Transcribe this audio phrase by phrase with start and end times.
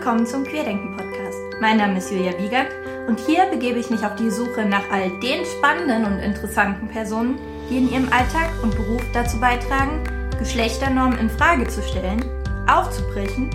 [0.00, 1.60] willkommen zum Querdenken-Podcast.
[1.60, 2.68] Mein Name ist Julia Wiegert
[3.06, 7.38] und hier begebe ich mich auf die Suche nach all den spannenden und interessanten Personen,
[7.68, 10.02] die in ihrem Alltag und Beruf dazu beitragen,
[10.38, 12.24] Geschlechternormen in Frage zu stellen,
[12.66, 13.50] aufzubrechen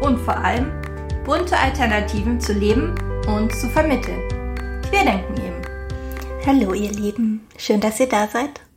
[0.00, 0.70] und vor allem
[1.24, 2.94] bunte Alternativen zu leben
[3.26, 4.22] und zu vermitteln.
[4.88, 5.62] Querdenken eben.
[6.46, 8.67] Hallo ihr Lieben, schön, dass ihr da seid.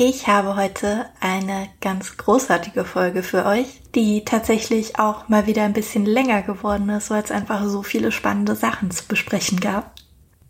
[0.00, 5.72] Ich habe heute eine ganz großartige Folge für euch, die tatsächlich auch mal wieder ein
[5.72, 9.96] bisschen länger geworden ist, weil es einfach so viele spannende Sachen zu besprechen gab.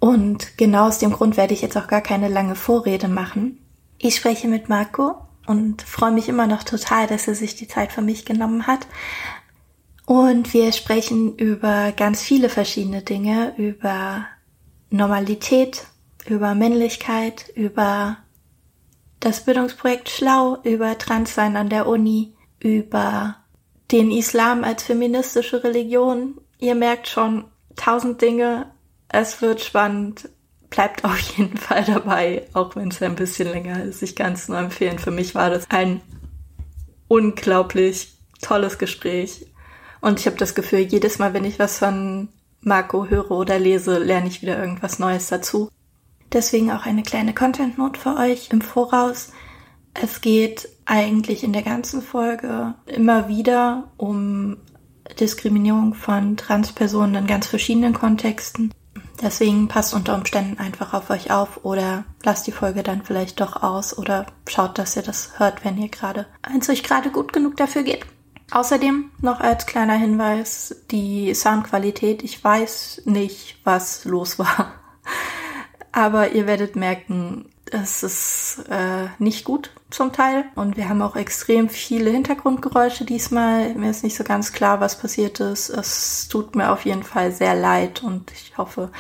[0.01, 3.65] Und genau aus dem Grund werde ich jetzt auch gar keine lange Vorrede machen.
[3.97, 5.15] Ich spreche mit Marco
[5.47, 8.87] und freue mich immer noch total, dass er sich die Zeit für mich genommen hat.
[10.05, 14.27] Und wir sprechen über ganz viele verschiedene Dinge, über
[14.91, 15.87] Normalität,
[16.27, 18.19] über Männlichkeit, über
[19.21, 23.37] das Bildungsprojekt Schlau über Transsein an der Uni, über
[23.91, 26.41] den Islam als feministische Religion.
[26.59, 27.45] Ihr merkt schon
[27.77, 28.71] tausend Dinge.
[29.09, 30.29] Es wird spannend.
[30.71, 34.03] Bleibt auf jeden Fall dabei, auch wenn es ein bisschen länger ist.
[34.03, 34.99] Ich kann es nur empfehlen.
[34.99, 36.01] Für mich war das ein
[37.09, 39.47] unglaublich tolles Gespräch.
[40.01, 42.29] Und ich habe das Gefühl, jedes Mal, wenn ich was von
[42.61, 45.71] Marco höre oder lese, lerne ich wieder irgendwas Neues dazu.
[46.33, 49.33] Deswegen auch eine kleine Content Note für euch im Voraus.
[49.95, 54.59] Es geht eigentlich in der ganzen Folge immer wieder um
[55.19, 58.73] Diskriminierung von Transpersonen in ganz verschiedenen Kontexten.
[59.21, 63.63] Deswegen passt unter Umständen einfach auf euch auf oder lasst die Folge dann vielleicht doch
[63.63, 67.33] aus oder schaut, dass ihr das hört, wenn ihr gerade, wenn es euch gerade gut
[67.33, 68.07] genug dafür geht.
[68.51, 72.23] Außerdem noch als kleiner Hinweis, die Soundqualität.
[72.23, 74.73] Ich weiß nicht, was los war.
[75.93, 80.45] Aber ihr werdet merken, es ist äh, nicht gut zum Teil.
[80.55, 83.75] Und wir haben auch extrem viele Hintergrundgeräusche diesmal.
[83.75, 85.69] Mir ist nicht so ganz klar, was passiert ist.
[85.69, 88.91] Es tut mir auf jeden Fall sehr leid und ich hoffe,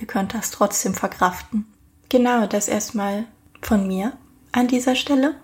[0.00, 1.66] ihr könnt das trotzdem verkraften.
[2.08, 3.24] Genau, das erstmal
[3.60, 4.12] von mir
[4.52, 5.34] an dieser Stelle.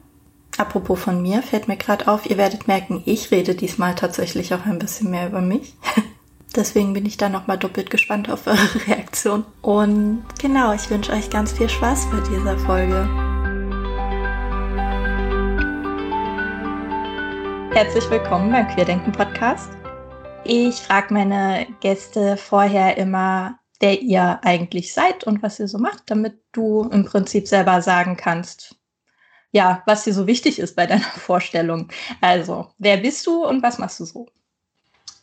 [0.57, 4.67] Apropos von mir, fällt mir gerade auf, ihr werdet merken, ich rede diesmal tatsächlich auch
[4.67, 5.75] ein bisschen mehr über mich.
[6.57, 9.45] Deswegen bin ich da nochmal doppelt gespannt auf eure Reaktion.
[9.63, 13.09] Und genau, ich wünsche euch ganz viel Spaß bei dieser Folge.
[17.73, 19.71] Herzlich willkommen beim Queerdenken Podcast.
[20.43, 26.11] Ich frage meine Gäste vorher immer, wer ihr eigentlich seid und was ihr so macht,
[26.11, 28.75] damit du im Prinzip selber sagen kannst,
[29.53, 31.91] ja, was dir so wichtig ist bei deiner Vorstellung.
[32.21, 34.27] Also, wer bist du und was machst du so?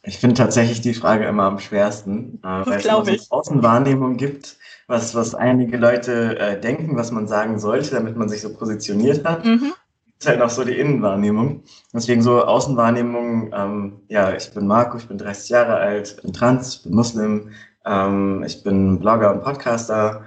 [0.07, 4.55] Ich finde tatsächlich die Frage immer am schwersten, äh, weil es immer so Außenwahrnehmung gibt,
[4.87, 9.25] was, was einige Leute äh, denken, was man sagen sollte, damit man sich so positioniert
[9.25, 9.43] hat.
[9.43, 9.73] Mhm.
[10.17, 11.61] Ist halt noch so die Innenwahrnehmung.
[11.93, 16.77] Deswegen so Außenwahrnehmung, ähm, ja, ich bin Marco, ich bin 30 Jahre alt, bin trans,
[16.77, 17.51] bin Muslim,
[17.85, 20.23] ähm, ich bin Blogger und Podcaster.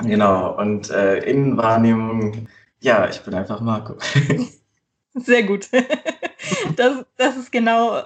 [0.00, 2.48] Genau, und äh, Innenwahrnehmung,
[2.80, 3.94] ja, ich bin einfach Marco.
[5.14, 5.68] Sehr gut.
[6.76, 8.02] Das, das ist genau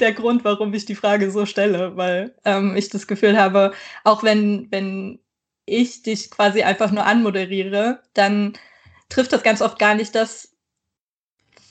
[0.00, 3.72] der Grund, warum ich die Frage so stelle, weil ähm, ich das Gefühl habe,
[4.04, 5.20] auch wenn, wenn
[5.66, 8.54] ich dich quasi einfach nur anmoderiere, dann
[9.08, 10.56] trifft das ganz oft gar nicht das,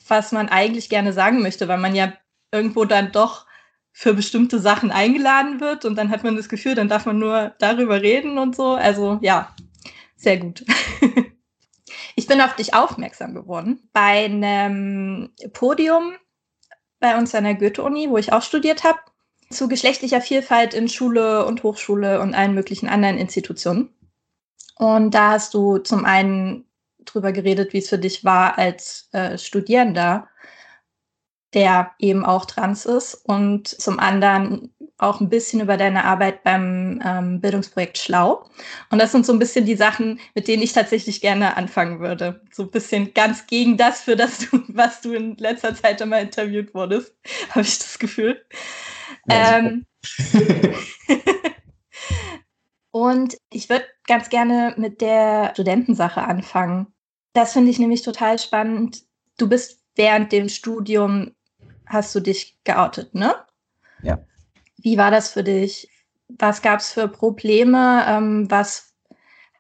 [0.08, 2.14] was man eigentlich gerne sagen möchte, weil man ja
[2.52, 3.46] irgendwo dann doch
[3.92, 7.54] für bestimmte Sachen eingeladen wird und dann hat man das Gefühl, dann darf man nur
[7.60, 8.76] darüber reden und so.
[8.76, 9.56] Also ja,
[10.16, 10.64] sehr gut.
[12.16, 16.14] ich bin auf dich aufmerksam geworden bei einem Podium
[17.00, 19.00] bei uns an der Goethe-Uni, wo ich auch studiert habe,
[19.50, 23.90] zu geschlechtlicher Vielfalt in Schule und Hochschule und allen möglichen anderen Institutionen.
[24.78, 26.66] Und da hast du zum einen
[27.00, 30.28] drüber geredet, wie es für dich war als äh, Studierender,
[31.54, 37.02] der eben auch trans ist, und zum anderen auch ein bisschen über deine Arbeit beim
[37.04, 38.46] ähm, Bildungsprojekt Schlau.
[38.92, 42.42] Und das sind so ein bisschen die Sachen, mit denen ich tatsächlich gerne anfangen würde.
[42.52, 46.20] So ein bisschen ganz gegen das, für das du, was du in letzter Zeit immer
[46.20, 47.16] interviewt wurdest,
[47.50, 48.46] habe ich das Gefühl.
[49.30, 49.86] Ja, ähm,
[52.92, 56.88] und ich würde ganz gerne mit der Studentensache anfangen.
[57.34, 59.04] Das finde ich nämlich total spannend.
[59.38, 61.36] Du bist während dem Studium,
[61.86, 63.36] hast du dich geoutet, ne?
[64.04, 64.20] Ja.
[64.82, 65.90] Wie war das für dich?
[66.28, 68.06] Was gab es für Probleme?
[68.08, 68.94] Ähm, was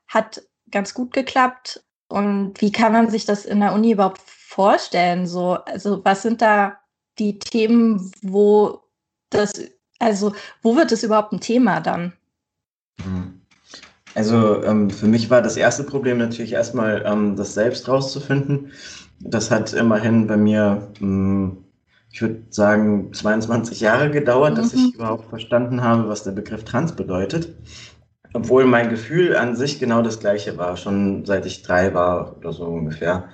[0.07, 1.83] hat ganz gut geklappt?
[2.07, 5.27] Und wie kann man sich das in der Uni überhaupt vorstellen?
[5.27, 6.79] So, also was sind da
[7.19, 8.81] die Themen, wo
[9.29, 9.53] das,
[9.99, 12.13] also wo wird es überhaupt ein Thema dann?
[13.03, 13.41] Mhm.
[14.15, 18.71] Also ähm, für mich war das erste Problem natürlich erstmal ähm, das selbst rauszufinden.
[19.19, 21.65] Das hat immerhin bei mir mh, hm,
[22.11, 24.55] ich würde sagen, 22 Jahre gedauert, mhm.
[24.55, 24.95] dass ich mhm.
[24.95, 27.53] überhaupt verstanden habe, was der Begriff Trans bedeutet.
[28.33, 32.53] Obwohl mein Gefühl an sich genau das gleiche war, schon seit ich drei war oder
[32.53, 33.25] so ungefähr,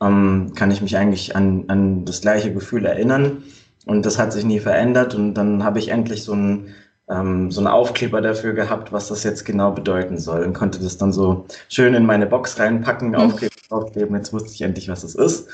[0.00, 3.42] ähm, kann ich mich eigentlich an, an das gleiche Gefühl erinnern.
[3.86, 5.14] Und das hat sich nie verändert.
[5.14, 6.74] Und dann habe ich endlich so einen,
[7.08, 10.44] ähm, so einen Aufkleber dafür gehabt, was das jetzt genau bedeuten soll.
[10.44, 13.16] Und konnte das dann so schön in meine Box reinpacken, mhm.
[13.16, 14.16] Aufkleber draufkleben.
[14.16, 15.48] Jetzt wusste ich endlich, was es ist.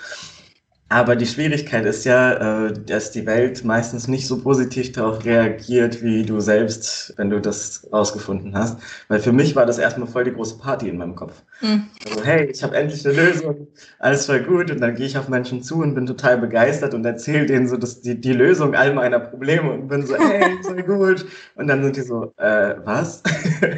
[0.93, 6.03] Aber die Schwierigkeit ist ja, äh, dass die Welt meistens nicht so positiv darauf reagiert,
[6.03, 8.81] wie du selbst, wenn du das rausgefunden hast.
[9.07, 11.45] Weil für mich war das erstmal voll die große Party in meinem Kopf.
[11.61, 11.85] Mhm.
[12.09, 13.69] Also, hey, ich habe endlich eine Lösung,
[14.01, 14.73] alles war gut.
[14.73, 17.77] Und dann gehe ich auf Menschen zu und bin total begeistert und erzähle denen so
[17.77, 21.25] dass die, die Lösung all meiner Probleme und bin so, hey, voll gut.
[21.55, 23.23] Und dann sind die so, äh, was?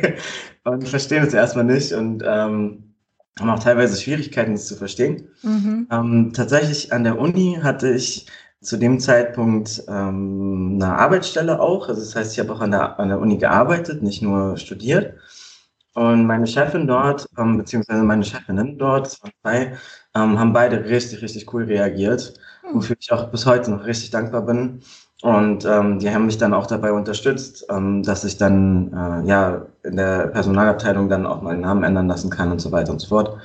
[0.64, 1.93] und verstehen es erstmal nicht.
[1.93, 2.92] Und ähm,
[3.40, 5.29] haben auch teilweise Schwierigkeiten, es zu verstehen.
[5.43, 5.87] Mhm.
[5.90, 8.26] Ähm, tatsächlich an der Uni hatte ich
[8.61, 11.88] zu dem Zeitpunkt ähm, eine Arbeitsstelle auch.
[11.88, 15.14] Also das heißt, ich habe auch an der, an der Uni gearbeitet, nicht nur studiert.
[15.94, 19.76] Und meine Chefin dort, ähm, beziehungsweise meine Chefinnen dort, das zwei,
[20.14, 22.76] ähm, haben beide richtig, richtig cool reagiert, mhm.
[22.76, 24.81] wofür ich auch bis heute noch richtig dankbar bin.
[25.23, 29.67] Und ähm, die haben mich dann auch dabei unterstützt, ähm, dass ich dann äh, ja
[29.85, 33.07] in der Personalabteilung dann auch meinen Namen ändern lassen kann und so weiter und so
[33.07, 33.39] fort.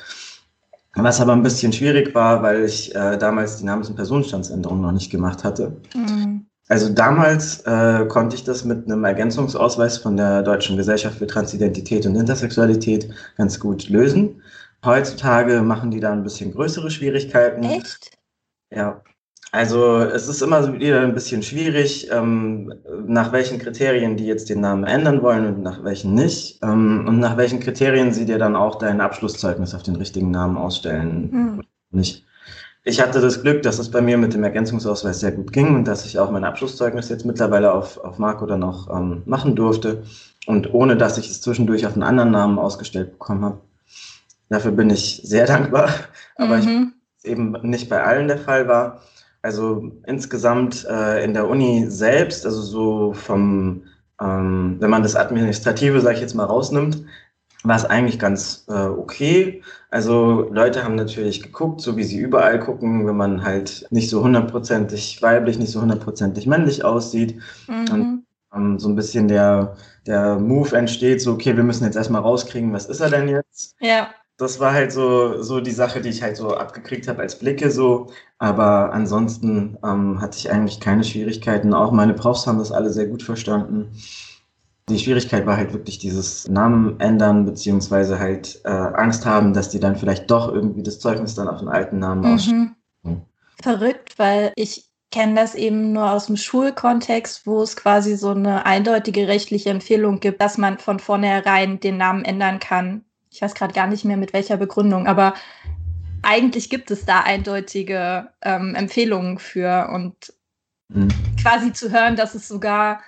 [0.95, 4.91] Was aber ein bisschen schwierig war, weil ich äh, damals die Namens- und Personenstandsänderung noch
[4.91, 5.77] nicht gemacht hatte.
[5.93, 6.47] Mhm.
[6.67, 12.07] Also damals äh, konnte ich das mit einem Ergänzungsausweis von der Deutschen Gesellschaft für Transidentität
[12.07, 13.07] und Intersexualität
[13.37, 14.41] ganz gut lösen.
[14.83, 17.63] Heutzutage machen die da ein bisschen größere Schwierigkeiten.
[17.63, 18.17] Echt?
[18.71, 19.01] Ja,
[19.57, 22.73] also es ist immer wieder ein bisschen schwierig, ähm,
[23.07, 26.59] nach welchen Kriterien die jetzt den Namen ändern wollen und nach welchen nicht.
[26.61, 30.57] Ähm, und nach welchen Kriterien sie dir dann auch dein Abschlusszeugnis auf den richtigen Namen
[30.57, 31.29] ausstellen.
[31.31, 31.63] Mhm.
[31.89, 32.23] Nicht.
[32.83, 35.87] Ich hatte das Glück, dass es bei mir mit dem Ergänzungsausweis sehr gut ging und
[35.87, 40.03] dass ich auch mein Abschlusszeugnis jetzt mittlerweile auf, auf Marco dann auch ähm, machen durfte.
[40.45, 43.57] Und ohne dass ich es zwischendurch auf einen anderen Namen ausgestellt bekommen habe.
[44.49, 45.89] Dafür bin ich sehr dankbar.
[46.35, 46.93] Aber mhm.
[47.23, 49.01] ich eben nicht bei allen der Fall war.
[49.41, 53.83] Also insgesamt äh, in der Uni selbst, also so vom,
[54.21, 57.05] ähm, wenn man das Administrative, sage ich jetzt mal, rausnimmt,
[57.63, 59.61] war es eigentlich ganz äh, okay.
[59.89, 64.23] Also Leute haben natürlich geguckt, so wie sie überall gucken, wenn man halt nicht so
[64.23, 67.39] hundertprozentig weiblich, nicht so hundertprozentig männlich aussieht.
[67.67, 67.91] Mhm.
[67.91, 68.25] Und
[68.55, 69.75] ähm, so ein bisschen der,
[70.05, 73.75] der Move entsteht, so, okay, wir müssen jetzt erstmal rauskriegen, was ist er denn jetzt?
[73.79, 77.39] Ja das war halt so, so die Sache, die ich halt so abgekriegt habe als
[77.39, 78.07] Blicke so.
[78.37, 81.73] Aber ansonsten ähm, hatte ich eigentlich keine Schwierigkeiten.
[81.73, 83.91] Auch meine Profs haben das alle sehr gut verstanden.
[84.89, 89.79] Die Schwierigkeit war halt wirklich dieses Namen ändern, beziehungsweise halt äh, Angst haben, dass die
[89.79, 92.35] dann vielleicht doch irgendwie das Zeugnis dann auf den alten Namen mhm.
[92.35, 92.75] ausstellen.
[93.61, 98.65] Verrückt, weil ich kenne das eben nur aus dem Schulkontext, wo es quasi so eine
[98.65, 103.03] eindeutige rechtliche Empfehlung gibt, dass man von vornherein den Namen ändern kann,
[103.37, 105.35] ich weiß gerade gar nicht mehr mit welcher Begründung, aber
[106.23, 110.33] eigentlich gibt es da eindeutige ähm, Empfehlungen für und
[110.87, 111.09] mhm.
[111.39, 112.99] quasi zu hören, dass es sogar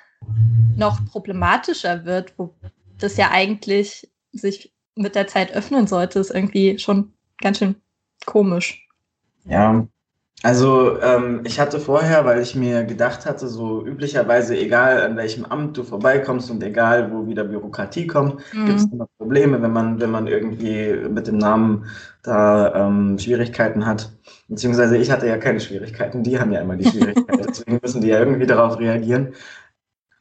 [0.75, 2.53] noch problematischer wird, wo
[2.99, 7.77] das ja eigentlich sich mit der Zeit öffnen sollte, ist irgendwie schon ganz schön
[8.27, 8.87] komisch.
[9.45, 9.87] Ja,
[10.41, 15.43] also ähm, ich hatte vorher, weil ich mir gedacht hatte, so üblicherweise, egal an welchem
[15.43, 18.65] Amt du vorbeikommst und egal wo wieder Bürokratie kommt, mhm.
[18.65, 21.85] gibt es immer Probleme, wenn man, wenn man irgendwie mit dem Namen
[22.23, 24.11] da ähm, Schwierigkeiten hat.
[24.47, 28.07] Beziehungsweise ich hatte ja keine Schwierigkeiten, die haben ja immer die Schwierigkeiten, deswegen müssen die
[28.07, 29.33] ja irgendwie darauf reagieren.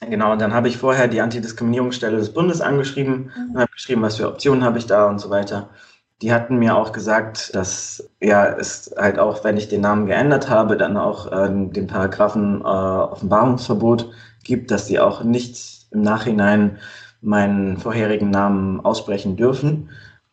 [0.00, 3.50] Genau, und dann habe ich vorher die Antidiskriminierungsstelle des Bundes angeschrieben mhm.
[3.54, 5.70] und habe geschrieben, was für Optionen habe ich da und so weiter.
[6.20, 10.48] Die hatten mir auch gesagt, dass ja es halt auch, wenn ich den Namen geändert
[10.48, 14.10] habe, dann auch äh, den Paragraphen äh, Offenbarungsverbot
[14.42, 16.78] gibt, dass sie auch nicht im Nachhinein
[17.20, 19.90] meinen vorherigen Namen aussprechen dürfen.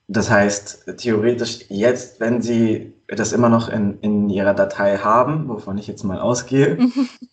[0.08, 5.78] Das heißt, theoretisch jetzt, wenn Sie das immer noch in, in Ihrer Datei haben, wovon
[5.78, 6.78] ich jetzt mal ausgehe,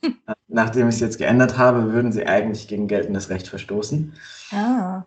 [0.48, 4.14] nachdem ich es jetzt geändert habe, würden Sie eigentlich gegen geltendes Recht verstoßen.
[4.52, 5.04] Ah.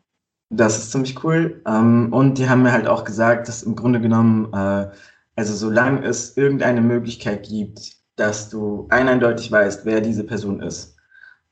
[0.50, 1.62] Das ist ziemlich cool.
[1.68, 4.88] Ähm, und die haben mir halt auch gesagt, dass im Grunde genommen, äh,
[5.36, 10.96] also solange es irgendeine Möglichkeit gibt, dass du eindeutig weißt, wer diese Person ist,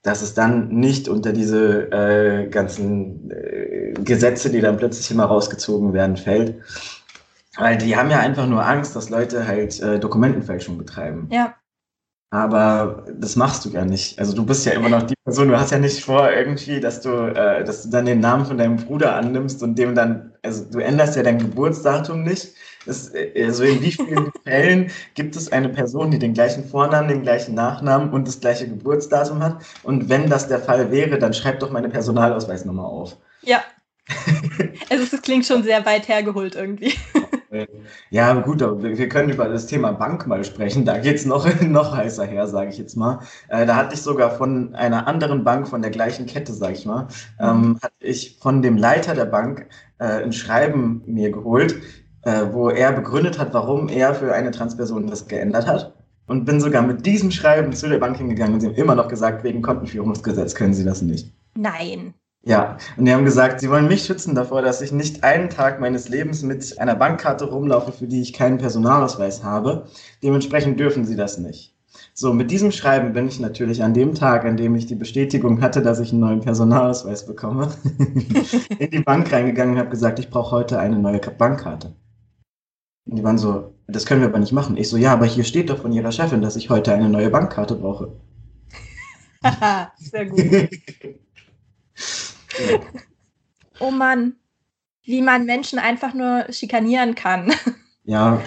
[0.02, 5.94] dass es dann nicht unter diese äh, ganzen äh, Gesetze, die dann plötzlich immer rausgezogen
[5.94, 6.62] werden, fällt.
[7.58, 11.28] Weil die haben ja einfach nur Angst, dass Leute halt äh, Dokumentenfälschung betreiben.
[11.32, 11.56] Ja.
[12.34, 14.18] Aber das machst du ja nicht.
[14.18, 15.50] Also du bist ja immer noch die Person.
[15.50, 18.58] Du hast ja nicht vor irgendwie, dass du, äh, dass du dann den Namen von
[18.58, 22.54] deinem Bruder annimmst und dem dann also du änderst ja dein Geburtsdatum nicht.
[22.88, 27.22] Das, also in wie vielen Fällen gibt es eine Person, die den gleichen Vornamen, den
[27.22, 29.58] gleichen Nachnamen und das gleiche Geburtsdatum hat?
[29.84, 33.16] Und wenn das der Fall wäre, dann schreib doch meine Personalausweisnummer auf.
[33.44, 33.64] Ja.
[34.90, 36.94] Also es klingt schon sehr weit hergeholt irgendwie.
[38.10, 40.86] Ja, gut, wir können über das Thema Bank mal sprechen.
[40.86, 43.20] Da geht es noch, noch heißer her, sage ich jetzt mal.
[43.48, 46.86] Äh, da hatte ich sogar von einer anderen Bank, von der gleichen Kette, sage ich
[46.86, 47.08] mal,
[47.40, 47.80] ähm, mhm.
[47.82, 49.68] hatte ich von dem Leiter der Bank
[50.00, 51.76] äh, ein Schreiben mir geholt,
[52.24, 55.94] äh, wo er begründet hat, warum er für eine Transperson das geändert hat.
[56.26, 59.10] Und bin sogar mit diesem Schreiben zu der Bank hingegangen und sie haben immer noch
[59.10, 61.34] gesagt, wegen Kontenführungsgesetz können sie das nicht.
[61.56, 62.14] Nein.
[62.46, 65.80] Ja, und die haben gesagt, sie wollen mich schützen davor, dass ich nicht einen Tag
[65.80, 69.88] meines Lebens mit einer Bankkarte rumlaufe, für die ich keinen Personalausweis habe.
[70.22, 71.74] Dementsprechend dürfen sie das nicht.
[72.14, 75.62] So, mit diesem Schreiben bin ich natürlich an dem Tag, an dem ich die Bestätigung
[75.62, 77.72] hatte, dass ich einen neuen Personalausweis bekomme,
[78.80, 81.96] in die Bank reingegangen und habe gesagt, ich brauche heute eine neue Bankkarte.
[83.06, 84.76] Und die waren so, das können wir aber nicht machen.
[84.78, 87.30] Ich so, ja, aber hier steht doch von ihrer Chefin, dass ich heute eine neue
[87.30, 88.12] Bankkarte brauche.
[89.98, 90.70] Sehr gut.
[93.80, 94.36] oh Mann,
[95.04, 97.54] wie man Menschen einfach nur schikanieren kann.
[98.06, 98.42] Ja,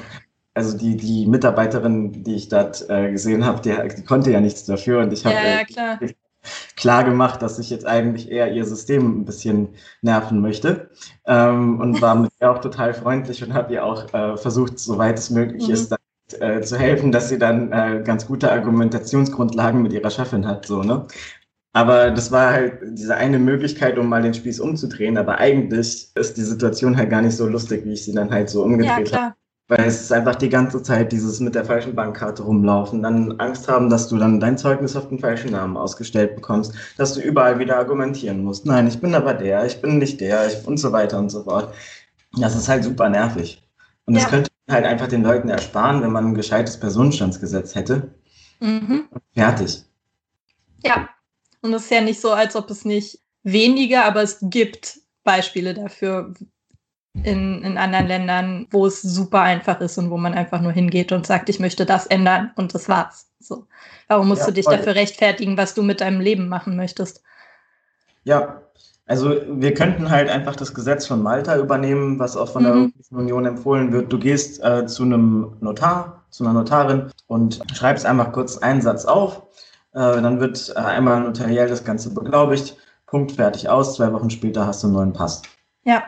[0.57, 4.65] also die, die Mitarbeiterin, die ich dort äh, gesehen habe, die, die, konnte ja nichts
[4.65, 5.99] dafür und ich habe ja, ja, klar.
[6.77, 7.05] klar.
[7.05, 9.69] gemacht, dass ich jetzt eigentlich eher ihr System ein bisschen
[10.01, 10.91] nerven möchte
[11.27, 15.19] ähm, und war mit ihr auch total freundlich und habe ihr auch äh, versucht, soweit
[15.19, 15.75] es möglich mhm.
[15.75, 15.99] ist, dann,
[16.41, 20.83] äh, zu helfen, dass sie dann äh, ganz gute Argumentationsgrundlagen mit ihrer Chefin hat, so,
[20.83, 21.07] ne?
[21.77, 25.19] Aber das war halt diese eine Möglichkeit, um mal den Spieß umzudrehen.
[25.19, 28.49] Aber eigentlich ist die Situation halt gar nicht so lustig, wie ich sie dann halt
[28.49, 29.35] so umgedreht ja, habe.
[29.69, 33.69] Weil es ist einfach die ganze Zeit dieses mit der falschen Bankkarte rumlaufen, dann Angst
[33.69, 37.59] haben, dass du dann dein Zeugnis auf den falschen Namen ausgestellt bekommst, dass du überall
[37.59, 38.65] wieder argumentieren musst.
[38.65, 41.43] Nein, ich bin aber der, ich bin nicht der ich, und so weiter und so
[41.43, 41.75] fort.
[42.39, 43.63] Das ist halt super nervig.
[44.07, 44.31] Und das ja.
[44.31, 48.15] könnte halt einfach den Leuten ersparen, wenn man ein gescheites Personenstandsgesetz hätte.
[48.61, 49.11] Mhm.
[49.35, 49.85] Fertig.
[50.83, 51.09] Ja,
[51.67, 55.75] und es ist ja nicht so, als ob es nicht weniger, aber es gibt Beispiele
[55.75, 56.33] dafür
[57.23, 61.13] in, in anderen Ländern, wo es super einfach ist und wo man einfach nur hingeht
[61.13, 63.27] und sagt, ich möchte das ändern und das war's.
[63.41, 63.67] So.
[64.09, 64.77] Warum musst ja, du dich voll.
[64.77, 67.23] dafür rechtfertigen, was du mit deinem Leben machen möchtest?
[68.25, 68.63] Ja,
[69.07, 72.81] also wir könnten halt einfach das Gesetz von Malta übernehmen, was auch von der mhm.
[72.81, 74.13] Europäischen Union empfohlen wird.
[74.13, 79.05] Du gehst äh, zu einem Notar, zu einer Notarin und schreibst einfach kurz einen Satz
[79.05, 79.46] auf
[80.01, 82.77] dann wird äh, einmal notariell das Ganze beglaubigt,
[83.07, 83.97] Punkt, fertig aus.
[83.97, 85.43] Zwei Wochen später hast du einen neuen Pass.
[85.85, 86.05] Ja.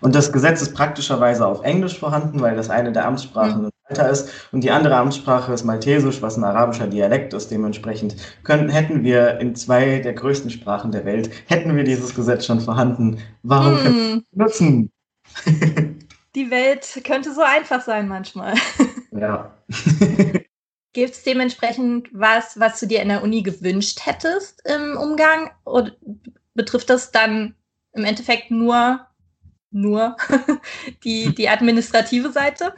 [0.00, 3.70] Und das Gesetz ist praktischerweise auf Englisch vorhanden, weil das eine der Amtssprachen mhm.
[3.88, 7.50] Malta ist und die andere Amtssprache ist Maltesisch, was ein arabischer Dialekt ist.
[7.50, 12.46] Dementsprechend könnten, hätten wir in zwei der größten Sprachen der Welt, hätten wir dieses Gesetz
[12.46, 13.18] schon vorhanden.
[13.42, 13.78] Warum mhm.
[13.78, 14.92] können wir es nutzen?
[16.36, 18.54] die Welt könnte so einfach sein manchmal.
[19.10, 19.50] Ja.
[20.98, 25.48] Gibt es dementsprechend was, was du dir in der Uni gewünscht hättest im Umgang?
[25.64, 25.92] Oder
[26.54, 27.54] betrifft das dann
[27.92, 29.06] im Endeffekt nur,
[29.70, 30.16] nur
[31.04, 32.74] die, die administrative Seite?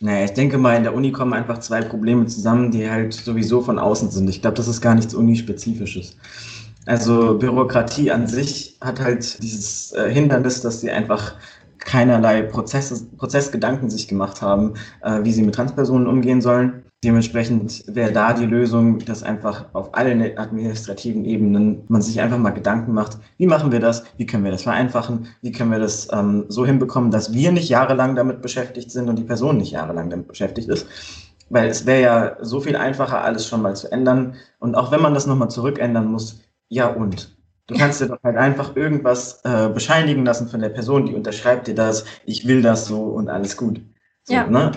[0.00, 3.60] Naja, ich denke mal, in der Uni kommen einfach zwei Probleme zusammen, die halt sowieso
[3.60, 4.26] von außen sind.
[4.30, 6.16] Ich glaube, das ist gar nichts Unispezifisches.
[6.86, 11.34] Also Bürokratie an sich hat halt dieses äh, Hindernis, dass sie einfach
[11.84, 16.84] keinerlei Prozesse, Prozessgedanken sich gemacht haben, äh, wie sie mit Transpersonen umgehen sollen.
[17.04, 22.50] Dementsprechend wäre da die Lösung, dass einfach auf allen administrativen Ebenen man sich einfach mal
[22.50, 26.08] Gedanken macht, wie machen wir das, wie können wir das vereinfachen, wie können wir das
[26.12, 30.08] ähm, so hinbekommen, dass wir nicht jahrelang damit beschäftigt sind und die Person nicht jahrelang
[30.08, 30.86] damit beschäftigt ist.
[31.50, 34.36] Weil es wäre ja so viel einfacher, alles schon mal zu ändern.
[34.58, 37.36] Und auch wenn man das nochmal zurückändern muss, ja und.
[37.66, 41.66] Du kannst dir doch halt einfach irgendwas äh, bescheinigen lassen von der Person, die unterschreibt
[41.66, 43.80] dir das, ich will das so und alles gut.
[44.24, 44.46] So, ja.
[44.46, 44.72] ne?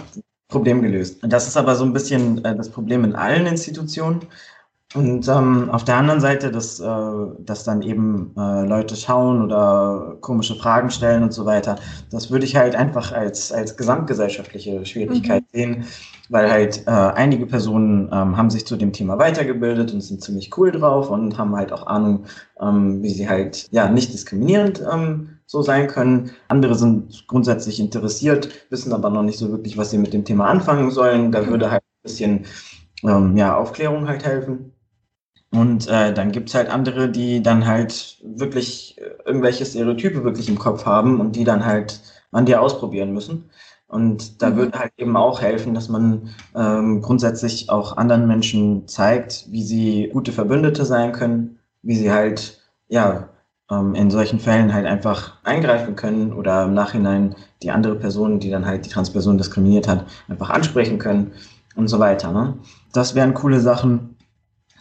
[0.48, 1.20] Problem gelöst.
[1.24, 4.22] Das ist aber so ein bisschen äh, das Problem in allen Institutionen.
[4.96, 6.86] Und ähm, auf der anderen Seite, dass, äh,
[7.40, 11.76] dass dann eben äh, Leute schauen oder komische Fragen stellen und so weiter,
[12.10, 15.58] das würde ich halt einfach als, als gesamtgesellschaftliche Schwierigkeit mhm.
[15.58, 15.86] sehen,
[16.30, 20.58] weil halt äh, einige Personen ähm, haben sich zu dem Thema weitergebildet und sind ziemlich
[20.58, 22.24] cool drauf und haben halt auch Ahnung,
[22.62, 26.32] ähm, wie sie halt ja nicht diskriminierend ähm, so sein können.
[26.48, 30.48] Andere sind grundsätzlich interessiert, wissen aber noch nicht so wirklich, was sie mit dem Thema
[30.48, 31.34] anfangen sollen.
[31.34, 32.46] Da würde halt ein bisschen
[33.04, 34.72] ähm, ja, Aufklärung halt helfen.
[35.52, 40.60] Und äh, dann gibt's halt andere, die dann halt wirklich äh, irgendwelche Stereotype wirklich im
[40.60, 42.02] Kopf haben und die dann halt
[42.32, 43.50] an dir ausprobieren müssen.
[43.88, 44.56] Und da mhm.
[44.58, 50.10] würde halt eben auch helfen, dass man ähm, grundsätzlich auch anderen Menschen zeigt, wie sie
[50.12, 53.30] gute Verbündete sein können, wie sie halt ja
[53.72, 58.50] ähm, in solchen Fällen halt einfach eingreifen können oder im Nachhinein die andere Person, die
[58.50, 61.32] dann halt die Transperson diskriminiert hat, einfach ansprechen können
[61.76, 62.32] und so weiter.
[62.32, 62.56] Ne?
[62.92, 64.17] Das wären coole Sachen.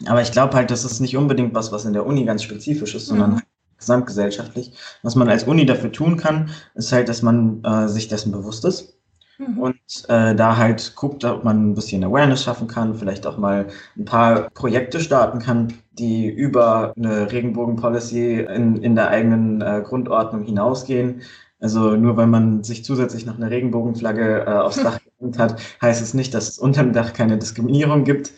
[0.05, 2.95] Aber ich glaube halt, das ist nicht unbedingt was, was in der Uni ganz spezifisch
[2.95, 3.43] ist, sondern mhm.
[3.79, 4.73] gesamtgesellschaftlich.
[5.03, 8.65] Was man als Uni dafür tun kann, ist halt, dass man äh, sich dessen bewusst
[8.65, 8.97] ist
[9.39, 9.59] Mhm.
[9.59, 13.67] Und äh, da halt guckt, ob man ein bisschen Awareness schaffen kann, vielleicht auch mal
[13.97, 20.43] ein paar Projekte starten kann, die über eine Regenbogen-Policy in, in der eigenen äh, Grundordnung
[20.45, 21.23] hinausgehen.
[21.59, 26.03] Also nur weil man sich zusätzlich noch eine Regenbogenflagge äh, aufs Dach gehängt hat, heißt
[26.03, 28.33] es nicht, dass es unter dem Dach keine Diskriminierung gibt.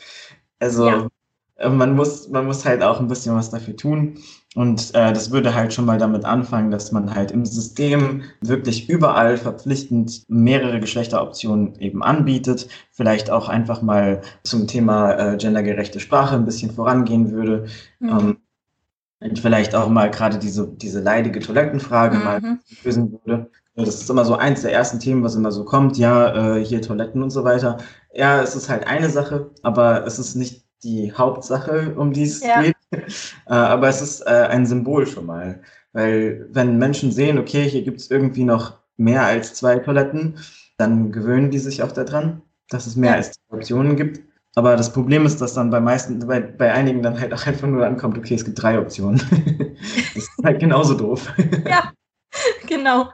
[0.60, 1.08] Also ja.
[1.58, 4.18] Äh, man muss, man muss halt auch ein bisschen was dafür tun.
[4.54, 8.88] Und äh, das würde halt schon mal damit anfangen, dass man halt im System wirklich
[8.88, 12.68] überall verpflichtend mehrere Geschlechteroptionen eben anbietet.
[12.90, 17.66] Vielleicht auch einfach mal zum Thema äh, gendergerechte Sprache ein bisschen vorangehen würde.
[18.00, 18.08] Mhm.
[18.08, 18.36] Ähm,
[19.20, 22.24] und vielleicht auch mal gerade diese, diese leidige Toilettenfrage mhm.
[22.24, 23.50] mal lösen würde.
[23.74, 25.98] Das ist immer so eins der ersten Themen, was immer so kommt.
[25.98, 27.78] Ja, äh, hier Toiletten und so weiter.
[28.12, 32.42] Ja, es ist halt eine Sache, aber es ist nicht die Hauptsache, um die es
[32.42, 32.62] ja.
[32.62, 32.75] geht.
[33.47, 35.61] Äh, aber es ist äh, ein Symbol schon mal.
[35.92, 40.38] Weil wenn Menschen sehen, okay, hier gibt es irgendwie noch mehr als zwei Toiletten,
[40.78, 43.16] dann gewöhnen die sich auch daran, dass es mehr ja.
[43.16, 44.20] als zwei Optionen gibt.
[44.54, 47.68] Aber das Problem ist, dass dann bei meisten, bei, bei einigen dann halt auch einfach
[47.68, 49.18] nur ankommt, okay, es gibt drei Optionen.
[50.14, 51.32] das ist halt genauso doof.
[51.66, 51.92] ja,
[52.66, 53.12] genau.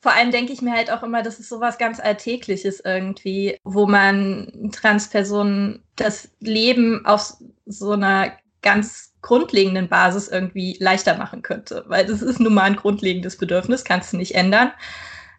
[0.00, 3.86] Vor allem denke ich mir halt auch immer, das ist sowas ganz Alltägliches irgendwie, wo
[3.86, 7.34] man Transpersonen das Leben auf
[7.66, 8.32] so einer
[8.62, 11.84] ganz grundlegenden Basis irgendwie leichter machen könnte.
[11.86, 14.72] Weil das ist nun mal ein grundlegendes Bedürfnis, kannst du nicht ändern.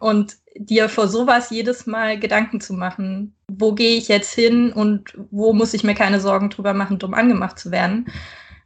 [0.00, 5.16] Und dir vor sowas jedes Mal Gedanken zu machen, wo gehe ich jetzt hin und
[5.30, 8.06] wo muss ich mir keine Sorgen drüber machen, dumm angemacht zu werden,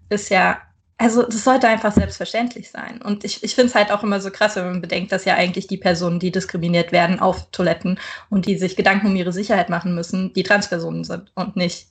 [0.09, 0.61] ist ja
[0.99, 3.01] also das sollte einfach selbstverständlich sein.
[3.01, 5.35] Und ich, ich finde es halt auch immer so krass, wenn man bedenkt, dass ja
[5.35, 8.01] eigentlich die Personen, die diskriminiert werden auf Toiletten
[8.31, 11.89] und die sich Gedanken um ihre Sicherheit machen müssen, die Transpersonen sind und nicht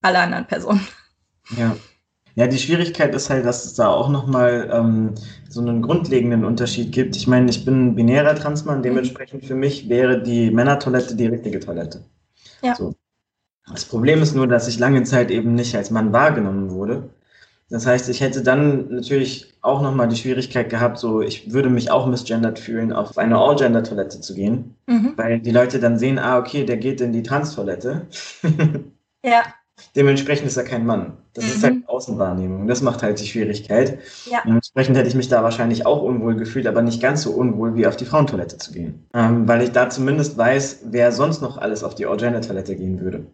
[0.00, 0.86] alle anderen Personen.
[1.56, 1.76] Ja.
[2.36, 5.16] Ja, die Schwierigkeit ist halt, dass es da auch nochmal ähm,
[5.48, 7.16] so einen grundlegenden Unterschied gibt.
[7.16, 11.58] Ich meine, ich bin ein binärer Transmann, dementsprechend für mich wäre die Männertoilette die richtige
[11.58, 12.04] Toilette.
[12.62, 12.76] Ja.
[12.76, 12.94] So.
[13.68, 17.10] Das Problem ist nur, dass ich lange Zeit eben nicht als Mann wahrgenommen wurde.
[17.70, 21.90] Das heißt, ich hätte dann natürlich auch nochmal die Schwierigkeit gehabt, so ich würde mich
[21.90, 25.12] auch misgendert fühlen, auf eine All-Gender-Toilette zu gehen, mhm.
[25.16, 28.06] weil die Leute dann sehen, ah, okay, der geht in die Trans-Toilette.
[29.24, 29.42] ja.
[29.94, 31.18] Dementsprechend ist er kein Mann.
[31.34, 31.50] Das mhm.
[31.50, 32.66] ist halt Außenwahrnehmung.
[32.66, 33.98] Das macht halt die Schwierigkeit.
[34.28, 34.42] Ja.
[34.44, 37.86] Dementsprechend hätte ich mich da wahrscheinlich auch unwohl gefühlt, aber nicht ganz so unwohl, wie
[37.86, 39.06] auf die Frauentoilette zu gehen.
[39.14, 43.26] Ähm, weil ich da zumindest weiß, wer sonst noch alles auf die All-Gender-Toilette gehen würde.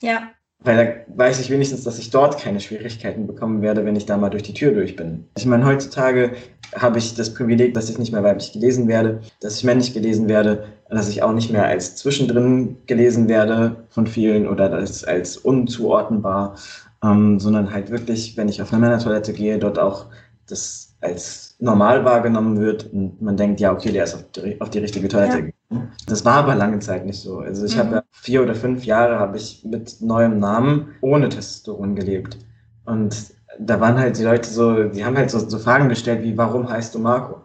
[0.00, 0.30] Ja.
[0.62, 4.18] Weil da weiß ich wenigstens, dass ich dort keine Schwierigkeiten bekommen werde, wenn ich da
[4.18, 5.24] mal durch die Tür durch bin.
[5.36, 6.32] Ich meine, heutzutage
[6.74, 10.28] habe ich das Privileg, dass ich nicht mehr weiblich gelesen werde, dass ich männlich gelesen
[10.28, 15.38] werde, dass ich auch nicht mehr als zwischendrin gelesen werde von vielen oder als, als
[15.38, 16.56] unzuordnenbar,
[17.02, 20.06] ähm, sondern halt wirklich, wenn ich auf eine Männertoilette gehe, dort auch
[20.46, 24.70] das als normal wahrgenommen wird und man denkt, ja, okay, der ist auf die, auf
[24.70, 25.88] die richtige Toilette ja.
[26.06, 27.38] Das war aber lange Zeit nicht so.
[27.38, 27.80] Also ich mhm.
[27.80, 32.38] habe vier oder fünf Jahre habe ich mit neuem Namen ohne Testosteron gelebt.
[32.84, 36.36] Und da waren halt die Leute so, die haben halt so, so Fragen gestellt wie,
[36.36, 37.42] warum heißt du Marco?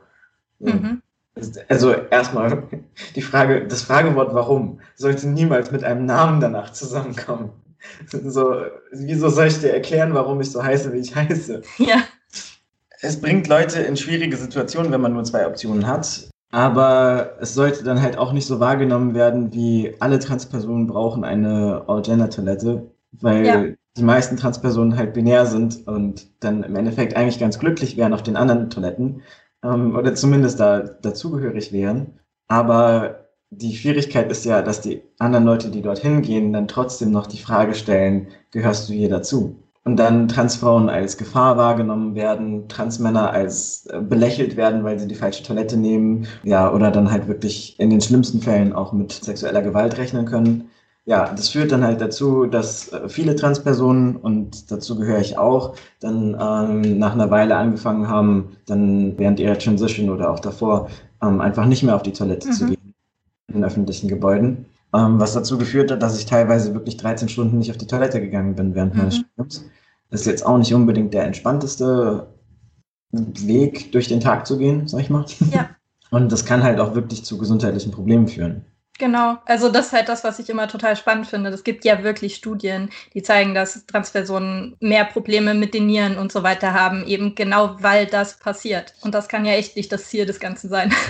[0.59, 1.01] Mhm.
[1.67, 2.63] Also erstmal
[3.15, 7.51] die Frage, das Fragewort warum sollte niemals mit einem Namen danach zusammenkommen.
[8.09, 11.61] So, wieso soll ich dir erklären, warum ich so heiße, wie ich heiße?
[11.77, 11.97] Ja.
[13.05, 16.29] Es bringt Leute in schwierige Situationen, wenn man nur zwei Optionen hat.
[16.51, 21.83] Aber es sollte dann halt auch nicht so wahrgenommen werden, wie alle Transpersonen brauchen eine
[21.87, 23.65] All-Gender-Toilette, weil ja.
[23.97, 28.23] die meisten Transpersonen halt binär sind und dann im Endeffekt eigentlich ganz glücklich wären auf
[28.23, 29.21] den anderen Toiletten
[29.63, 32.19] ähm, oder zumindest da dazugehörig wären.
[32.47, 37.27] Aber die Schwierigkeit ist ja, dass die anderen Leute, die dorthin gehen, dann trotzdem noch
[37.27, 39.64] die Frage stellen, gehörst du hier dazu?
[39.85, 45.15] Und dann Transfrauen als Gefahr wahrgenommen werden, Transmänner als äh, belächelt werden, weil sie die
[45.15, 49.61] falsche Toilette nehmen, ja, oder dann halt wirklich in den schlimmsten Fällen auch mit sexueller
[49.61, 50.69] Gewalt rechnen können.
[51.05, 55.75] Ja, das führt dann halt dazu, dass äh, viele Transpersonen, und dazu gehöre ich auch,
[55.99, 60.89] dann ähm, nach einer Weile angefangen haben, dann während ihrer Transition oder auch davor,
[61.21, 62.53] ähm, einfach nicht mehr auf die Toilette mhm.
[62.53, 62.93] zu gehen
[63.53, 67.71] in öffentlichen Gebäuden ähm, was dazu geführt hat, dass ich teilweise wirklich 13 Stunden nicht
[67.71, 68.99] auf die Toilette gegangen bin während mhm.
[68.99, 69.65] meines Studiums.
[70.09, 72.27] Das ist jetzt auch nicht unbedingt der entspannteste
[73.11, 75.25] Weg, durch den Tag zu gehen, sag ich mal.
[75.51, 75.69] Ja.
[76.11, 78.65] Und das kann halt auch wirklich zu gesundheitlichen Problemen führen.
[78.97, 81.49] Genau, also das ist halt das, was ich immer total spannend finde.
[81.49, 86.31] Es gibt ja wirklich Studien, die zeigen, dass Transpersonen mehr Probleme mit den Nieren und
[86.31, 88.93] so weiter haben, eben genau weil das passiert.
[89.01, 90.93] Und das kann ja echt nicht das Ziel des Ganzen sein.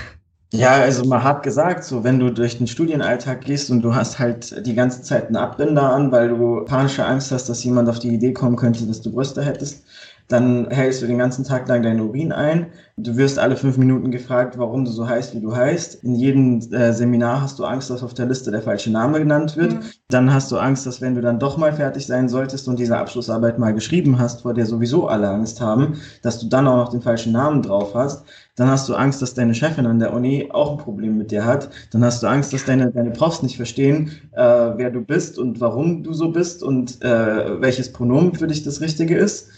[0.54, 4.20] Ja, also man hat gesagt, so wenn du durch den Studienalltag gehst und du hast
[4.20, 8.00] halt die ganze Zeit einen Abbinder an, weil du panische Angst hast, dass jemand auf
[8.00, 9.84] die Idee kommen könnte, dass du Brüste hättest,
[10.28, 12.68] dann hältst du den ganzen Tag lang deinen Urin ein.
[12.98, 16.04] Du wirst alle fünf Minuten gefragt, warum du so heißt, wie du heißt.
[16.04, 19.56] In jedem äh, Seminar hast du Angst, dass auf der Liste der falsche Name genannt
[19.56, 19.74] wird.
[19.74, 19.80] Mhm.
[20.10, 22.98] Dann hast du Angst, dass wenn du dann doch mal fertig sein solltest und diese
[22.98, 26.90] Abschlussarbeit mal geschrieben hast, vor der sowieso alle Angst haben, dass du dann auch noch
[26.90, 28.24] den falschen Namen drauf hast.
[28.56, 31.46] Dann hast du Angst, dass deine Chefin an der Uni auch ein Problem mit dir
[31.46, 31.70] hat.
[31.92, 35.60] Dann hast du Angst, dass deine, deine Profs nicht verstehen, äh, wer du bist und
[35.60, 39.50] warum du so bist und äh, welches Pronomen für dich das Richtige ist.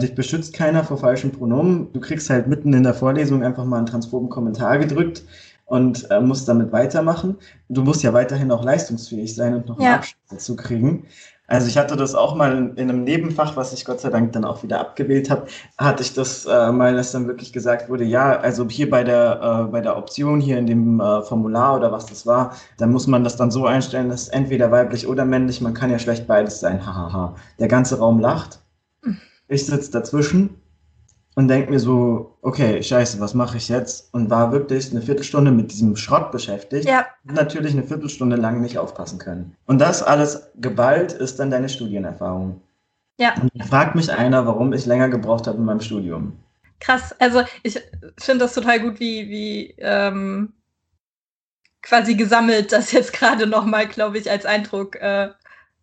[0.00, 1.90] Dich beschützt keiner vor falschen Pronomen.
[1.94, 5.24] Du kriegst halt mitten in der Vorlesung einfach mal einen transphoben Kommentar gedrückt
[5.64, 7.36] und äh, musst damit weitermachen.
[7.70, 9.94] Du musst ja weiterhin auch leistungsfähig sein und noch einen ja.
[9.96, 11.06] Abschluss dazu kriegen.
[11.48, 14.32] Also ich hatte das auch mal in, in, einem Nebenfach, was ich Gott sei Dank
[14.32, 15.46] dann auch wieder abgewählt habe,
[15.78, 19.64] hatte ich das äh, mal, dass dann wirklich gesagt wurde, ja, also hier bei der,
[19.66, 23.06] äh, bei der Option, hier in dem äh, Formular oder was das war, dann muss
[23.06, 26.60] man das dann so einstellen, dass entweder weiblich oder männlich, man kann ja schlecht beides
[26.60, 27.36] sein, hahaha.
[27.60, 28.58] Der ganze Raum lacht
[29.48, 30.60] ich sitze dazwischen
[31.34, 34.12] und denke mir so, okay, scheiße, was mache ich jetzt?
[34.12, 36.88] Und war wirklich eine Viertelstunde mit diesem Schrott beschäftigt.
[36.88, 37.06] Ja.
[37.28, 39.54] Und natürlich eine Viertelstunde lang nicht aufpassen können.
[39.66, 42.62] Und das alles geballt ist dann deine Studienerfahrung.
[43.18, 43.34] Ja.
[43.40, 46.38] Und da fragt mich einer, warum ich länger gebraucht habe in meinem Studium.
[46.80, 47.80] Krass, also ich
[48.18, 50.52] finde das total gut, wie, wie ähm,
[51.82, 55.30] quasi gesammelt das jetzt gerade nochmal, glaube ich, als Eindruck äh,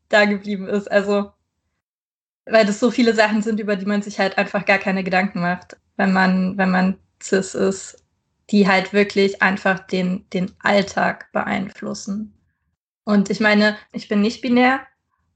[0.10, 0.92] da geblieben ist.
[0.92, 1.32] Also
[2.46, 5.42] weil das so viele Sachen sind, über die man sich halt einfach gar keine Gedanken
[5.42, 8.04] macht, wenn man, wenn man cis ist,
[8.50, 12.34] die halt wirklich einfach den, den Alltag beeinflussen.
[13.06, 14.82] Und ich meine, ich bin nicht binär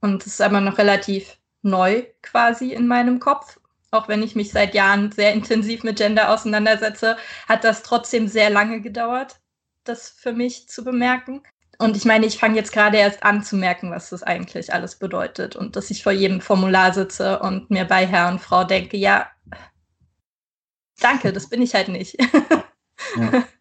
[0.01, 3.59] und es ist aber noch relativ neu quasi in meinem Kopf.
[3.91, 7.17] Auch wenn ich mich seit Jahren sehr intensiv mit Gender auseinandersetze,
[7.47, 9.39] hat das trotzdem sehr lange gedauert,
[9.85, 11.41] das für mich zu bemerken.
[11.79, 14.95] Und ich meine, ich fange jetzt gerade erst an zu merken, was das eigentlich alles
[14.95, 15.55] bedeutet.
[15.55, 19.27] Und dass ich vor jedem Formular sitze und mir bei Herr und Frau denke, ja,
[20.99, 22.17] danke, das bin ich halt nicht.
[23.15, 23.43] Ja.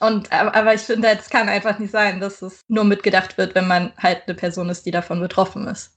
[0.00, 3.66] Und aber ich finde, es kann einfach nicht sein, dass es nur mitgedacht wird, wenn
[3.66, 5.92] man halt eine Person ist, die davon betroffen ist.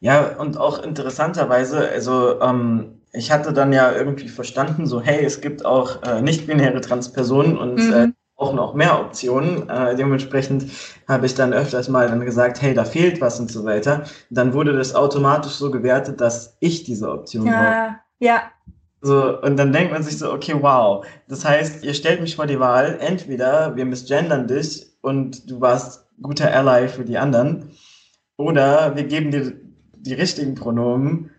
[0.00, 5.40] Ja, und auch interessanterweise, also ähm, ich hatte dann ja irgendwie verstanden, so hey, es
[5.40, 7.92] gibt auch äh, nicht-binäre Transpersonen und mhm.
[7.92, 9.68] äh, auch noch mehr Optionen.
[9.68, 10.66] Äh, dementsprechend
[11.08, 14.04] habe ich dann öfters mal dann gesagt, hey, da fehlt was und so weiter.
[14.30, 17.96] Dann wurde das automatisch so gewertet, dass ich diese Option ja, brauche.
[18.18, 18.42] Ja.
[19.00, 21.06] So, und dann denkt man sich so, okay, wow.
[21.28, 26.06] Das heißt, ihr stellt mich vor die Wahl, entweder wir misgendern dich und du warst
[26.20, 27.70] guter Ally für die anderen,
[28.36, 29.52] oder wir geben dir
[29.94, 31.30] die richtigen Pronomen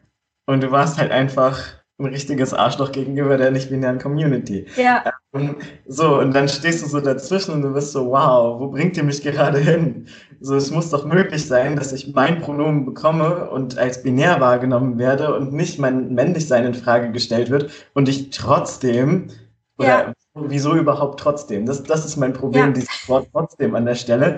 [0.46, 1.60] und du warst halt einfach
[2.00, 4.68] ein richtiges Arschloch gegenüber der nicht-binären Community.
[4.76, 5.04] Ja.
[5.34, 5.56] Ähm,
[5.88, 9.04] so, und dann stehst du so dazwischen und du bist so, wow, wo bringt ihr
[9.04, 10.08] mich gerade hin?
[10.40, 15.00] So, es muss doch möglich sein, dass ich mein Pronomen bekomme und als binär wahrgenommen
[15.00, 19.30] werde und nicht mein Männlichsein in Frage gestellt wird und ich trotzdem,
[19.80, 20.14] oder ja.
[20.36, 21.66] wieso überhaupt trotzdem?
[21.66, 22.72] Das, das ist mein Problem, ja.
[22.72, 24.38] dieses Wort trotzdem an der Stelle.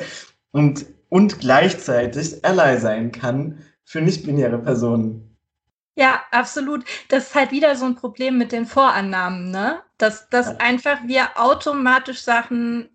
[0.52, 5.29] Und, und gleichzeitig Ally sein kann für nicht-binäre Personen.
[6.00, 6.86] Ja, absolut.
[7.10, 9.82] Das ist halt wieder so ein Problem mit den Vorannahmen, ne?
[9.98, 10.56] Dass, dass ja.
[10.60, 12.90] einfach wir automatisch Sachen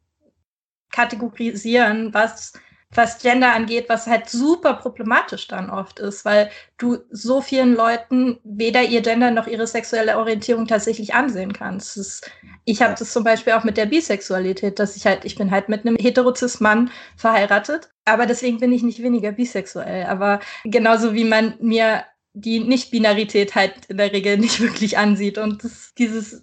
[0.91, 2.55] kategorisieren, was,
[2.93, 8.41] was Gender angeht, was halt super problematisch dann oft ist, weil du so vielen Leuten
[8.43, 11.99] weder ihr Gender noch ihre sexuelle Orientierung tatsächlich ansehen kannst.
[11.99, 12.31] Ist,
[12.65, 15.69] ich habe das zum Beispiel auch mit der Bisexualität, dass ich halt, ich bin halt
[15.69, 20.07] mit einem heterozis Mann verheiratet, aber deswegen bin ich nicht weniger bisexuell.
[20.07, 25.39] Aber genauso wie man mir die Nicht-Binarität halt in der Regel nicht wirklich ansieht.
[25.39, 26.43] Und das, dieses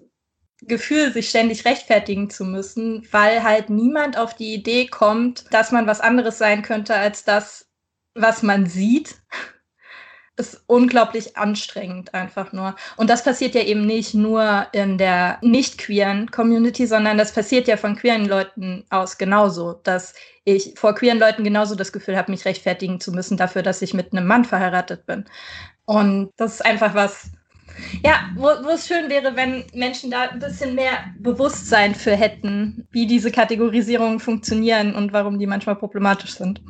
[0.63, 5.87] Gefühl, sich ständig rechtfertigen zu müssen, weil halt niemand auf die Idee kommt, dass man
[5.87, 7.67] was anderes sein könnte als das,
[8.13, 9.15] was man sieht,
[10.37, 12.75] ist unglaublich anstrengend einfach nur.
[12.95, 17.67] Und das passiert ja eben nicht nur in der nicht queeren Community, sondern das passiert
[17.67, 22.31] ja von queeren Leuten aus genauso, dass ich vor queeren Leuten genauso das Gefühl habe,
[22.31, 25.25] mich rechtfertigen zu müssen dafür, dass ich mit einem Mann verheiratet bin.
[25.85, 27.31] Und das ist einfach was,
[28.03, 32.87] ja, wo, wo es schön wäre, wenn Menschen da ein bisschen mehr Bewusstsein für hätten,
[32.91, 36.61] wie diese Kategorisierungen funktionieren und warum die manchmal problematisch sind.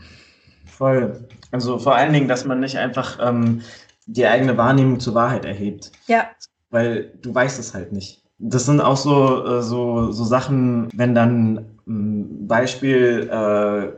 [0.66, 1.28] Voll.
[1.52, 3.62] Also vor allen Dingen, dass man nicht einfach ähm,
[4.06, 5.92] die eigene Wahrnehmung zur Wahrheit erhebt.
[6.08, 6.30] Ja.
[6.70, 8.24] Weil du weißt es halt nicht.
[8.40, 13.92] Das sind auch so, äh, so, so Sachen, wenn dann Beispiel äh,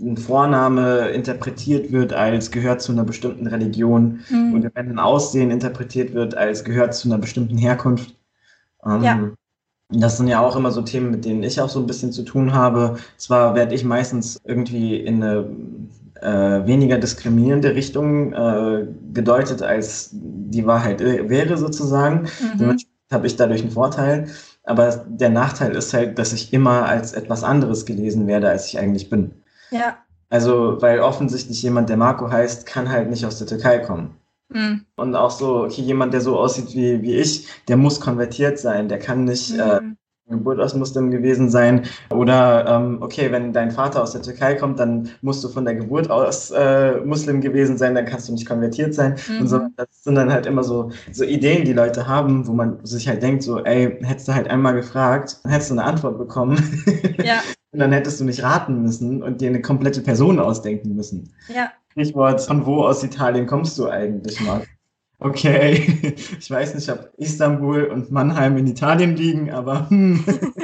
[0.00, 4.54] ein Vorname interpretiert wird als gehört zu einer bestimmten Religion mhm.
[4.54, 8.14] und wenn ein Aussehen interpretiert wird als gehört zu einer bestimmten Herkunft.
[8.84, 9.30] Ähm, ja.
[9.92, 12.22] Das sind ja auch immer so Themen, mit denen ich auch so ein bisschen zu
[12.22, 12.96] tun habe.
[13.16, 15.50] Zwar werde ich meistens irgendwie in eine
[16.20, 22.28] äh, weniger diskriminierende Richtung äh, gedeutet, als die Wahrheit wäre sozusagen.
[22.56, 22.76] Mhm.
[23.10, 24.28] habe ich dadurch einen Vorteil.
[24.62, 28.78] Aber der Nachteil ist halt, dass ich immer als etwas anderes gelesen werde, als ich
[28.78, 29.32] eigentlich bin.
[29.70, 29.98] Ja.
[30.28, 34.16] Also, weil offensichtlich jemand, der Marco heißt, kann halt nicht aus der Türkei kommen.
[34.48, 34.84] Mhm.
[34.96, 38.88] Und auch so, okay, jemand, der so aussieht wie, wie ich, der muss konvertiert sein,
[38.88, 39.60] der kann nicht mhm.
[39.60, 39.80] äh,
[40.30, 41.86] Geburt aus Muslim gewesen sein.
[42.10, 45.74] Oder ähm, okay, wenn dein Vater aus der Türkei kommt, dann musst du von der
[45.74, 49.16] Geburt aus äh, Muslim gewesen sein, dann kannst du nicht konvertiert sein.
[49.28, 49.40] Mhm.
[49.40, 52.84] Und so, das sind dann halt immer so, so Ideen, die Leute haben, wo man
[52.86, 56.56] sich halt denkt, so, ey, hättest du halt einmal gefragt, hättest du eine Antwort bekommen.
[57.22, 57.40] Ja.
[57.72, 61.32] und dann hättest du nicht raten müssen und dir eine komplette Person ausdenken müssen.
[61.48, 61.72] Ja.
[61.92, 64.64] Stichwort, von wo aus Italien kommst du eigentlich mal?
[65.18, 69.88] Okay, ich weiß nicht, ob Istanbul und Mannheim in Italien liegen, aber.
[69.90, 70.24] Hm.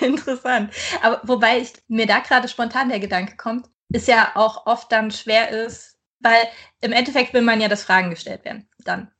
[0.00, 0.70] Interessant.
[1.02, 5.10] Aber wobei ich, mir da gerade spontan der Gedanke kommt, ist ja auch oft dann
[5.10, 6.42] schwer ist, weil
[6.80, 9.10] im Endeffekt will man ja, dass Fragen gestellt werden, dann,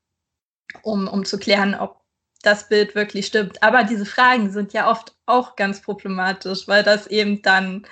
[0.82, 1.99] um, um zu klären, ob
[2.42, 3.62] das Bild wirklich stimmt.
[3.62, 7.86] Aber diese Fragen sind ja oft auch ganz problematisch, weil das eben dann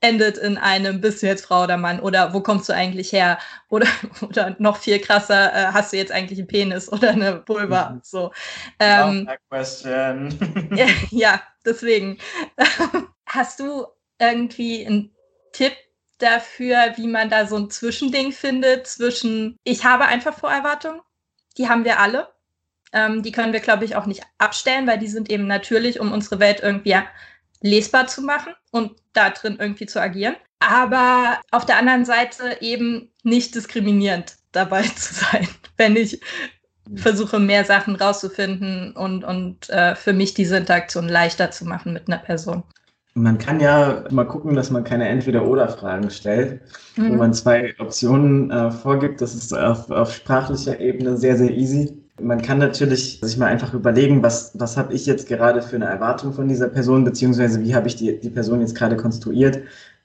[0.00, 3.38] endet in einem, bist du jetzt Frau oder Mann oder wo kommst du eigentlich her?
[3.68, 3.86] Oder,
[4.20, 7.90] oder noch viel krasser, äh, hast du jetzt eigentlich einen Penis oder eine Vulva?
[7.90, 8.00] Mhm.
[8.02, 8.32] So.
[8.80, 10.70] Ähm, question.
[10.74, 12.18] ja, ja, deswegen.
[13.26, 13.86] hast du
[14.18, 15.14] irgendwie einen
[15.52, 15.72] Tipp
[16.18, 21.00] dafür, wie man da so ein Zwischending findet zwischen, ich habe einfach Vorerwartungen,
[21.56, 22.31] die haben wir alle.
[22.92, 26.12] Ähm, die können wir, glaube ich, auch nicht abstellen, weil die sind eben natürlich, um
[26.12, 26.96] unsere Welt irgendwie
[27.60, 30.36] lesbar zu machen und da drin irgendwie zu agieren.
[30.58, 36.20] Aber auf der anderen Seite eben nicht diskriminierend dabei zu sein, wenn ich
[36.96, 42.08] versuche, mehr Sachen rauszufinden und, und äh, für mich diese Interaktion leichter zu machen mit
[42.08, 42.64] einer Person.
[43.14, 46.62] Man kann ja mal gucken, dass man keine Entweder-Oder-Fragen stellt,
[46.96, 47.10] mhm.
[47.10, 49.20] wo man zwei Optionen äh, vorgibt.
[49.20, 52.01] Das ist auf, auf sprachlicher Ebene sehr, sehr easy.
[52.20, 55.86] Man kann natürlich sich mal einfach überlegen, was, was habe ich jetzt gerade für eine
[55.86, 59.60] Erwartung von dieser Person, beziehungsweise wie habe ich die, die Person jetzt gerade konstruiert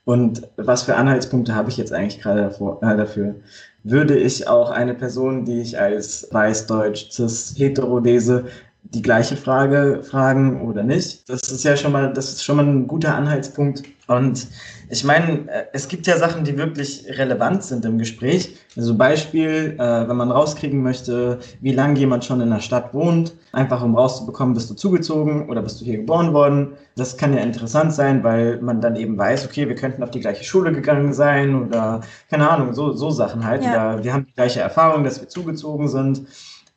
[0.06, 3.36] und was für Anhaltspunkte habe ich jetzt eigentlich gerade davor, äh, dafür.
[3.84, 8.46] Würde ich auch eine Person, die ich als weiß-deutsch, cis-hetero lese,
[8.84, 11.30] die gleiche Frage fragen oder nicht?
[11.30, 13.84] Das ist ja schon mal, das ist schon mal ein guter Anhaltspunkt.
[14.08, 14.48] Und
[14.90, 18.56] ich meine, äh, es gibt ja Sachen, die wirklich relevant sind im Gespräch.
[18.76, 23.34] Also Beispiel, äh, wenn man rauskriegen möchte, wie lange jemand schon in der Stadt wohnt,
[23.52, 26.74] einfach um rauszubekommen, bist du zugezogen oder bist du hier geboren worden.
[26.96, 30.22] Das kann ja interessant sein, weil man dann eben weiß, okay, wir könnten auf die
[30.22, 33.64] gleiche Schule gegangen sein oder keine Ahnung, so, so Sachen halt.
[33.64, 33.72] Ja.
[33.72, 36.22] Oder wir haben die gleiche Erfahrung, dass wir zugezogen sind.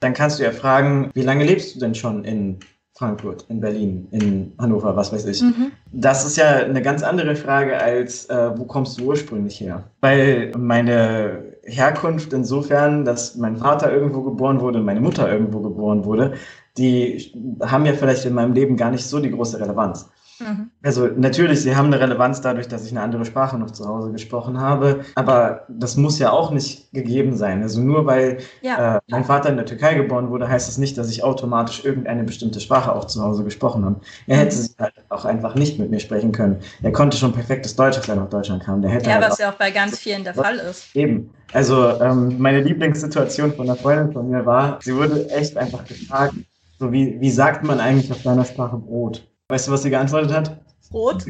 [0.00, 2.58] Dann kannst du ja fragen, wie lange lebst du denn schon in
[3.00, 5.40] Frankfurt, in Berlin, in Hannover, was weiß ich.
[5.40, 5.72] Mhm.
[5.90, 9.84] Das ist ja eine ganz andere Frage als, äh, wo kommst du ursprünglich her?
[10.02, 16.34] Weil meine Herkunft insofern, dass mein Vater irgendwo geboren wurde meine Mutter irgendwo geboren wurde,
[16.76, 17.32] die
[17.62, 20.10] haben ja vielleicht in meinem Leben gar nicht so die große Relevanz.
[20.40, 20.70] Mhm.
[20.82, 24.12] Also natürlich, sie haben eine Relevanz dadurch, dass ich eine andere Sprache noch zu Hause
[24.12, 27.62] gesprochen habe, aber das muss ja auch nicht gegeben sein.
[27.62, 28.96] Also nur weil ja.
[28.96, 32.24] äh, mein Vater in der Türkei geboren wurde, heißt das nicht, dass ich automatisch irgendeine
[32.24, 34.00] bestimmte Sprache auch zu Hause gesprochen habe.
[34.26, 34.40] Er mhm.
[34.40, 36.60] hätte sie halt auch einfach nicht mit mir sprechen können.
[36.82, 38.82] Er konnte schon perfektes Deutsch, als er nach Deutschland kam.
[38.82, 40.94] Der hätte ja, halt was ja auch bei ganz vielen der Fall ist.
[40.94, 41.30] Eben.
[41.52, 46.34] Also ähm, meine Lieblingssituation von einer Freundin von mir war, sie wurde echt einfach gefragt,
[46.78, 49.29] so wie, wie sagt man eigentlich auf deiner Sprache Brot?
[49.50, 50.60] Weißt du, was sie geantwortet hat?
[50.90, 51.26] Brot?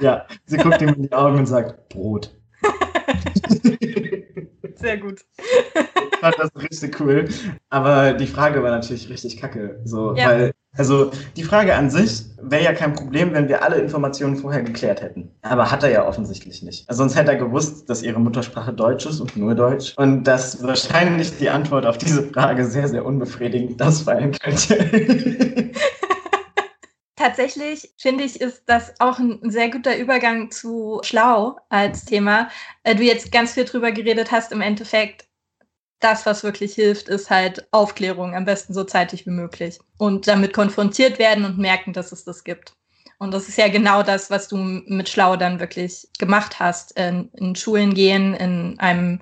[0.00, 2.34] Ja, sie guckt ihm in die Augen und sagt Brot.
[4.74, 5.20] Sehr gut.
[6.12, 7.28] Ich fand das richtig cool.
[7.68, 9.80] Aber die Frage war natürlich richtig kacke.
[9.84, 10.26] So, ja.
[10.26, 14.62] weil, also die Frage an sich wäre ja kein Problem, wenn wir alle Informationen vorher
[14.62, 15.30] geklärt hätten.
[15.42, 16.88] Aber hat er ja offensichtlich nicht.
[16.88, 19.94] Also sonst hätte er gewusst, dass ihre Muttersprache Deutsch ist und nur Deutsch.
[19.96, 25.70] Und dass wahrscheinlich die Antwort auf diese Frage sehr, sehr unbefriedigend das fallen könnte.
[27.20, 32.48] Tatsächlich finde ich, ist das auch ein sehr guter Übergang zu Schlau als Thema.
[32.82, 35.26] Äh, du jetzt ganz viel drüber geredet hast, im Endeffekt,
[35.98, 39.78] das, was wirklich hilft, ist halt Aufklärung, am besten so zeitig wie möglich.
[39.98, 42.72] Und damit konfrontiert werden und merken, dass es das gibt.
[43.18, 46.98] Und das ist ja genau das, was du mit Schlau dann wirklich gemacht hast.
[46.98, 49.20] In, in Schulen gehen, in einem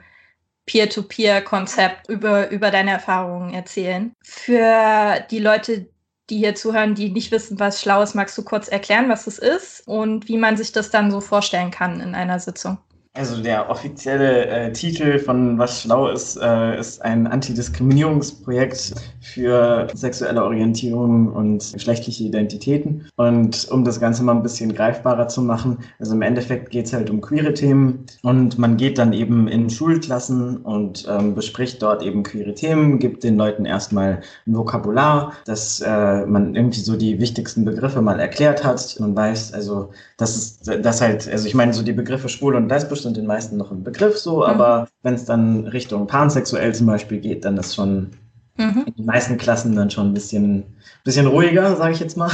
[0.66, 4.12] Peer-to-Peer-Konzept über, über deine Erfahrungen erzählen.
[4.22, 5.88] Für die Leute,
[6.30, 9.38] die hier zuhören, die nicht wissen, was schlau ist, magst du kurz erklären, was es
[9.38, 12.78] ist und wie man sich das dann so vorstellen kann in einer Sitzung?
[13.18, 20.44] Also der offizielle äh, Titel von Was schlau ist, äh, ist ein Antidiskriminierungsprojekt für sexuelle
[20.44, 23.08] Orientierung und geschlechtliche Identitäten.
[23.16, 26.92] Und um das Ganze mal ein bisschen greifbarer zu machen, also im Endeffekt geht es
[26.92, 32.04] halt um queere Themen und man geht dann eben in Schulklassen und ähm, bespricht dort
[32.04, 37.18] eben queere Themen, gibt den Leuten erstmal ein Vokabular, dass äh, man irgendwie so die
[37.18, 38.96] wichtigsten Begriffe mal erklärt hat.
[39.00, 42.68] Man weiß, also das ist das halt, also ich meine, so die Begriffe schwul und
[42.68, 44.42] lesbisch sind den meisten noch ein Begriff so, mhm.
[44.42, 48.10] aber wenn es dann Richtung pansexuell zum Beispiel geht, dann ist schon
[48.58, 48.84] mhm.
[48.86, 50.64] in den meisten Klassen dann schon ein bisschen,
[51.04, 52.30] bisschen ruhiger, sage ich jetzt mal.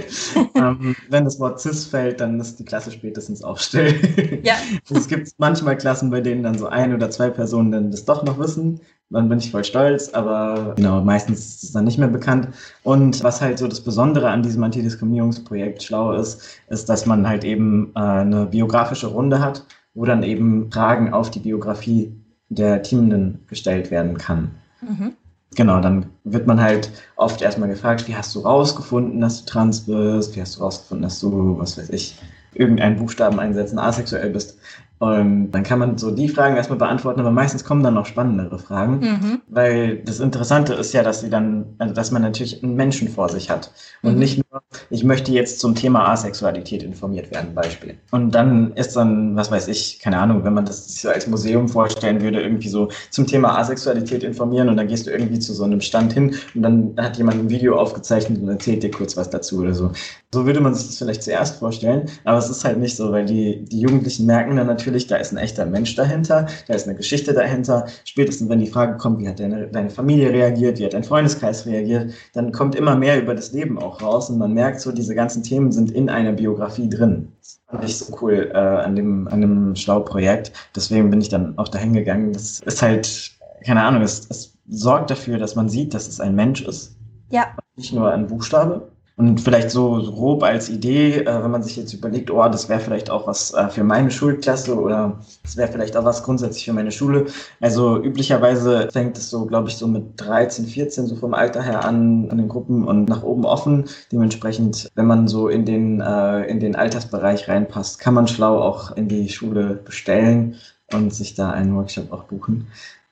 [0.54, 4.40] ähm, wenn das Wort cis fällt, dann ist die Klasse spätestens auch still.
[4.42, 4.54] ja.
[4.94, 8.22] es gibt manchmal Klassen, bei denen dann so ein oder zwei Personen dann das doch
[8.24, 8.80] noch wissen.
[9.10, 12.48] Dann bin ich voll stolz, aber genau, meistens ist es dann nicht mehr bekannt.
[12.82, 17.42] Und was halt so das Besondere an diesem Antidiskriminierungsprojekt schlau ist, ist, dass man halt
[17.42, 19.64] eben äh, eine biografische Runde hat
[19.98, 22.12] wo dann eben Fragen auf die Biografie
[22.48, 24.52] der Teamenden gestellt werden kann.
[24.80, 25.14] Mhm.
[25.56, 29.86] Genau, dann wird man halt oft erstmal gefragt, wie hast du rausgefunden, dass du trans
[29.86, 30.36] bist?
[30.36, 32.16] Wie hast du rausgefunden, dass du, was weiß ich,
[32.54, 34.58] irgendeinen Buchstaben einsetzen, asexuell bist?
[35.00, 38.58] Und dann kann man so die Fragen erstmal beantworten, aber meistens kommen dann noch spannendere
[38.58, 39.40] Fragen, mhm.
[39.48, 43.28] weil das Interessante ist ja, dass sie dann, also dass man natürlich einen Menschen vor
[43.28, 44.18] sich hat und mhm.
[44.18, 44.42] nicht
[44.90, 47.94] ich möchte jetzt zum Thema Asexualität informiert werden, Beispiel.
[48.10, 51.68] Und dann ist dann, was weiß ich, keine Ahnung, wenn man das so als Museum
[51.68, 55.64] vorstellen würde, irgendwie so zum Thema Asexualität informieren und dann gehst du irgendwie zu so
[55.64, 59.30] einem Stand hin und dann hat jemand ein Video aufgezeichnet und erzählt dir kurz was
[59.30, 59.92] dazu oder so.
[60.34, 63.24] So würde man sich das vielleicht zuerst vorstellen, aber es ist halt nicht so, weil
[63.24, 66.86] die, die Jugendlichen merken dann natürlich, natürlich, da ist ein echter Mensch dahinter, da ist
[66.86, 67.86] eine Geschichte dahinter.
[68.04, 71.66] Spätestens, wenn die Frage kommt, wie hat deine, deine Familie reagiert, wie hat dein Freundeskreis
[71.66, 75.14] reagiert, dann kommt immer mehr über das Leben auch raus und man merkt so, diese
[75.14, 77.32] ganzen Themen sind in einer Biografie drin.
[77.40, 80.52] Das fand ich so cool äh, an dem, an dem Schlau-Projekt.
[80.74, 82.32] Deswegen bin ich dann auch dahin gegangen.
[82.32, 83.32] Das ist halt,
[83.64, 86.96] keine Ahnung, es, es sorgt dafür, dass man sieht, dass es ein Mensch ist.
[87.30, 87.56] Ja.
[87.76, 88.90] Nicht nur ein Buchstabe.
[89.18, 92.78] Und vielleicht so, grob als Idee, äh, wenn man sich jetzt überlegt, oh, das wäre
[92.78, 96.72] vielleicht auch was äh, für meine Schulklasse oder das wäre vielleicht auch was grundsätzlich für
[96.72, 97.26] meine Schule.
[97.60, 101.84] Also üblicherweise fängt es so, glaube ich, so mit 13, 14 so vom Alter her
[101.84, 103.86] an, an den Gruppen und nach oben offen.
[104.12, 108.96] Dementsprechend, wenn man so in den, äh, in den Altersbereich reinpasst, kann man schlau auch
[108.96, 110.54] in die Schule bestellen
[110.92, 112.68] und sich da einen Workshop auch buchen.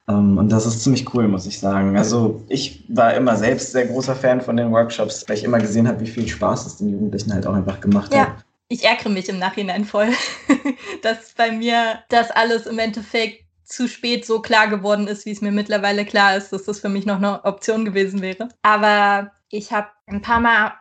[0.08, 1.96] Um, ähm, und das ist ziemlich cool, muss ich sagen.
[1.96, 5.88] Also ich war immer selbst sehr großer Fan von den Workshops, weil ich immer gesehen
[5.88, 8.28] habe, wie viel Spaß es den Jugendlichen halt auch einfach gemacht ja.
[8.28, 8.44] hat.
[8.68, 10.08] Ich ärgere mich im Nachhinein voll,
[11.02, 15.40] dass bei mir das alles im Endeffekt zu spät so klar geworden ist, wie es
[15.40, 18.48] mir mittlerweile klar ist, dass das für mich noch eine Option gewesen wäre.
[18.62, 20.72] Aber ich habe ein paar Mal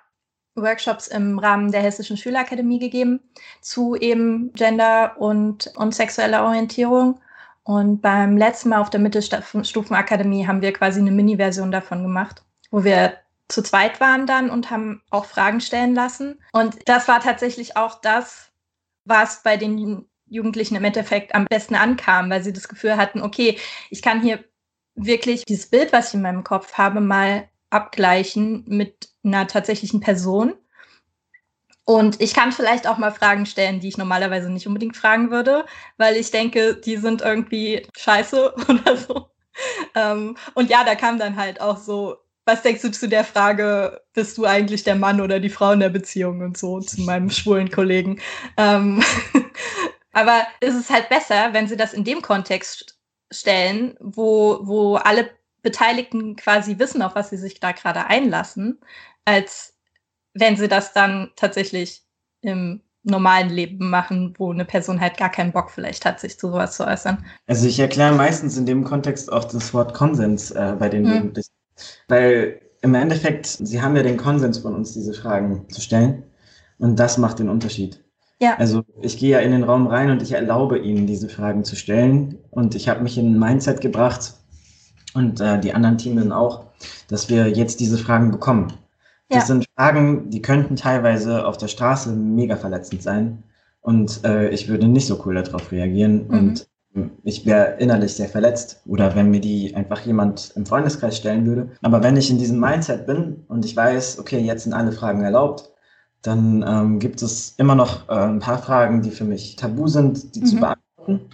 [0.56, 3.20] Workshops im Rahmen der Hessischen Schülerakademie gegeben
[3.62, 7.20] zu eben Gender und, und sexueller Orientierung.
[7.66, 12.84] Und beim letzten Mal auf der Mittelstufenakademie haben wir quasi eine Mini-Version davon gemacht, wo
[12.84, 16.40] wir zu zweit waren dann und haben auch Fragen stellen lassen.
[16.54, 18.52] Und das war tatsächlich auch das,
[19.04, 23.58] was bei den Jugendlichen im Endeffekt am besten ankam, weil sie das Gefühl hatten, okay,
[23.90, 24.44] ich kann hier
[24.94, 30.54] wirklich dieses Bild, was ich in meinem Kopf habe, mal abgleichen mit einer tatsächlichen Person
[31.86, 35.66] und ich kann vielleicht auch mal Fragen stellen, die ich normalerweise nicht unbedingt fragen würde,
[35.98, 39.30] weil ich denke, die sind irgendwie scheiße oder so.
[39.94, 44.02] Ähm, und ja, da kam dann halt auch so, was denkst du zu der Frage,
[44.14, 47.30] bist du eigentlich der Mann oder die Frau in der Beziehung und so zu meinem
[47.30, 48.20] schwulen Kollegen.
[48.58, 49.04] Ähm,
[50.12, 52.98] aber es ist halt besser, wenn sie das in dem Kontext
[53.32, 55.30] stellen, wo, wo alle
[55.62, 58.80] Beteiligten quasi wissen, auf was sie sich da gerade einlassen,
[59.24, 59.75] als
[60.36, 62.04] wenn sie das dann tatsächlich
[62.42, 66.48] im normalen Leben machen, wo eine Person halt gar keinen Bock vielleicht hat, sich zu
[66.50, 67.24] sowas zu äußern.
[67.48, 71.16] Also ich erkläre meistens in dem Kontext auch das Wort Konsens äh, bei den hm.
[71.16, 71.52] Jugendlichen.
[72.08, 76.24] Weil im Endeffekt, sie haben ja den Konsens von uns, diese Fragen zu stellen.
[76.78, 78.04] Und das macht den Unterschied.
[78.40, 78.56] Ja.
[78.58, 81.76] Also ich gehe ja in den Raum rein und ich erlaube ihnen, diese Fragen zu
[81.76, 82.38] stellen.
[82.52, 84.34] Und ich habe mich in ein Mindset gebracht
[85.14, 86.66] und äh, die anderen Teams auch,
[87.08, 88.74] dass wir jetzt diese Fragen bekommen.
[89.30, 89.46] Das ja.
[89.46, 93.44] sind Fragen, die könnten teilweise auf der Straße mega verletzend sein.
[93.82, 96.28] Und äh, ich würde nicht so cool darauf reagieren.
[96.28, 96.38] Mhm.
[96.38, 96.68] Und
[97.24, 98.82] ich wäre innerlich sehr verletzt.
[98.88, 101.72] Oder wenn mir die einfach jemand im Freundeskreis stellen würde.
[101.82, 105.22] Aber wenn ich in diesem Mindset bin und ich weiß, okay, jetzt sind alle Fragen
[105.22, 105.72] erlaubt,
[106.22, 110.36] dann ähm, gibt es immer noch äh, ein paar Fragen, die für mich tabu sind,
[110.36, 110.46] die mhm.
[110.46, 111.30] zu beantworten.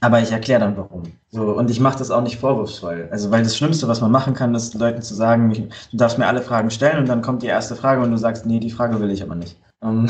[0.00, 1.02] Aber ich erkläre dann warum.
[1.30, 3.08] So, und ich mache das auch nicht vorwurfsvoll.
[3.10, 6.18] Also, weil das Schlimmste, was man machen kann, ist Leuten zu sagen, ich, du darfst
[6.18, 8.70] mir alle Fragen stellen und dann kommt die erste Frage und du sagst, nee, die
[8.70, 9.56] Frage will ich aber nicht.
[9.82, 10.06] Um,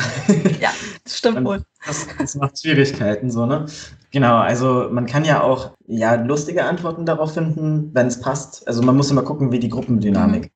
[0.60, 0.70] ja,
[1.04, 1.62] das stimmt wohl.
[1.86, 3.66] Das, das, macht Schwierigkeiten, so, ne?
[4.10, 8.66] Genau, also man kann ja auch ja, lustige Antworten darauf finden, wenn es passt.
[8.66, 10.50] Also man muss immer gucken, wie die Gruppendynamik?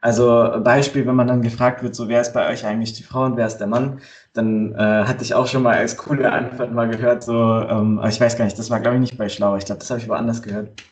[0.00, 3.24] Also Beispiel, wenn man dann gefragt wird, so wer ist bei euch eigentlich die Frau
[3.24, 4.00] und wer ist der Mann,
[4.32, 8.20] dann äh, hatte ich auch schon mal als coole Antwort mal gehört, so, ähm, ich
[8.20, 10.08] weiß gar nicht, das war glaube ich nicht bei Schlau, ich glaube, das habe ich
[10.08, 10.82] woanders gehört.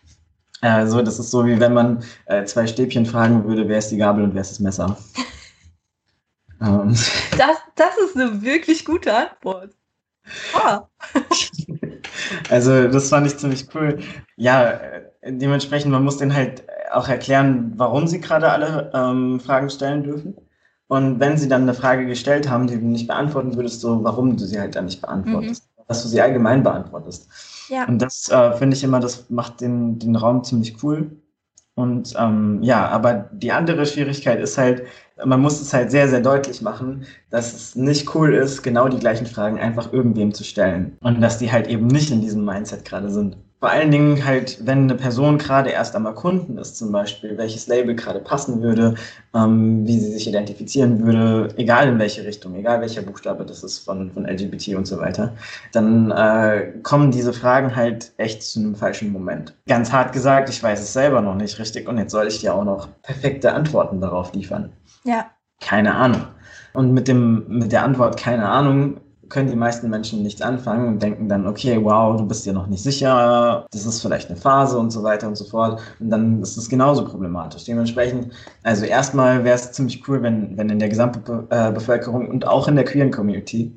[0.63, 3.91] Äh, so, das ist so, wie wenn man äh, zwei Stäbchen fragen würde, wer ist
[3.91, 4.97] die Gabel und wer ist das Messer.
[6.61, 6.97] ähm.
[7.37, 9.75] das, das ist eine wirklich gute Antwort.
[10.55, 10.89] Ah.
[12.51, 13.99] also das fand ich ziemlich cool.
[14.37, 16.65] Ja, äh, dementsprechend, man muss den halt
[16.97, 20.35] auch erklären, warum sie gerade alle ähm, Fragen stellen dürfen.
[20.89, 24.37] Und wenn sie dann eine Frage gestellt haben, die du nicht beantworten würdest, so warum
[24.37, 25.83] du sie halt dann nicht beantwortest, mhm.
[25.89, 27.29] dass du sie allgemein beantwortest.
[27.69, 27.87] Ja.
[27.87, 31.11] Und das äh, finde ich immer, das macht den, den Raum ziemlich cool.
[31.75, 34.85] Und ähm, ja, aber die andere Schwierigkeit ist halt,
[35.23, 38.99] man muss es halt sehr, sehr deutlich machen, dass es nicht cool ist, genau die
[38.99, 40.97] gleichen Fragen einfach irgendwem zu stellen.
[41.01, 43.37] Und dass die halt eben nicht in diesem Mindset gerade sind.
[43.59, 47.67] Vor allen Dingen halt, wenn eine Person gerade erst am Erkunden ist, zum Beispiel, welches
[47.69, 48.97] Label gerade passen würde,
[49.35, 53.79] ähm, wie sie sich identifizieren würde, egal in welche Richtung, egal welcher Buchstabe das ist
[53.79, 55.33] von, von LGBT und so weiter,
[55.73, 59.55] dann äh, kommen diese Fragen halt echt zu einem falschen Moment.
[59.67, 62.55] Ganz hart gesagt, ich weiß es selber noch nicht richtig und jetzt soll ich dir
[62.55, 64.71] auch noch perfekte Antworten darauf liefern.
[65.05, 65.31] Ja.
[65.63, 66.27] Keine Ahnung.
[66.75, 71.03] Und mit, dem, mit der Antwort keine Ahnung können die meisten Menschen nichts anfangen und
[71.03, 74.79] denken dann, okay, wow, du bist dir noch nicht sicher, das ist vielleicht eine Phase
[74.79, 75.81] und so weiter und so fort.
[76.01, 77.65] Und dann ist es genauso problematisch.
[77.65, 82.47] Dementsprechend, also erstmal wäre es ziemlich cool, wenn, wenn in der gesamten Be Bevölkerung und
[82.47, 83.73] auch in der queeren Community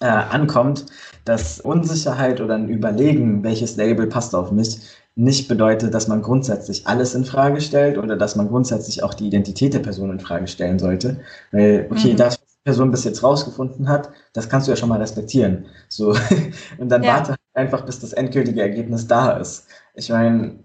[0.00, 0.86] äh, ankommt,
[1.24, 4.78] dass Unsicherheit oder ein Überlegen, welches Label passt auf mich,
[5.18, 9.26] nicht bedeutet, dass man grundsätzlich alles in Frage stellt oder dass man grundsätzlich auch die
[9.26, 11.18] Identität der Person in Frage stellen sollte.
[11.50, 12.16] Weil, okay, mhm.
[12.16, 15.66] das, Person bis jetzt rausgefunden hat, das kannst du ja schon mal respektieren.
[15.88, 16.14] So.
[16.78, 17.14] Und dann ja.
[17.14, 19.66] warte einfach, bis das endgültige Ergebnis da ist.
[19.94, 20.58] Ich meine,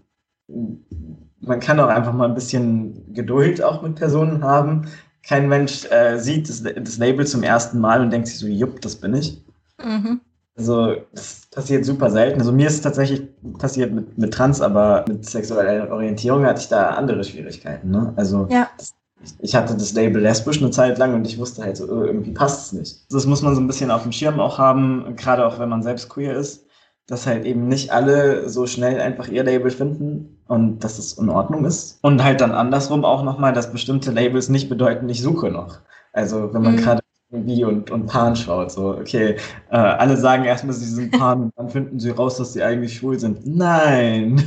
[1.40, 4.88] man kann auch einfach mal ein bisschen Geduld auch mit Personen haben.
[5.26, 8.82] Kein Mensch äh, sieht das, das, Label zum ersten Mal und denkt sich so, jupp,
[8.82, 9.44] das bin ich.
[9.82, 10.22] Mhm.
[10.56, 12.40] Also, das passiert super selten.
[12.40, 13.24] Also, mir ist es tatsächlich
[13.58, 17.90] passiert mit, mit Trans, aber mit sexueller Orientierung hatte ich da andere Schwierigkeiten.
[17.90, 18.14] Ne?
[18.18, 18.70] Also, ja.
[18.78, 18.94] das
[19.40, 22.32] ich hatte das Label lesbisch eine Zeit lang und ich wusste halt so, oh, irgendwie
[22.32, 23.14] passt es nicht.
[23.14, 25.84] Das muss man so ein bisschen auf dem Schirm auch haben, gerade auch wenn man
[25.84, 26.66] selbst queer ist,
[27.08, 31.30] dass halt eben nicht alle so schnell einfach ihr Label finden und dass es in
[31.30, 32.00] Ordnung ist.
[32.02, 35.80] Und halt dann andersrum auch nochmal, dass bestimmte Labels nicht bedeuten, ich suche noch.
[36.14, 36.80] Also wenn man mhm.
[36.80, 39.38] gerade wie und, und Pan schaut, so, okay,
[39.72, 42.98] äh, alle sagen erstmal, sie sind Pan und dann finden sie raus, dass sie eigentlich
[42.98, 43.46] schwul sind.
[43.46, 44.44] Nein!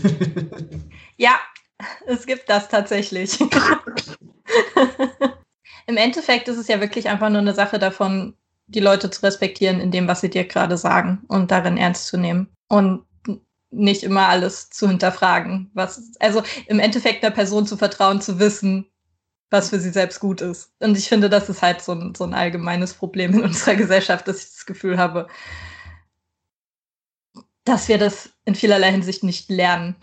[1.16, 1.33] ja,
[2.07, 3.39] es gibt das tatsächlich.
[5.86, 8.34] Im Endeffekt ist es ja wirklich einfach nur eine Sache davon,
[8.66, 12.16] die Leute zu respektieren in dem, was sie dir gerade sagen und darin ernst zu
[12.16, 12.49] nehmen.
[12.68, 13.05] Und
[13.70, 15.70] nicht immer alles zu hinterfragen.
[15.74, 18.86] Was, also im Endeffekt einer Person zu vertrauen, zu wissen,
[19.51, 20.72] was für sie selbst gut ist.
[20.80, 24.26] Und ich finde, das ist halt so ein, so ein allgemeines Problem in unserer Gesellschaft,
[24.26, 25.28] dass ich das Gefühl habe,
[27.64, 29.97] dass wir das in vielerlei Hinsicht nicht lernen.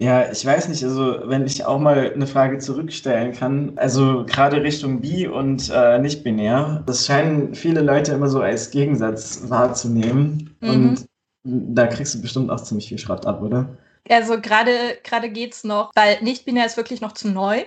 [0.00, 4.62] Ja, ich weiß nicht, also wenn ich auch mal eine Frage zurückstellen kann, also gerade
[4.62, 10.56] Richtung bi und äh, nicht binär, das scheinen viele Leute immer so als Gegensatz wahrzunehmen
[10.60, 10.70] mhm.
[10.70, 11.06] und
[11.44, 13.76] da kriegst du bestimmt auch ziemlich viel Schrott ab, oder?
[14.08, 17.62] Also gerade gerade geht's noch, weil nicht binär ist wirklich noch zu neu,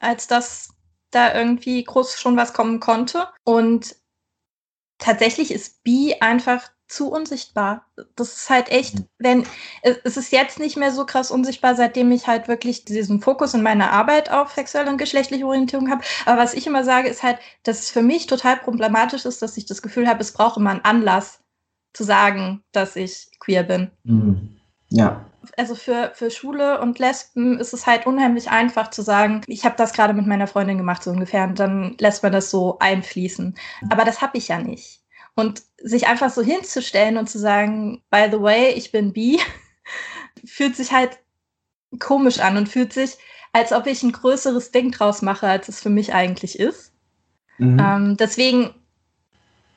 [0.00, 0.70] als dass
[1.12, 3.94] da irgendwie groß schon was kommen konnte und
[4.98, 7.86] tatsächlich ist bi einfach zu unsichtbar.
[8.16, 9.08] Das ist halt echt, mhm.
[9.18, 9.46] wenn
[9.82, 13.62] es ist jetzt nicht mehr so krass unsichtbar, seitdem ich halt wirklich diesen Fokus in
[13.62, 16.04] meiner Arbeit auf sexuelle und geschlechtliche Orientierung habe.
[16.24, 19.56] Aber was ich immer sage, ist halt, dass es für mich total problematisch ist, dass
[19.56, 21.40] ich das Gefühl habe, es braucht immer einen Anlass
[21.92, 23.90] zu sagen, dass ich queer bin.
[24.04, 24.60] Mhm.
[24.88, 25.26] Ja.
[25.56, 29.76] Also für, für Schule und Lesben ist es halt unheimlich einfach zu sagen, ich habe
[29.76, 33.54] das gerade mit meiner Freundin gemacht, so ungefähr, und dann lässt man das so einfließen.
[33.90, 35.03] Aber das habe ich ja nicht.
[35.34, 39.40] Und sich einfach so hinzustellen und zu sagen, by the way, ich bin bi,
[40.44, 41.18] fühlt sich halt
[41.98, 43.16] komisch an und fühlt sich,
[43.52, 46.92] als ob ich ein größeres Ding draus mache, als es für mich eigentlich ist.
[47.58, 47.78] Mhm.
[47.78, 48.74] Ähm, deswegen,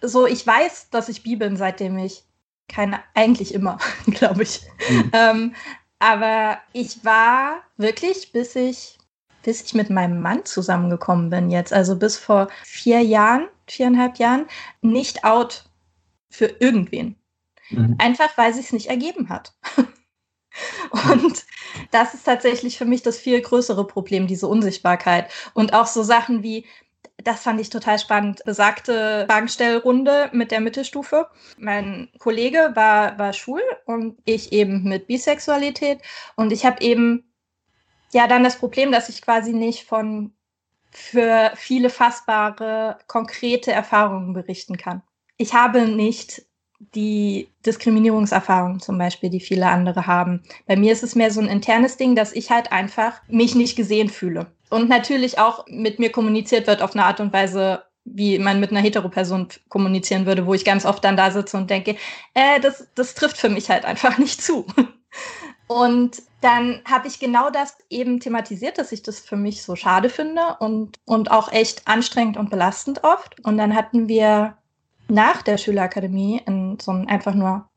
[0.02, 2.24] so, ich weiß, dass ich bi bin, seitdem ich
[2.68, 3.78] keine, eigentlich immer,
[4.08, 4.62] glaube ich.
[4.90, 5.12] Mhm.
[5.14, 5.56] Ähm,
[6.00, 8.98] aber ich war wirklich, bis ich,
[9.44, 14.48] bis ich mit meinem Mann zusammengekommen bin jetzt, also bis vor vier Jahren, viereinhalb Jahren
[14.82, 15.70] nicht out
[16.30, 17.16] für irgendwen.
[17.70, 17.96] Mhm.
[18.00, 19.54] Einfach weil sie es nicht ergeben hat.
[21.12, 21.46] Und
[21.92, 25.32] das ist tatsächlich für mich das viel größere Problem, diese Unsichtbarkeit.
[25.54, 26.66] Und auch so Sachen wie,
[27.18, 31.28] das fand ich total spannend, besagte Fragenstellrunde mit der Mittelstufe.
[31.58, 36.00] Mein Kollege war, war schwul und ich eben mit Bisexualität.
[36.36, 37.32] Und ich habe eben
[38.14, 40.34] ja dann das Problem, dass ich quasi nicht von
[40.92, 45.02] für viele fassbare, konkrete Erfahrungen berichten kann.
[45.38, 46.44] Ich habe nicht
[46.94, 50.44] die Diskriminierungserfahrung zum Beispiel, die viele andere haben.
[50.68, 53.76] Bei mir ist es mehr so ein internes Ding, dass ich halt einfach mich nicht
[53.76, 54.48] gesehen fühle.
[54.70, 58.72] Und natürlich auch mit mir kommuniziert wird auf eine Art und Weise, wie man mit
[58.72, 61.96] einer Hetero-Person kommunizieren würde, wo ich ganz oft dann da sitze und denke,
[62.34, 64.66] äh, das, das trifft für mich halt einfach nicht zu.
[65.68, 70.10] Und dann habe ich genau das eben thematisiert, dass ich das für mich so schade
[70.10, 73.44] finde und, und auch echt anstrengend und belastend oft.
[73.44, 74.58] Und dann hatten wir
[75.08, 77.68] nach der Schülerakademie in so ein einfach nur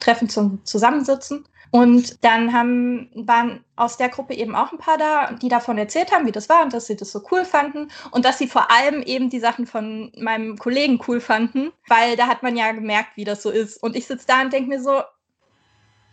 [0.00, 1.46] Treffen zum Zusammensitzen.
[1.70, 6.10] Und dann haben, waren aus der Gruppe eben auch ein paar da, die davon erzählt
[6.12, 8.72] haben, wie das war und dass sie das so cool fanden und dass sie vor
[8.72, 13.16] allem eben die Sachen von meinem Kollegen cool fanden, weil da hat man ja gemerkt,
[13.16, 13.80] wie das so ist.
[13.80, 15.02] Und ich sitze da und denke mir so,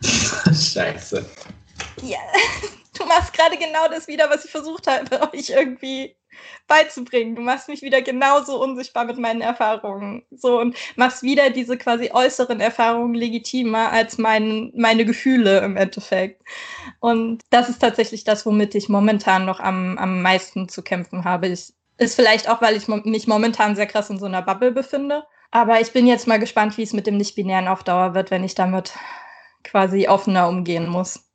[0.00, 1.26] Scheiße.
[2.02, 2.18] Ja,
[2.98, 6.16] du machst gerade genau das wieder, was ich versucht habe, euch irgendwie
[6.66, 7.34] beizubringen.
[7.34, 10.22] Du machst mich wieder genauso unsichtbar mit meinen Erfahrungen.
[10.30, 16.42] So und machst wieder diese quasi äußeren Erfahrungen legitimer als mein, meine Gefühle im Endeffekt.
[17.00, 21.48] Und das ist tatsächlich das, womit ich momentan noch am, am meisten zu kämpfen habe.
[21.48, 25.24] Ich, ist vielleicht auch, weil ich mich momentan sehr krass in so einer Bubble befinde.
[25.50, 28.44] Aber ich bin jetzt mal gespannt, wie es mit dem Nicht-Binären auf Dauer wird, wenn
[28.44, 28.92] ich damit
[29.64, 31.27] quasi offener umgehen muss.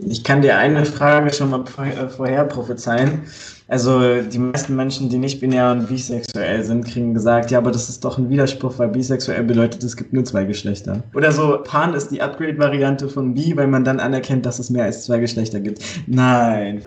[0.00, 3.26] Ich kann dir eine Frage schon mal vorher prophezeien.
[3.68, 7.90] Also die meisten Menschen, die nicht binär und bisexuell sind, kriegen gesagt, ja, aber das
[7.90, 11.02] ist doch ein Widerspruch, weil bisexuell bedeutet, es gibt nur zwei Geschlechter.
[11.14, 14.84] Oder so, Pan ist die Upgrade-Variante von bi, weil man dann anerkennt, dass es mehr
[14.84, 15.82] als zwei Geschlechter gibt.
[16.06, 16.82] Nein.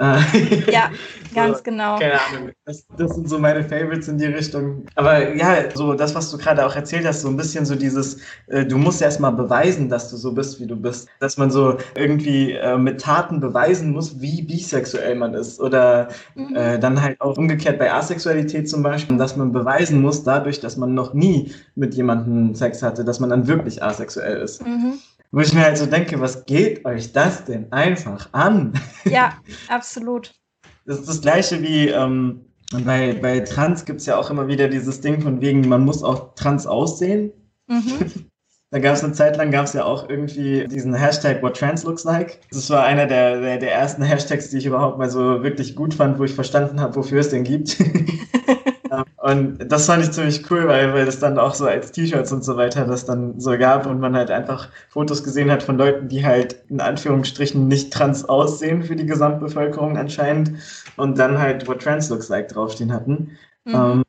[0.72, 0.90] Ja,
[1.36, 2.00] ganz so, genau.
[2.00, 2.50] Keine Ahnung.
[2.66, 4.84] Das, das, sind so meine Favorites in die Richtung.
[4.96, 8.18] Aber ja, so das, was du gerade auch erzählt hast, so ein bisschen so dieses,
[8.48, 11.08] äh, du musst erst mal beweisen, dass du so bist, wie du bist.
[11.20, 15.60] Dass man so irgendwie äh, mit Taten beweisen muss, wie bisexuell man ist.
[15.60, 16.56] Oder mhm.
[16.56, 20.78] äh, dann halt auch umgekehrt bei Asexualität zum Beispiel, dass man beweisen muss, dadurch, dass
[20.78, 24.66] man noch nie mit jemandem Sex hatte, dass man dann wirklich asexuell ist.
[24.66, 24.94] Mhm.
[25.32, 28.74] Wo ich mir halt so denke, was geht euch das denn einfach an?
[29.06, 29.34] Ja,
[29.70, 30.34] absolut.
[30.86, 32.42] Das ist das gleiche wie ähm,
[32.86, 36.04] bei, bei Trans gibt es ja auch immer wieder dieses Ding von wegen, man muss
[36.04, 37.32] auch trans aussehen.
[37.68, 38.12] Mhm.
[38.72, 41.84] Da gab es eine Zeit lang, gab es ja auch irgendwie diesen Hashtag What Trans
[41.84, 42.40] Looks Like.
[42.52, 45.94] Das war einer der, der, der, ersten Hashtags, die ich überhaupt mal so wirklich gut
[45.94, 47.78] fand, wo ich verstanden habe, wofür es den gibt.
[49.18, 52.46] und das fand ich ziemlich cool, weil, weil das dann auch so als T-Shirts und
[52.46, 56.08] so weiter das dann so gab und man halt einfach Fotos gesehen hat von Leuten,
[56.08, 60.54] die halt in Anführungsstrichen nicht trans aussehen für die Gesamtbevölkerung anscheinend
[60.96, 63.38] und dann halt What Trans Looks Like draufstehen hatten.
[63.66, 64.04] Mhm.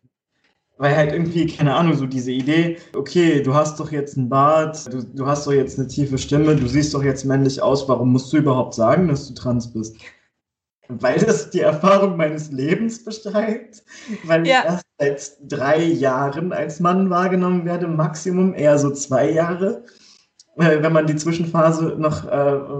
[0.82, 4.92] Weil halt irgendwie, keine Ahnung, so diese Idee, okay, du hast doch jetzt einen Bart,
[4.92, 8.10] du, du hast doch jetzt eine tiefe Stimme, du siehst doch jetzt männlich aus, warum
[8.10, 9.94] musst du überhaupt sagen, dass du trans bist?
[10.88, 13.84] Weil das die Erfahrung meines Lebens beschreibt,
[14.24, 14.58] weil ja.
[14.98, 19.84] ich erst seit drei Jahren als Mann wahrgenommen werde, Maximum eher so zwei Jahre,
[20.56, 22.28] äh, wenn man die Zwischenphase noch äh,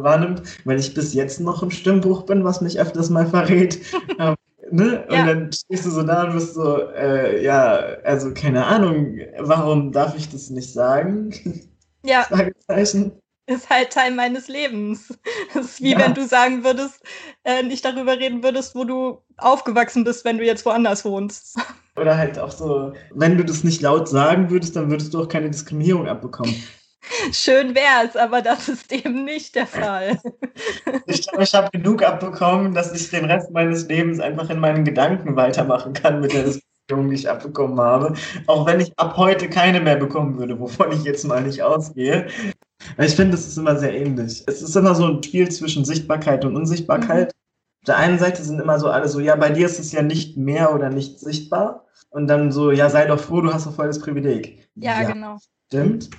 [0.03, 3.79] wahrnimmt, weil ich bis jetzt noch im Stimmbruch bin, was mich öfters mal verrät.
[4.19, 4.35] ähm,
[4.73, 5.05] Ne?
[5.07, 5.27] Und ja.
[5.27, 10.17] dann stehst du so da und bist so, äh, ja, also keine Ahnung, warum darf
[10.17, 11.33] ich das nicht sagen?
[12.05, 12.25] Ja.
[12.25, 13.13] Fragezeichen.
[13.47, 15.17] Ist halt Teil meines Lebens.
[15.55, 16.01] Das ist wie ja.
[16.01, 17.01] wenn du sagen würdest,
[17.45, 21.57] äh, nicht darüber reden würdest, wo du aufgewachsen bist, wenn du jetzt woanders wohnst.
[21.97, 25.29] Oder halt auch so, wenn du das nicht laut sagen würdest, dann würdest du auch
[25.29, 26.57] keine Diskriminierung abbekommen.
[27.33, 30.21] Schön wär's, aber das ist eben nicht der Fall.
[31.07, 34.85] Ich glaube, ich habe genug abbekommen, dass ich den Rest meines Lebens einfach in meinen
[34.85, 38.15] Gedanken weitermachen kann mit der Diskussion, die ich abbekommen habe.
[38.47, 42.29] Auch wenn ich ab heute keine mehr bekommen würde, wovon ich jetzt mal nicht ausgehe.
[42.99, 44.43] Ich finde, es ist immer sehr ähnlich.
[44.47, 47.27] Es ist immer so ein Spiel zwischen Sichtbarkeit und Unsichtbarkeit.
[47.27, 47.83] Mhm.
[47.83, 50.03] Auf der einen Seite sind immer so alle so, ja, bei dir ist es ja
[50.03, 51.87] nicht mehr oder nicht sichtbar.
[52.11, 54.69] Und dann so, ja, sei doch froh, du hast doch voll das Privileg.
[54.77, 55.39] Ja, ja genau.
[55.67, 56.11] Stimmt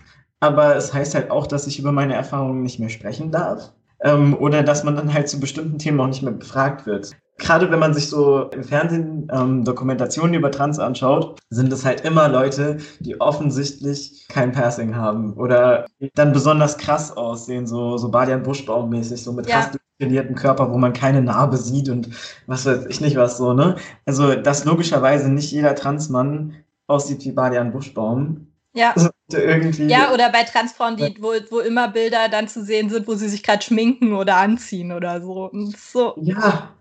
[0.43, 3.71] aber es heißt halt auch, dass ich über meine Erfahrungen nicht mehr sprechen darf.
[4.01, 7.11] Ähm, oder dass man dann halt zu bestimmten Themen auch nicht mehr befragt wird.
[7.37, 12.01] Gerade wenn man sich so im Fernsehen ähm, Dokumentationen über Trans anschaut, sind es halt
[12.01, 15.85] immer Leute, die offensichtlich kein Passing haben oder
[16.15, 19.61] dann besonders krass aussehen, so, so Badian Buschbaum-mäßig, so mit ja.
[19.61, 22.09] krass definierten Körper, wo man keine Narbe sieht und
[22.47, 23.77] was weiß ich nicht was so, ne?
[24.05, 26.55] Also, dass logischerweise nicht jeder Transmann
[26.87, 28.47] aussieht wie Badian Buschbaum.
[28.73, 28.93] Ja.
[29.31, 29.85] Irgendwie.
[29.85, 33.29] Ja, oder bei Transfrauen, die, wo, wo immer Bilder dann zu sehen sind, wo sie
[33.29, 35.49] sich gerade schminken oder anziehen oder so.
[35.49, 36.13] Und so.
[36.17, 36.75] Ja.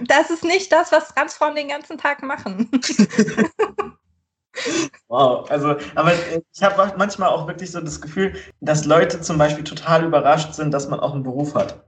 [0.00, 2.70] Das ist nicht das, was Transfrauen den ganzen Tag machen.
[5.08, 6.12] Wow, also, aber
[6.52, 10.72] ich habe manchmal auch wirklich so das Gefühl, dass Leute zum Beispiel total überrascht sind,
[10.72, 11.84] dass man auch einen Beruf hat.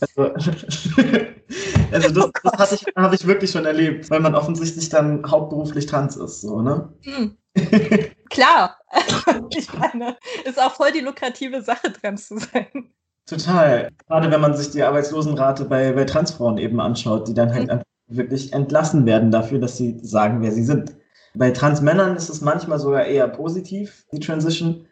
[0.00, 0.32] Also,
[1.92, 6.16] also das, oh das habe ich wirklich schon erlebt, weil man offensichtlich dann hauptberuflich Tanz
[6.16, 6.92] ist, so, ne?
[7.02, 7.36] Hm.
[8.38, 8.76] Klar.
[9.50, 12.92] ich meine, ist auch voll die lukrative Sache, Trans zu sein.
[13.26, 13.90] Total.
[14.06, 17.82] Gerade wenn man sich die Arbeitslosenrate bei, bei Transfrauen eben anschaut, die dann halt mhm.
[18.06, 20.96] wirklich entlassen werden dafür, dass sie sagen, wer sie sind.
[21.34, 24.86] Bei Transmännern ist es manchmal sogar eher positiv, die Transition,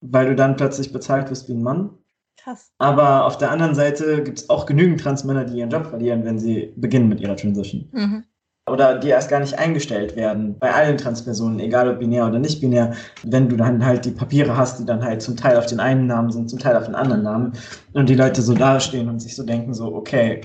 [0.00, 1.98] weil du dann plötzlich bezahlt wirst wie ein Mann.
[2.36, 2.70] Krass.
[2.76, 6.38] Aber auf der anderen Seite gibt es auch genügend Transmänner, die ihren Job verlieren, wenn
[6.38, 7.88] sie beginnen mit ihrer Transition.
[7.92, 8.24] Mhm.
[8.66, 10.58] Oder die erst gar nicht eingestellt werden.
[10.58, 14.56] Bei allen Transpersonen, egal ob binär oder nicht binär, wenn du dann halt die Papiere
[14.56, 16.94] hast, die dann halt zum Teil auf den einen Namen sind, zum Teil auf den
[16.94, 17.52] anderen Namen.
[17.92, 20.40] Und die Leute so dastehen und sich so denken, so, okay,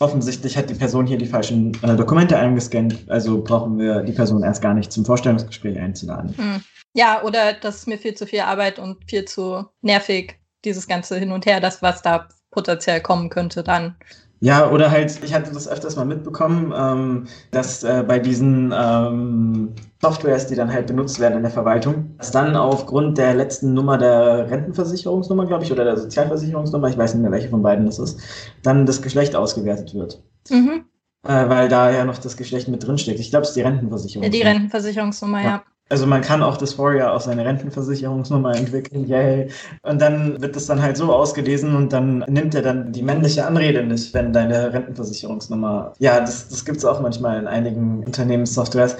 [0.00, 4.42] offensichtlich hat die Person hier die falschen äh, Dokumente eingescannt, also brauchen wir die Person
[4.42, 6.34] erst gar nicht zum Vorstellungsgespräch einzuladen.
[6.36, 6.62] Hm.
[6.94, 11.18] Ja, oder das ist mir viel zu viel Arbeit und viel zu nervig, dieses ganze
[11.18, 13.94] Hin und Her, das, was da potenziell kommen könnte dann.
[14.42, 19.74] Ja, oder halt, ich hatte das öfters mal mitbekommen, ähm, dass äh, bei diesen ähm,
[20.00, 23.98] Softwares, die dann halt benutzt werden in der Verwaltung, dass dann aufgrund der letzten Nummer
[23.98, 27.98] der Rentenversicherungsnummer, glaube ich, oder der Sozialversicherungsnummer, ich weiß nicht mehr, welche von beiden das
[27.98, 28.18] ist,
[28.62, 30.22] dann das Geschlecht ausgewertet wird.
[30.48, 30.86] Mhm.
[31.22, 33.20] Äh, weil da ja noch das Geschlecht mit drinsteckt.
[33.20, 34.24] Ich glaube, es ist die Rentenversicherung.
[34.24, 35.44] Ja, die Rentenversicherungsnummer, ja.
[35.44, 35.62] ja.
[35.90, 39.50] Also man kann auch Dysphoria auf seine Rentenversicherungsnummer entwickeln, yay.
[39.82, 43.44] Und dann wird das dann halt so ausgelesen und dann nimmt er dann die männliche
[43.44, 45.92] Anrede nicht, wenn deine Rentenversicherungsnummer.
[45.98, 48.96] Ja, das, das gibt es auch manchmal in einigen Unternehmenssoftwares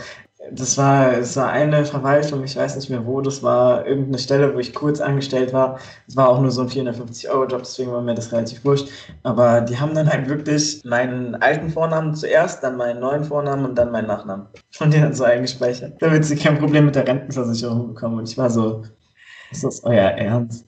[0.52, 4.54] das war, es war eine Verwaltung, ich weiß nicht mehr wo, das war irgendeine Stelle,
[4.54, 5.78] wo ich kurz angestellt war.
[6.06, 8.88] Es war auch nur so ein 450-Euro-Job, deswegen war mir das relativ wurscht.
[9.22, 13.76] Aber die haben dann halt wirklich meinen alten Vornamen zuerst, dann meinen neuen Vornamen und
[13.76, 14.46] dann meinen Nachnamen.
[14.72, 18.18] Von denen so eingespeichert, damit sie kein Problem mit der Rentenversicherung bekommen.
[18.18, 18.82] Und ich war so,
[19.50, 20.66] ist das euer Ernst?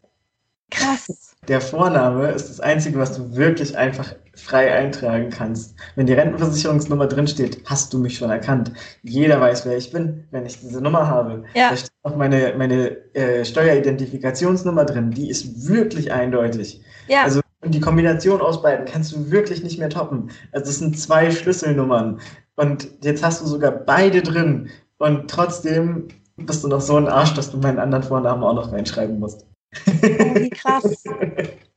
[0.71, 1.37] Krass.
[1.49, 5.75] Der Vorname ist das Einzige, was du wirklich einfach frei eintragen kannst.
[5.95, 8.73] Wenn die Rentenversicherungsnummer drinsteht, hast du mich schon erkannt.
[9.03, 11.45] Jeder weiß, wer ich bin, wenn ich diese Nummer habe.
[11.55, 11.71] Ja.
[11.71, 15.11] Da steht auch meine, meine äh, Steueridentifikationsnummer drin.
[15.11, 16.83] Die ist wirklich eindeutig.
[17.09, 17.25] Ja.
[17.25, 20.31] Also und die Kombination aus beiden kannst du wirklich nicht mehr toppen.
[20.51, 22.21] Also es sind zwei Schlüsselnummern.
[22.57, 24.69] Und jetzt hast du sogar beide drin.
[24.99, 28.73] Und trotzdem bist du noch so ein Arsch, dass du meinen anderen Vornamen auch noch
[28.73, 29.47] reinschreiben musst.
[29.87, 31.05] Oh, wie krass.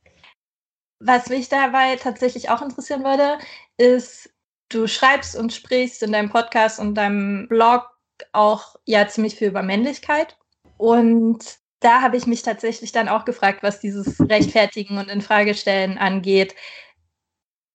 [0.98, 3.38] Was mich dabei tatsächlich auch interessieren würde,
[3.76, 4.30] ist,
[4.70, 7.84] du schreibst und sprichst in deinem Podcast und deinem Blog
[8.32, 10.38] auch ja ziemlich viel über Männlichkeit.
[10.78, 16.54] Und da habe ich mich tatsächlich dann auch gefragt, was dieses Rechtfertigen und Infragestellen angeht.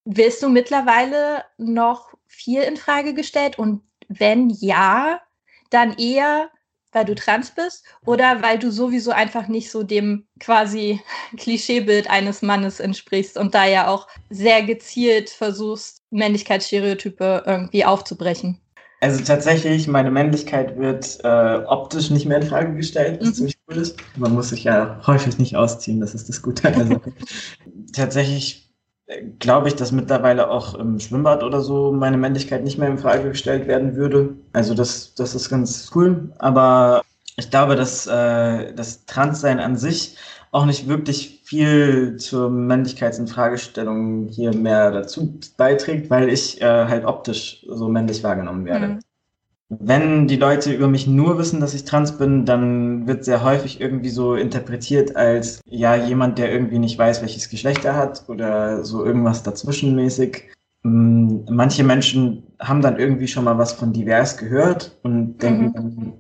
[0.06, 3.60] Wirst du mittlerweile noch viel in Frage gestellt?
[3.60, 5.22] Und wenn ja,
[5.70, 6.50] dann eher
[6.92, 11.02] weil du trans bist oder weil du sowieso einfach nicht so dem quasi
[11.38, 18.60] Klischeebild eines Mannes entsprichst und da ja auch sehr gezielt versuchst, Männlichkeitsstereotype irgendwie aufzubrechen.
[19.04, 23.34] Also tatsächlich, meine Männlichkeit wird äh, optisch nicht mehr in Frage gestellt, was mhm.
[23.34, 23.98] ziemlich cool ist.
[24.16, 27.14] Man muss sich ja häufig nicht ausziehen, das ist das Gute an der Sache.
[27.94, 28.71] tatsächlich
[29.40, 33.30] glaube ich, dass mittlerweile auch im Schwimmbad oder so meine Männlichkeit nicht mehr in Frage
[33.30, 34.36] gestellt werden würde.
[34.54, 36.32] Also das, das ist ganz cool.
[36.40, 37.04] Aber
[37.38, 40.18] ich glaube, dass äh, das Transsein an sich
[40.52, 47.66] auch nicht wirklich viel zur Männlichkeitsinfragestellung hier mehr dazu beiträgt, weil ich äh, halt optisch
[47.70, 48.88] so männlich wahrgenommen werde.
[48.88, 49.00] Mhm.
[49.80, 53.80] Wenn die Leute über mich nur wissen, dass ich trans bin, dann wird sehr häufig
[53.80, 58.84] irgendwie so interpretiert als ja jemand, der irgendwie nicht weiß, welches Geschlecht er hat oder
[58.84, 60.52] so irgendwas dazwischenmäßig.
[60.84, 65.74] Mm, manche Menschen haben dann irgendwie schon mal was von divers gehört und denken mhm.
[65.74, 66.14] dann,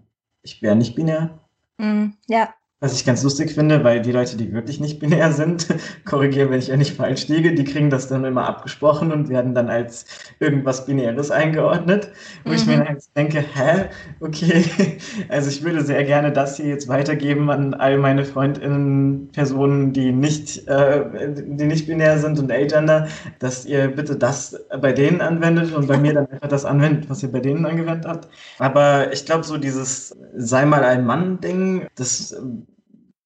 [0.43, 1.37] ich wäre nicht binär.
[1.77, 2.53] Mhm, ja.
[2.83, 5.67] Was ich ganz lustig finde, weil die Leute, die wirklich nicht binär sind,
[6.05, 9.53] korrigieren, wenn ich ja nicht falsch liege, die kriegen das dann immer abgesprochen und werden
[9.53, 10.07] dann als
[10.39, 12.11] irgendwas Binäres eingeordnet.
[12.43, 12.55] Wo mhm.
[12.55, 12.85] ich mir mhm.
[12.85, 13.85] dann denke, hä?
[14.19, 14.63] Okay.
[15.29, 20.11] Also ich würde sehr gerne das hier jetzt weitergeben an all meine Freundinnen, Personen, die
[20.11, 21.03] nicht, äh,
[21.45, 23.07] die nicht binär sind und agender,
[23.39, 27.21] dass ihr bitte das bei denen anwendet und bei mir dann einfach das anwendet, was
[27.21, 28.27] ihr bei denen angewendet habt.
[28.57, 32.35] Aber ich glaube, so dieses sei mal ein Mann-Ding, das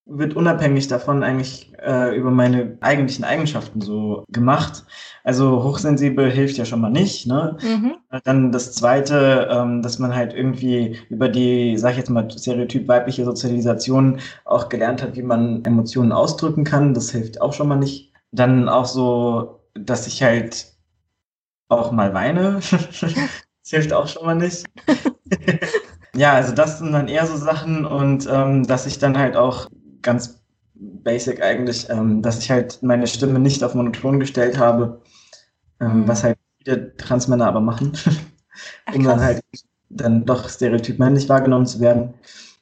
[0.05, 4.85] wird unabhängig davon eigentlich äh, über meine eigentlichen Eigenschaften so gemacht.
[5.23, 7.25] Also hochsensibel hilft ja schon mal nicht.
[7.25, 7.57] Ne?
[7.61, 7.95] Mhm.
[8.23, 12.87] Dann das Zweite, ähm, dass man halt irgendwie über die, sag ich jetzt mal, stereotyp
[12.87, 16.93] weibliche Sozialisation auch gelernt hat, wie man Emotionen ausdrücken kann.
[16.93, 18.13] Das hilft auch schon mal nicht.
[18.31, 20.67] Dann auch so, dass ich halt
[21.67, 22.59] auch mal weine.
[23.01, 24.65] das hilft auch schon mal nicht.
[26.15, 29.67] ja, also das sind dann eher so Sachen und ähm, dass ich dann halt auch
[30.05, 30.39] ganz
[30.75, 35.01] basic eigentlich, ähm, dass ich halt meine Stimme nicht auf monoton gestellt habe,
[35.81, 36.07] ähm, mhm.
[36.07, 37.91] was halt viele Transmänner aber machen,
[38.95, 39.41] um dann halt
[39.89, 42.13] dann doch stereotyp männlich wahrgenommen zu werden.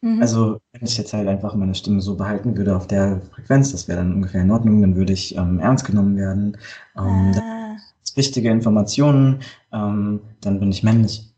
[0.02, 0.22] Mhm.
[0.22, 3.88] Also wenn ich jetzt halt einfach meine Stimme so behalten würde auf der Frequenz, das
[3.88, 6.58] wäre dann ungefähr in Ordnung, dann würde ich ähm, ernst genommen werden.
[6.98, 7.78] Ähm, ah.
[8.16, 9.40] Wichtige Informationen,
[9.72, 11.34] ähm, dann bin ich männlich.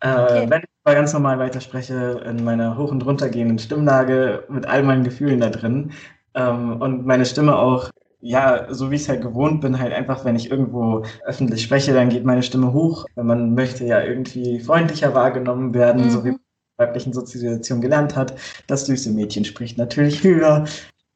[0.00, 0.46] Äh, okay.
[0.48, 5.04] Wenn ich aber ganz normal weiterspreche, in meiner hoch und runtergehenden Stimmlage mit all meinen
[5.04, 5.92] Gefühlen da drin
[6.34, 10.24] ähm, und meine Stimme auch, ja, so wie ich es halt gewohnt bin, halt einfach,
[10.24, 13.06] wenn ich irgendwo öffentlich spreche, dann geht meine Stimme hoch.
[13.16, 16.10] Man möchte ja irgendwie freundlicher wahrgenommen werden, mhm.
[16.10, 18.34] so wie man in weiblichen Sozialisation gelernt hat.
[18.66, 20.64] Das süße Mädchen spricht natürlich höher.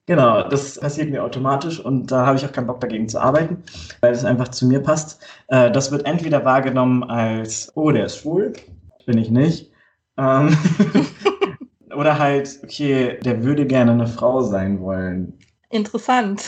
[0.07, 3.63] Genau, das passiert mir automatisch und da habe ich auch keinen Bock dagegen zu arbeiten,
[4.03, 5.23] weil es einfach zu mir passt.
[5.49, 8.53] Äh, das wird entweder wahrgenommen als, oh, der ist schwul,
[9.07, 9.73] bin ich nicht.
[10.17, 10.57] Ähm
[11.95, 15.39] oder halt, okay, der würde gerne eine Frau sein wollen.
[15.71, 16.45] Interessant.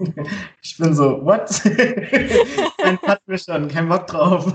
[0.62, 1.48] ich bin so, what?
[2.82, 4.54] Dann hat mir schon, kein Bock drauf.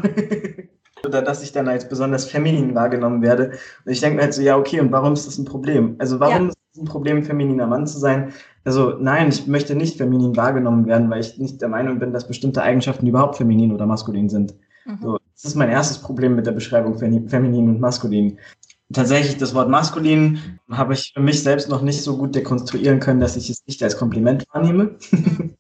[1.05, 3.51] Oder dass ich dann als besonders feminin wahrgenommen werde.
[3.85, 5.95] Und ich denke mir halt so, ja, okay, und warum ist das ein Problem?
[5.99, 6.49] Also warum ja.
[6.49, 8.33] ist es ein Problem, femininer Mann zu sein?
[8.63, 12.27] Also nein, ich möchte nicht feminin wahrgenommen werden, weil ich nicht der Meinung bin, dass
[12.27, 14.55] bestimmte Eigenschaften überhaupt feminin oder maskulin sind.
[14.85, 14.97] Mhm.
[15.01, 18.39] So, das ist mein erstes Problem mit der Beschreibung feminin und maskulin.
[18.91, 23.19] Tatsächlich, das Wort maskulin habe ich für mich selbst noch nicht so gut dekonstruieren können,
[23.19, 24.95] dass ich es nicht als Kompliment wahrnehme.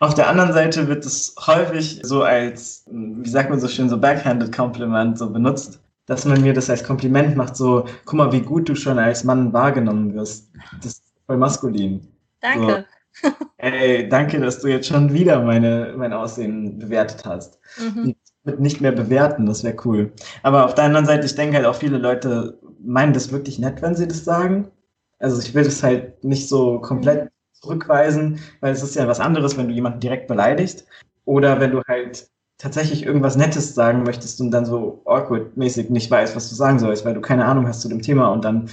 [0.00, 3.96] Auf der anderen Seite wird es häufig so als, wie sagt man so schön, so
[3.96, 8.40] backhanded Kompliment so benutzt, dass man mir das als Kompliment macht, so, guck mal, wie
[8.40, 10.50] gut du schon als Mann wahrgenommen wirst.
[10.82, 12.06] Das ist voll maskulin.
[12.40, 12.84] Danke.
[13.22, 17.58] So, ey, danke, dass du jetzt schon wieder meine, mein Aussehen bewertet hast.
[17.78, 20.12] Mhm mit nicht mehr bewerten, das wäre cool.
[20.42, 23.82] Aber auf der anderen Seite, ich denke halt auch viele Leute meinen das wirklich nett,
[23.82, 24.70] wenn sie das sagen.
[25.18, 29.56] Also ich will das halt nicht so komplett zurückweisen, weil es ist ja was anderes,
[29.56, 30.84] wenn du jemanden direkt beleidigst
[31.24, 32.28] oder wenn du halt
[32.58, 37.04] tatsächlich irgendwas Nettes sagen möchtest und dann so awkward-mäßig nicht weißt, was du sagen sollst,
[37.04, 38.68] weil du keine Ahnung hast zu dem Thema und dann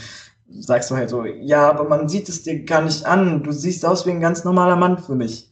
[0.49, 3.86] sagst du halt so, ja, aber man sieht es dir gar nicht an, du siehst
[3.86, 5.51] aus wie ein ganz normaler Mann für mich.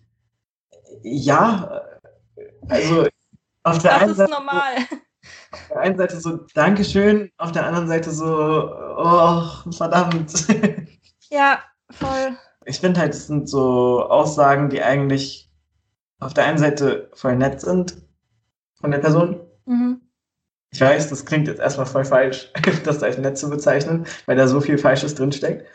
[1.03, 1.81] Ja,
[2.67, 3.07] also
[3.69, 4.75] auf der das einen ist Seite normal.
[5.51, 10.47] auf der einen Seite so, Dankeschön, auf der anderen Seite so, oh, verdammt.
[11.29, 11.59] Ja,
[11.91, 12.37] voll.
[12.63, 15.51] Ich finde halt, es sind so Aussagen, die eigentlich
[16.19, 17.97] auf der einen Seite voll nett sind
[18.79, 19.41] von der Person.
[19.65, 20.01] Mhm.
[20.71, 22.51] Ich weiß, das klingt jetzt erstmal voll falsch,
[22.85, 25.65] das als nett zu bezeichnen, weil da so viel Falsches drinsteckt.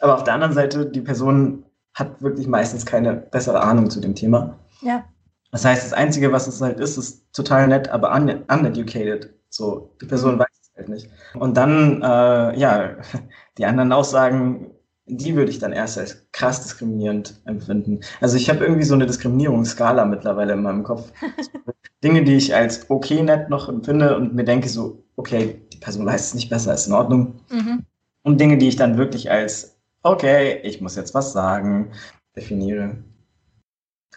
[0.00, 4.14] Aber auf der anderen Seite, die Person hat wirklich meistens keine bessere Ahnung zu dem
[4.14, 4.58] Thema.
[4.80, 5.04] Ja.
[5.50, 9.30] Das heißt, das Einzige, was es halt ist, ist total nett, aber un uneducated.
[9.48, 10.40] So, die Person mhm.
[10.40, 11.10] weiß es halt nicht.
[11.34, 12.96] Und dann, äh, ja,
[13.58, 14.70] die anderen Aussagen,
[15.06, 18.00] die würde ich dann erst als krass diskriminierend empfinden.
[18.20, 21.10] Also ich habe irgendwie so eine Diskriminierungsskala mittlerweile in meinem Kopf.
[22.04, 26.06] Dinge, die ich als okay nett noch empfinde und mir denke so, okay, die Person
[26.06, 27.40] weiß es nicht besser, ist in Ordnung.
[27.50, 27.84] Mhm.
[28.22, 31.90] Und Dinge, die ich dann wirklich als, okay, ich muss jetzt was sagen,
[32.36, 32.98] definiere.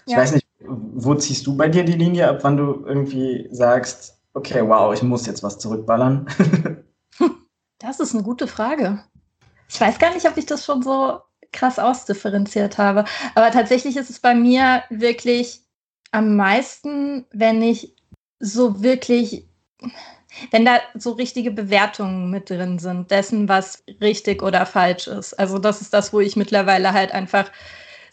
[0.05, 0.19] Ich ja.
[0.19, 4.61] weiß nicht, wo ziehst du bei dir die Linie ab, wann du irgendwie sagst, okay,
[4.67, 6.27] wow, ich muss jetzt was zurückballern?
[7.79, 9.03] das ist eine gute Frage.
[9.69, 11.19] Ich weiß gar nicht, ob ich das schon so
[11.51, 13.05] krass ausdifferenziert habe.
[13.35, 15.61] Aber tatsächlich ist es bei mir wirklich
[16.11, 17.95] am meisten, wenn ich
[18.39, 19.47] so wirklich,
[20.51, 25.33] wenn da so richtige Bewertungen mit drin sind, dessen, was richtig oder falsch ist.
[25.33, 27.51] Also das ist das, wo ich mittlerweile halt einfach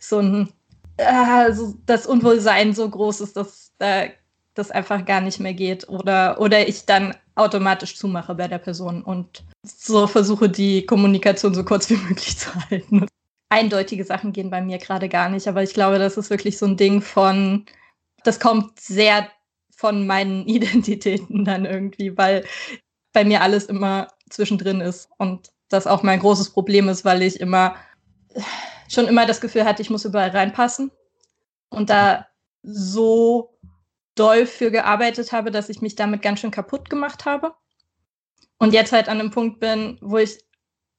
[0.00, 0.52] so ein
[0.98, 4.10] also das Unwohlsein so groß ist, dass äh,
[4.54, 5.88] das einfach gar nicht mehr geht.
[5.88, 11.64] Oder, oder ich dann automatisch zumache bei der Person und so versuche, die Kommunikation so
[11.64, 13.06] kurz wie möglich zu halten.
[13.48, 16.66] Eindeutige Sachen gehen bei mir gerade gar nicht, aber ich glaube, das ist wirklich so
[16.66, 17.64] ein Ding von,
[18.24, 19.28] das kommt sehr
[19.74, 22.44] von meinen Identitäten dann irgendwie, weil
[23.12, 27.40] bei mir alles immer zwischendrin ist und das auch mein großes Problem ist, weil ich
[27.40, 27.74] immer
[28.88, 30.90] schon immer das Gefühl hatte, ich muss überall reinpassen
[31.68, 32.26] und da
[32.62, 33.58] so
[34.14, 37.54] doll für gearbeitet habe, dass ich mich damit ganz schön kaputt gemacht habe.
[38.58, 40.44] Und jetzt halt an einem Punkt bin, wo ich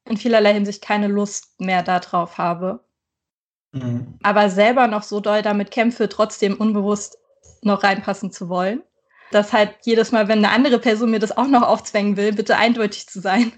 [0.05, 2.85] in vielerlei Hinsicht keine Lust mehr darauf habe.
[3.73, 4.17] Mhm.
[4.23, 7.17] Aber selber noch so doll damit kämpfe, trotzdem unbewusst
[7.61, 8.81] noch reinpassen zu wollen.
[9.31, 12.57] Dass halt jedes Mal, wenn eine andere Person mir das auch noch aufzwängen will, bitte
[12.57, 13.51] eindeutig zu sein,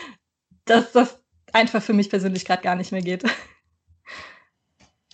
[0.66, 1.18] dass das
[1.52, 3.24] einfach für mich persönlich gerade gar nicht mehr geht.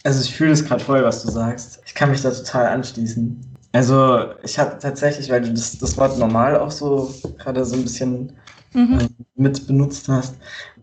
[0.05, 1.81] Also ich fühle es gerade voll, was du sagst.
[1.87, 3.41] Ich kann mich da total anschließen.
[3.73, 7.83] Also ich hatte tatsächlich, weil du das, das Wort normal auch so gerade so ein
[7.83, 8.33] bisschen
[8.73, 9.01] mhm.
[9.01, 10.37] äh, mit benutzt hast,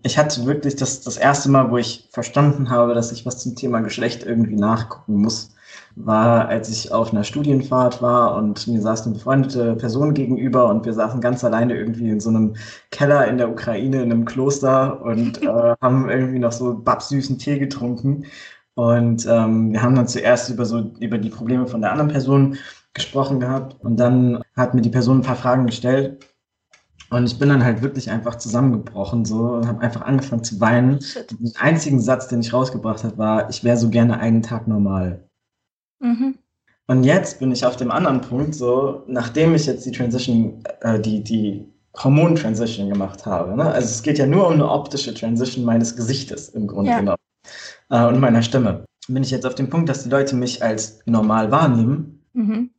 [0.04, 3.56] ich hatte wirklich das, das erste Mal, wo ich verstanden habe, dass ich was zum
[3.56, 5.54] Thema Geschlecht irgendwie nachgucken muss,
[5.96, 10.86] war, als ich auf einer Studienfahrt war und mir saß eine befreundete Person gegenüber und
[10.86, 12.56] wir saßen ganz alleine irgendwie in so einem
[12.90, 17.60] Keller in der Ukraine, in einem Kloster und äh, haben irgendwie noch so babsüßen Tee
[17.60, 18.26] getrunken.
[18.76, 22.58] Und ähm, wir haben dann zuerst über so über die Probleme von der anderen Person
[22.94, 26.26] gesprochen gehabt und dann hat mir die Person ein paar Fragen gestellt
[27.12, 31.02] und ich bin dann halt wirklich einfach zusammengebrochen so und habe einfach angefangen zu weinen.
[31.02, 31.32] Shit.
[31.32, 35.28] Den einzigen Satz, den ich rausgebracht habe, war, ich wäre so gerne einen Tag normal.
[36.00, 36.36] Mhm.
[36.88, 41.00] Und jetzt bin ich auf dem anderen Punkt, so, nachdem ich jetzt die Transition, äh,
[41.02, 41.66] die, die
[41.98, 43.58] Hormon-Transition gemacht habe.
[43.58, 43.66] Ne?
[43.66, 47.00] Also es geht ja nur um eine optische Transition meines Gesichtes im Grunde ja.
[47.00, 47.21] genommen
[47.92, 48.86] äh, und meiner Stimme.
[49.08, 52.24] Bin ich jetzt auf dem Punkt, dass die Leute mich als normal wahrnehmen.
[52.34, 52.72] Mhm.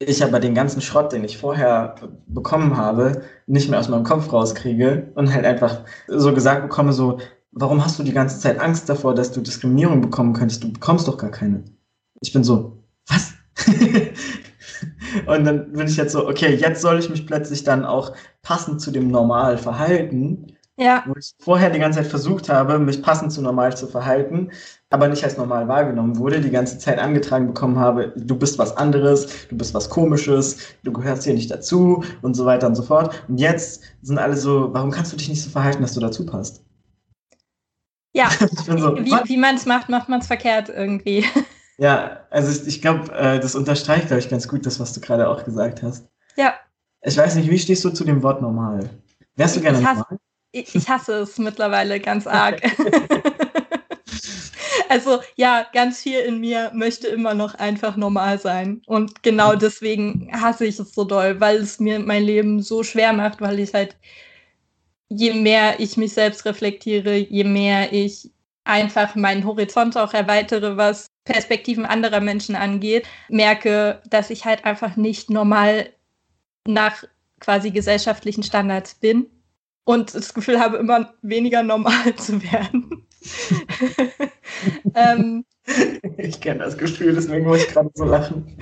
[0.00, 1.96] Ich aber den ganzen Schrott, den ich vorher
[2.26, 7.18] bekommen habe, nicht mehr aus meinem Kopf rauskriege und halt einfach so gesagt bekomme, so,
[7.50, 10.62] warum hast du die ganze Zeit Angst davor, dass du Diskriminierung bekommen könntest?
[10.62, 11.64] Du bekommst doch gar keine.
[12.20, 13.32] Ich bin so, was?
[15.26, 18.80] und dann bin ich jetzt so, okay, jetzt soll ich mich plötzlich dann auch passend
[18.80, 20.46] zu dem Normal verhalten.
[20.78, 21.02] Ja.
[21.06, 24.52] Wo ich vorher die ganze Zeit versucht habe, mich passend zu normal zu verhalten,
[24.90, 28.76] aber nicht als normal wahrgenommen wurde, die ganze Zeit angetragen bekommen habe, du bist was
[28.76, 32.84] anderes, du bist was komisches, du gehörst hier nicht dazu und so weiter und so
[32.84, 33.24] fort.
[33.26, 36.24] Und jetzt sind alle so, warum kannst du dich nicht so verhalten, dass du dazu
[36.24, 36.62] passt?
[38.12, 38.30] Ja,
[38.66, 41.24] so, wie, wie man es macht, macht man es verkehrt irgendwie.
[41.80, 45.00] Ja, also ich, ich glaube, äh, das unterstreicht, glaube ich, ganz gut das, was du
[45.00, 46.08] gerade auch gesagt hast.
[46.36, 46.54] Ja.
[47.02, 48.90] Ich weiß nicht, wie stehst du zu dem Wort normal?
[49.36, 50.18] Wärst du gerne ich hasse, normal?
[50.52, 52.60] Ich, ich hasse es mittlerweile ganz arg.
[54.88, 58.82] also ja, ganz viel in mir möchte immer noch einfach normal sein.
[58.86, 59.58] Und genau mhm.
[59.58, 63.58] deswegen hasse ich es so doll, weil es mir mein Leben so schwer macht, weil
[63.60, 63.96] ich halt,
[65.08, 68.30] je mehr ich mich selbst reflektiere, je mehr ich
[68.64, 74.96] einfach meinen Horizont auch erweitere, was Perspektiven anderer Menschen angeht, merke, dass ich halt einfach
[74.96, 75.90] nicht normal
[76.66, 77.04] nach
[77.40, 79.26] quasi gesellschaftlichen Standards bin
[79.88, 83.06] und das Gefühl habe, immer weniger normal zu werden.
[84.94, 85.46] ähm,
[86.18, 88.58] ich kenne das Gefühl, deswegen muss ich gerade so lachen.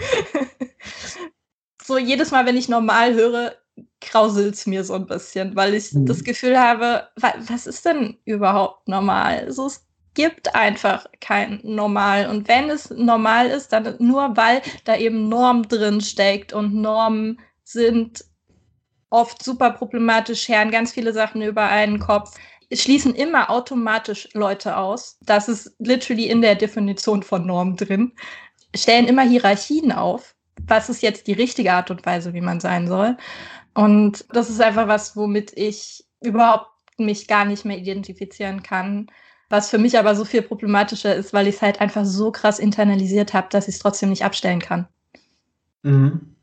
[1.82, 3.56] So jedes Mal, wenn ich normal höre,
[4.00, 6.06] krauselt es mir so ein bisschen, weil ich mhm.
[6.06, 9.50] das Gefühl habe, was ist denn überhaupt normal?
[9.50, 12.28] So, es gibt einfach kein Normal.
[12.28, 17.40] Und wenn es normal ist, dann nur, weil da eben Norm drin steckt und Normen
[17.64, 18.24] sind
[19.10, 22.32] oft super problematisch, scheren ganz viele Sachen über einen Kopf,
[22.72, 25.18] schließen immer automatisch Leute aus.
[25.22, 28.12] Das ist literally in der Definition von Norm drin.
[28.74, 30.34] Stellen immer Hierarchien auf.
[30.66, 33.16] Was ist jetzt die richtige Art und Weise, wie man sein soll?
[33.74, 39.10] Und das ist einfach was, womit ich überhaupt mich gar nicht mehr identifizieren kann.
[39.48, 42.58] Was für mich aber so viel problematischer ist, weil ich es halt einfach so krass
[42.58, 44.88] internalisiert habe, dass ich es trotzdem nicht abstellen kann.
[45.82, 46.34] Mhm.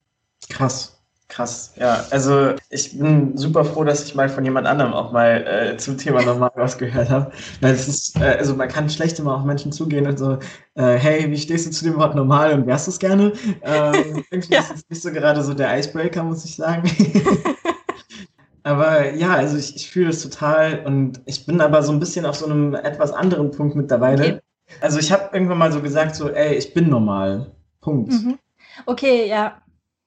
[0.50, 1.03] Krass.
[1.30, 2.06] Krass, ja.
[2.12, 5.98] Also ich bin super froh, dass ich mal von jemand anderem auch mal äh, zum
[5.98, 7.32] Thema nochmal was gehört habe.
[7.62, 10.38] Weil es ist, äh, also man kann schlecht immer auf Menschen zugehen und so,
[10.76, 13.34] äh, hey, wie stehst du zu dem Wort normal und wärst du es gerne?
[13.64, 14.60] Ähm, irgendwie ja.
[14.60, 16.90] ist es nicht so gerade so der Icebreaker, muss ich sagen.
[18.64, 22.26] Aber ja, also ich, ich fühle es total und ich bin aber so ein bisschen
[22.26, 24.24] auf so einem etwas anderen Punkt mittlerweile.
[24.24, 24.40] Okay.
[24.80, 27.52] Also ich habe irgendwann mal so gesagt, so, ey, ich bin normal.
[27.82, 28.14] Punkt.
[28.14, 28.40] Mhm.
[28.86, 29.62] Okay, ja.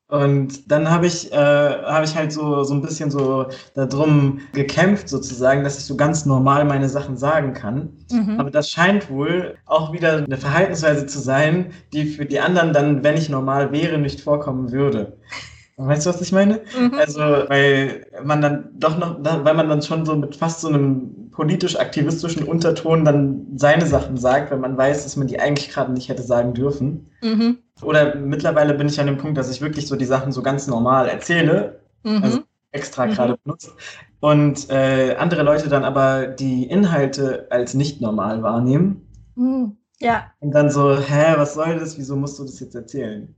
[0.09, 5.09] Und dann habe ich, äh, hab ich halt so, so ein bisschen so darum gekämpft,
[5.09, 7.91] sozusagen, dass ich so ganz normal meine Sachen sagen kann.
[8.13, 8.39] Mhm.
[8.39, 13.03] Aber das scheint wohl auch wieder eine Verhaltensweise zu sein, die für die anderen dann,
[13.03, 15.17] wenn ich normal wäre, nicht vorkommen würde.
[15.77, 16.61] Weißt du, was ich meine?
[16.79, 16.95] Mhm.
[16.95, 21.26] Also, weil man dann doch noch, weil man dann schon so mit fast so einem
[21.37, 26.09] politisch-aktivistischen Unterton dann seine Sachen sagt, wenn man weiß, dass man die eigentlich gerade nicht
[26.09, 27.11] hätte sagen dürfen.
[27.23, 27.59] Mhm.
[27.83, 30.67] Oder mittlerweile bin ich an dem Punkt, dass ich wirklich so die Sachen so ganz
[30.67, 32.23] normal erzähle, mhm.
[32.23, 32.39] also
[32.73, 33.11] extra mhm.
[33.13, 33.71] gerade benutzt.
[34.21, 39.07] Und äh, andere Leute dann aber die Inhalte als nicht normal wahrnehmen.
[39.35, 39.77] Mhm.
[40.01, 40.33] Ja.
[40.41, 41.99] Und dann so, hä, was soll das?
[41.99, 43.35] Wieso musst du das jetzt erzählen?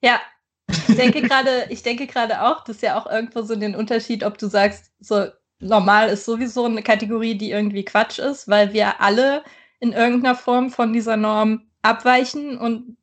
[0.00, 0.20] Ja,
[0.68, 4.22] ich denke gerade, ich denke gerade auch, das ist ja auch irgendwo so den Unterschied,
[4.22, 5.26] ob du sagst, so,
[5.62, 9.42] normal ist sowieso eine Kategorie, die irgendwie Quatsch ist, weil wir alle
[9.80, 12.96] in irgendeiner Form von dieser Norm abweichen und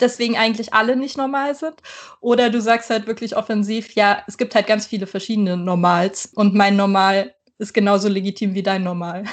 [0.00, 1.76] deswegen eigentlich alle nicht normal sind.
[2.20, 6.54] Oder du sagst halt wirklich offensiv, ja, es gibt halt ganz viele verschiedene Normals und
[6.54, 9.24] mein Normal ist genauso legitim wie dein Normal.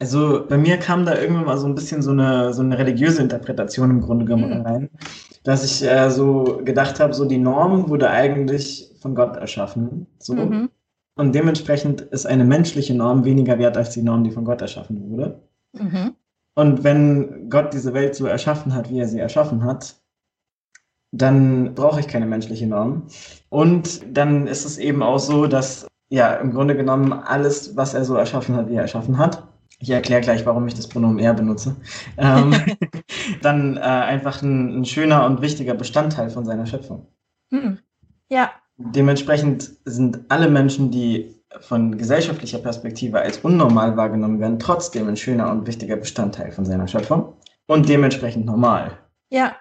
[0.00, 3.20] Also bei mir kam da irgendwann mal so ein bisschen so eine, so eine religiöse
[3.20, 4.66] Interpretation im Grunde genommen mhm.
[4.66, 4.90] rein,
[5.42, 10.06] dass ich äh, so gedacht habe, so die Norm wurde eigentlich von Gott erschaffen.
[10.20, 10.34] So.
[10.34, 10.70] Mhm.
[11.18, 15.10] Und dementsprechend ist eine menschliche Norm weniger wert als die Norm, die von Gott erschaffen
[15.10, 15.42] wurde.
[15.72, 16.14] Mhm.
[16.54, 19.96] Und wenn Gott diese Welt so erschaffen hat, wie er sie erschaffen hat,
[21.10, 23.08] dann brauche ich keine menschliche Norm.
[23.48, 28.04] Und dann ist es eben auch so, dass ja im Grunde genommen alles, was er
[28.04, 29.42] so erschaffen hat, wie er erschaffen hat,
[29.80, 31.76] ich erkläre gleich, warum ich das Pronomen er benutze,
[32.16, 32.54] ähm,
[33.42, 37.06] dann äh, einfach ein, ein, schöner und wichtiger Bestandteil von seiner Schöpfung.
[37.50, 37.78] Hm.
[38.28, 38.52] Ja.
[38.78, 45.50] Dementsprechend sind alle Menschen, die von gesellschaftlicher Perspektive als unnormal wahrgenommen werden, trotzdem ein schöner
[45.50, 47.34] und wichtiger Bestandteil von seiner Schöpfung
[47.66, 48.98] und dementsprechend normal.
[49.30, 49.56] Ja.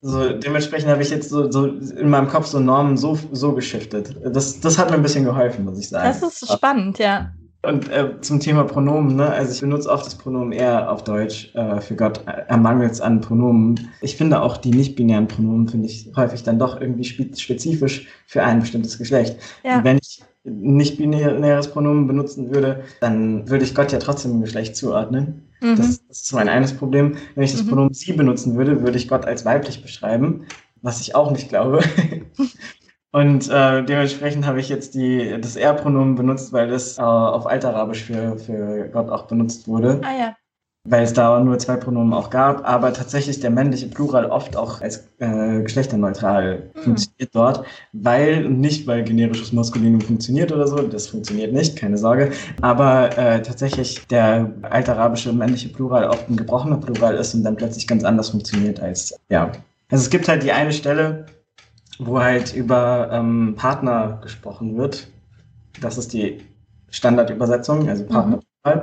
[0.00, 4.16] So, dementsprechend habe ich jetzt so, so in meinem Kopf so Normen so, so geschiftet.
[4.24, 6.06] Das, das hat mir ein bisschen geholfen, muss ich sagen.
[6.06, 7.32] Das ist spannend, ja.
[7.66, 9.28] Und äh, zum Thema Pronomen, ne?
[9.28, 13.00] also ich benutze oft das Pronomen er auf Deutsch äh, für Gott, er mangelt es
[13.00, 13.88] an Pronomen.
[14.00, 18.60] Ich finde auch die nicht-binären Pronomen, finde ich häufig dann doch irgendwie spezifisch für ein
[18.60, 19.36] bestimmtes Geschlecht.
[19.64, 19.82] Ja.
[19.82, 25.42] Wenn ich nicht-binäres Pronomen benutzen würde, dann würde ich Gott ja trotzdem ein Geschlecht zuordnen.
[25.60, 25.76] Mhm.
[25.76, 27.16] Das, das, ist mein eines Problem.
[27.34, 27.68] Wenn ich das mhm.
[27.68, 30.46] Pronomen sie benutzen würde, würde ich Gott als weiblich beschreiben,
[30.82, 31.80] was ich auch nicht glaube.
[33.16, 38.04] Und äh, dementsprechend habe ich jetzt die, das Er-Pronomen benutzt, weil das äh, auf Altarabisch
[38.04, 40.02] für, für Gott auch benutzt wurde.
[40.04, 40.36] Ah ja.
[40.84, 44.82] Weil es da nur zwei Pronomen auch gab, aber tatsächlich der männliche Plural oft auch
[44.82, 46.78] als äh, geschlechterneutral mhm.
[46.78, 47.64] funktioniert dort,
[47.94, 53.40] weil, nicht weil generisches Maskulinum funktioniert oder so, das funktioniert nicht, keine Sorge, aber äh,
[53.40, 58.28] tatsächlich der altarabische männliche Plural oft ein gebrochener Plural ist und dann plötzlich ganz anders
[58.28, 59.50] funktioniert als, ja.
[59.88, 61.24] Also es gibt halt die eine Stelle,
[61.98, 65.08] wo halt über ähm, Partner gesprochen wird.
[65.80, 66.42] Das ist die
[66.90, 68.36] Standardübersetzung, also Partner.
[68.36, 68.80] Mhm.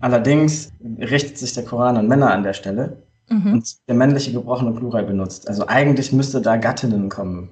[0.00, 3.54] Allerdings richtet sich der Koran an Männer an der Stelle mhm.
[3.54, 5.48] und der männliche gebrochene Plural benutzt.
[5.48, 7.50] Also eigentlich müsste da Gattinnen kommen.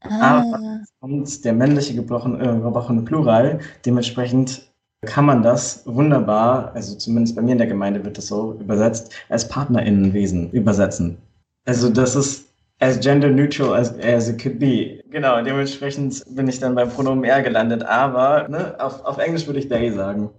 [0.00, 0.40] Ah.
[0.40, 3.60] Aber kommt der männliche gebrochene, äh, gebrochene Plural.
[3.84, 4.68] Dementsprechend
[5.02, 9.12] kann man das wunderbar, also zumindest bei mir in der Gemeinde wird das so übersetzt,
[9.28, 11.18] als Partnerinnenwesen übersetzen.
[11.66, 12.47] Also das ist
[12.80, 15.02] as gender neutral as, as it could be.
[15.10, 19.58] Genau, dementsprechend bin ich dann beim Pronomen er gelandet, aber ne, auf, auf Englisch würde
[19.58, 20.30] ich they sagen.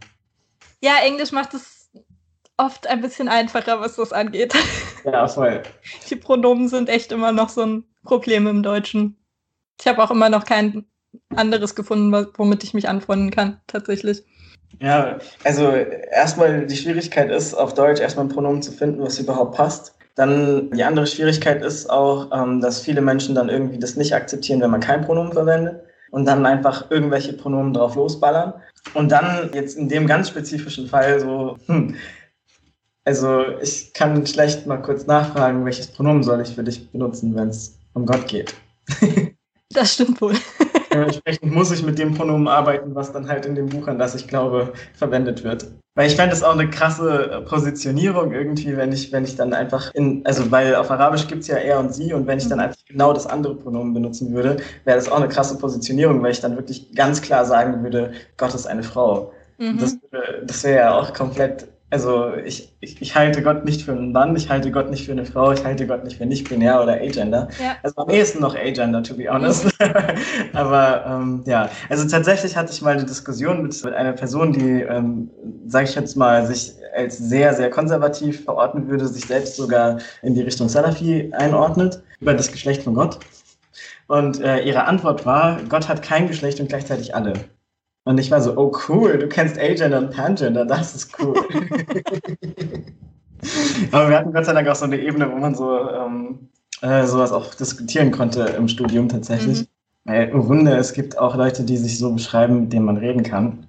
[0.82, 1.90] Ja, Englisch macht es
[2.58, 4.54] oft ein bisschen einfacher, was das angeht.
[5.06, 5.64] Ja, voll.
[6.10, 9.16] Die Pronomen sind echt immer noch so ein Problem im Deutschen.
[9.80, 10.86] Ich habe auch immer noch kein
[11.34, 14.24] anderes gefunden, womit ich mich anfreunden kann, tatsächlich.
[14.82, 19.56] Ja, also erstmal die Schwierigkeit ist, auf Deutsch erstmal ein Pronomen zu finden, was überhaupt
[19.56, 19.96] passt.
[20.20, 24.60] Dann die andere Schwierigkeit ist auch, ähm, dass viele Menschen dann irgendwie das nicht akzeptieren,
[24.60, 25.80] wenn man kein Pronomen verwendet
[26.12, 28.54] und dann einfach irgendwelche Pronomen drauf losballern.
[28.94, 31.96] Und dann jetzt in dem ganz spezifischen Fall so, hm,
[33.06, 37.48] also ich kann schlecht mal kurz nachfragen, welches Pronomen soll ich für dich benutzen, wenn
[37.48, 38.54] es um Gott geht.
[39.72, 40.34] Das stimmt wohl.
[40.92, 44.16] Dementsprechend muss ich mit dem Pronomen arbeiten, was dann halt in dem Buch, an das
[44.16, 45.68] ich glaube, verwendet wird.
[46.00, 49.94] Weil ich fände es auch eine krasse Positionierung irgendwie, wenn ich, wenn ich dann einfach
[49.94, 52.62] in, also weil auf Arabisch gibt es ja er und sie und wenn ich dann
[52.62, 56.40] einfach genau das andere Pronomen benutzen würde, wäre das auch eine krasse Positionierung, weil ich
[56.40, 59.34] dann wirklich ganz klar sagen würde, Gott ist eine Frau.
[59.58, 59.78] Mhm.
[59.78, 59.98] Das,
[60.46, 64.36] das wäre ja auch komplett also ich, ich, ich, halte Gott nicht für einen Mann,
[64.36, 67.48] ich halte Gott nicht für eine Frau, ich halte Gott nicht für nicht-binär oder agender.
[67.62, 67.78] Ja.
[67.82, 69.68] Also am ehesten noch agender, to be honest.
[70.54, 74.82] Aber ähm, ja, also tatsächlich hatte ich mal eine Diskussion mit, mit einer Person, die,
[74.82, 75.30] ähm,
[75.68, 80.36] sage ich jetzt mal, sich als sehr, sehr konservativ verordnen würde, sich selbst sogar in
[80.36, 83.20] die Richtung Salafi einordnet, über das Geschlecht von Gott.
[84.08, 87.34] Und äh, ihre Antwort war, Gott hat kein Geschlecht und gleichzeitig alle.
[88.06, 91.36] Und ich war so, oh cool, du kennst Agender und Pangender, das ist cool.
[93.92, 96.50] Aber wir hatten Gott sei Dank auch so eine Ebene, wo man so ähm,
[96.82, 99.62] äh, sowas auch diskutieren konnte im Studium tatsächlich.
[99.62, 99.68] Mhm.
[100.06, 103.24] Weil, oh Wunder, es gibt auch Leute, die sich so beschreiben, mit denen man reden
[103.24, 103.68] kann.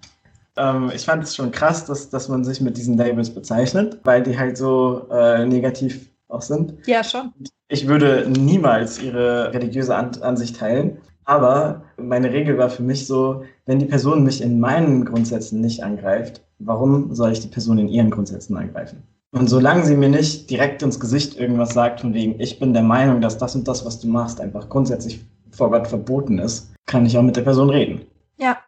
[0.57, 4.22] Ähm, ich fand es schon krass, dass, dass man sich mit diesen Labels bezeichnet, weil
[4.22, 6.74] die halt so äh, negativ auch sind.
[6.87, 7.33] Ja, schon.
[7.68, 10.99] Ich würde niemals ihre religiöse Ansicht teilen.
[11.24, 15.85] Aber meine Regel war für mich so, wenn die Person mich in meinen Grundsätzen nicht
[15.85, 19.05] angreift, warum soll ich die Person in ihren Grundsätzen angreifen?
[19.31, 22.83] Und solange sie mir nicht direkt ins Gesicht irgendwas sagt, von wegen, ich bin der
[22.83, 27.07] Meinung, dass das und das, was du machst, einfach grundsätzlich vor Gott verboten ist, kann
[27.07, 28.01] ich auch mit der Person reden.
[28.39, 28.59] Ja.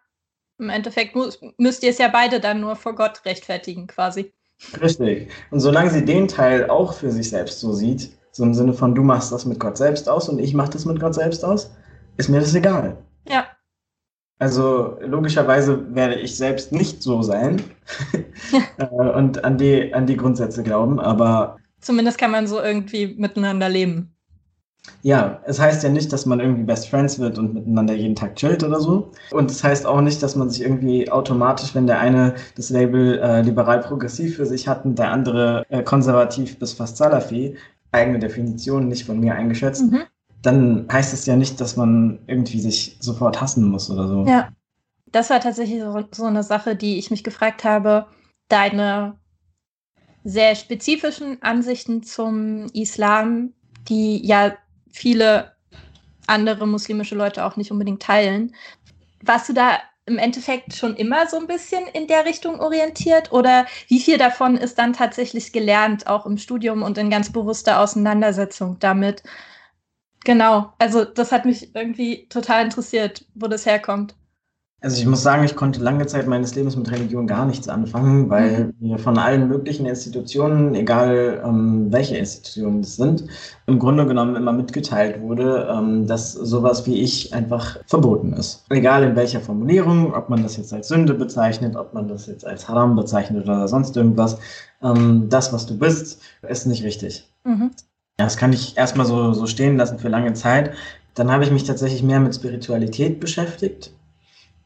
[0.61, 1.17] Im Endeffekt
[1.59, 4.33] müsst ihr es ja beide dann nur vor Gott rechtfertigen, quasi.
[4.81, 5.31] Richtig.
[5.51, 8.95] Und solange sie den Teil auch für sich selbst so sieht, so im Sinne von,
[8.95, 11.73] du machst das mit Gott selbst aus und ich mach das mit Gott selbst aus,
[12.19, 12.99] ist mir das egal.
[13.27, 13.49] Ja.
[14.43, 17.63] Also logischerweise werde ich selbst nicht so sein
[18.77, 21.59] äh, und an die, an die Grundsätze glauben, aber.
[21.81, 24.17] Zumindest kann man so irgendwie miteinander leben.
[25.03, 28.35] Ja, es heißt ja nicht, dass man irgendwie Best Friends wird und miteinander jeden Tag
[28.35, 29.13] chillt oder so.
[29.31, 33.21] Und es heißt auch nicht, dass man sich irgendwie automatisch, wenn der eine das Label
[33.21, 37.55] äh, liberal-progressiv für sich hat und der andere äh, konservativ bis fast Salafi,
[37.93, 40.03] eigene Definition, nicht von mir eingeschätzt, mhm.
[40.43, 44.25] Dann heißt es ja nicht, dass man irgendwie sich sofort hassen muss oder so.
[44.27, 44.49] Ja,
[45.07, 48.07] das war tatsächlich so, so eine Sache, die ich mich gefragt habe.
[48.49, 49.19] Deine
[50.25, 53.53] sehr spezifischen Ansichten zum Islam,
[53.89, 54.57] die ja
[54.91, 55.53] viele
[56.27, 58.55] andere muslimische Leute auch nicht unbedingt teilen.
[59.23, 63.33] Warst du da im Endeffekt schon immer so ein bisschen in der Richtung orientiert?
[63.33, 67.81] Oder wie viel davon ist dann tatsächlich gelernt, auch im Studium und in ganz bewusster
[67.81, 69.23] Auseinandersetzung damit?
[70.25, 74.15] Genau, also das hat mich irgendwie total interessiert, wo das herkommt.
[74.83, 78.29] Also ich muss sagen, ich konnte lange Zeit meines Lebens mit Religion gar nichts anfangen,
[78.29, 78.89] weil mhm.
[78.89, 83.25] mir von allen möglichen Institutionen, egal ähm, welche Institutionen es sind,
[83.67, 88.65] im Grunde genommen immer mitgeteilt wurde, ähm, dass sowas wie ich einfach verboten ist.
[88.71, 92.45] Egal in welcher Formulierung, ob man das jetzt als Sünde bezeichnet, ob man das jetzt
[92.45, 94.37] als Haram bezeichnet oder sonst irgendwas,
[94.83, 97.31] ähm, das, was du bist, ist nicht richtig.
[97.45, 97.71] Mhm.
[98.17, 100.73] Das kann ich erstmal so, so stehen lassen für lange Zeit.
[101.15, 103.93] Dann habe ich mich tatsächlich mehr mit Spiritualität beschäftigt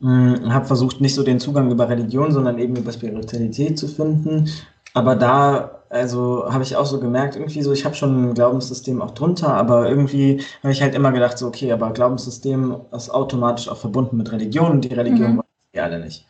[0.00, 4.50] hm, habe versucht, nicht so den Zugang über Religion, sondern eben über Spiritualität zu finden.
[4.92, 9.00] Aber da, also habe ich auch so gemerkt, irgendwie so, ich habe schon ein Glaubenssystem
[9.00, 13.68] auch drunter, aber irgendwie habe ich halt immer gedacht, so, okay, aber Glaubenssystem ist automatisch
[13.68, 15.36] auch verbunden mit Religion und die Religion mhm.
[15.36, 16.26] wollen wir alle nicht.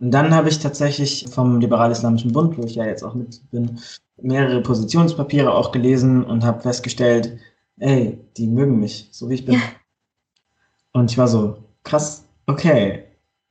[0.00, 3.78] Und dann habe ich tatsächlich vom Liberal-Islamischen Bund, wo ich ja jetzt auch mit bin,
[4.16, 7.38] mehrere Positionspapiere auch gelesen und habe festgestellt,
[7.78, 9.54] ey, die mögen mich, so wie ich bin.
[9.54, 9.60] Ja.
[10.92, 13.04] Und ich war so, krass, okay,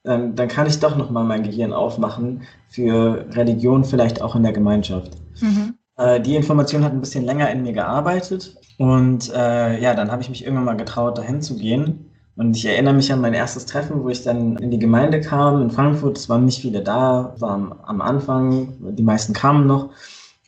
[0.04, 4.54] dann, dann kann ich doch nochmal mein Gehirn aufmachen für Religion, vielleicht auch in der
[4.54, 5.12] Gemeinschaft.
[5.42, 5.76] Mhm.
[5.98, 10.22] Äh, die Information hat ein bisschen länger in mir gearbeitet und äh, ja, dann habe
[10.22, 12.10] ich mich irgendwann mal getraut, dahin zu gehen.
[12.36, 15.62] Und ich erinnere mich an mein erstes Treffen, wo ich dann in die Gemeinde kam
[15.62, 16.18] in Frankfurt.
[16.18, 19.92] Es waren nicht viele da, war am, am Anfang, die meisten kamen noch.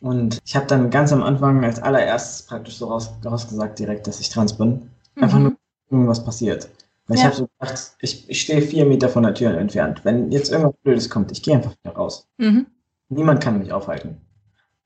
[0.06, 4.20] Und ich habe dann ganz am Anfang als allererstes praktisch so raus, rausgesagt direkt, dass
[4.20, 4.88] ich trans bin.
[5.16, 5.44] Einfach mhm.
[5.44, 5.56] nur
[5.90, 6.70] gucken, was passiert.
[7.08, 7.22] Weil ja.
[7.22, 10.06] ich habe so gedacht, ich, ich stehe vier Meter von der Tür entfernt.
[10.06, 12.28] Wenn jetzt irgendwas Blödes kommt, ich gehe einfach wieder raus.
[12.38, 12.68] Mhm.
[13.10, 14.18] Niemand kann mich aufhalten.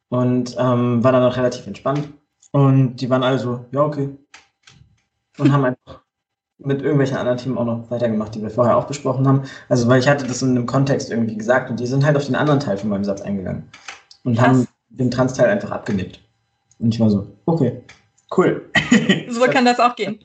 [0.07, 2.07] Und ähm, war dann auch relativ entspannt.
[2.53, 4.17] Und die waren alle so, ja, okay.
[5.37, 5.99] Und haben einfach
[6.59, 9.43] mit irgendwelchen anderen Themen auch noch weitergemacht, die wir vorher auch besprochen haben.
[9.67, 12.25] Also, weil ich hatte das in einem Kontext irgendwie gesagt und die sind halt auf
[12.25, 13.63] den anderen Teil von meinem Satz eingegangen.
[14.23, 14.47] Und Krass.
[14.47, 16.19] haben den Trans-Teil einfach abgenickt.
[16.79, 17.81] Und ich war so, okay,
[18.35, 18.69] cool.
[19.29, 20.19] So kann das auch gehen.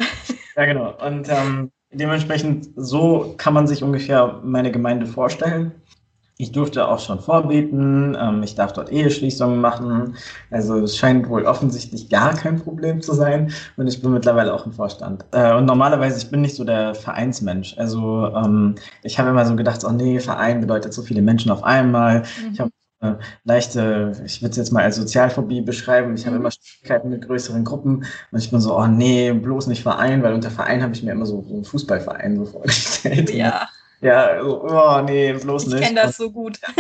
[0.57, 0.95] Ja, genau.
[1.05, 5.73] Und ähm, dementsprechend, so kann man sich ungefähr meine Gemeinde vorstellen.
[6.37, 10.17] Ich durfte auch schon vorbeten, ähm, ich darf dort Eheschließungen machen.
[10.51, 13.53] Also es scheint wohl offensichtlich gar kein Problem zu sein.
[13.77, 15.25] Und ich bin mittlerweile auch im Vorstand.
[15.31, 17.79] Äh, und normalerweise, ich bin nicht so der Vereinsmensch.
[17.79, 21.63] Also ähm, ich habe immer so gedacht, oh nee, Verein bedeutet so viele Menschen auf
[21.63, 22.21] einmal.
[22.21, 22.53] Mhm.
[22.53, 22.71] Ich habe
[23.45, 26.15] leichte, ich würde es jetzt mal als Sozialphobie beschreiben.
[26.15, 26.43] Ich habe mhm.
[26.43, 30.35] immer Schwierigkeiten mit größeren Gruppen und ich bin so, oh nee, bloß nicht Verein, weil
[30.35, 33.31] unter Verein habe ich mir immer so, so einen Fußballverein so vorgestellt.
[33.31, 33.69] Ja.
[34.01, 35.81] Ja, so, oh nee, bloß nicht.
[35.81, 36.61] Ich kenne das so gut.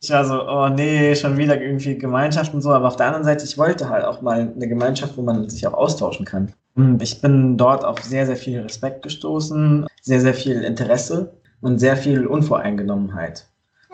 [0.00, 3.24] ich war so, oh nee, schon wieder irgendwie Gemeinschaft und so, aber auf der anderen
[3.24, 6.52] Seite, ich wollte halt auch mal eine Gemeinschaft, wo man sich auch austauschen kann.
[7.00, 11.96] Ich bin dort auf sehr, sehr viel Respekt gestoßen, sehr, sehr viel Interesse und sehr
[11.96, 13.46] viel Unvoreingenommenheit.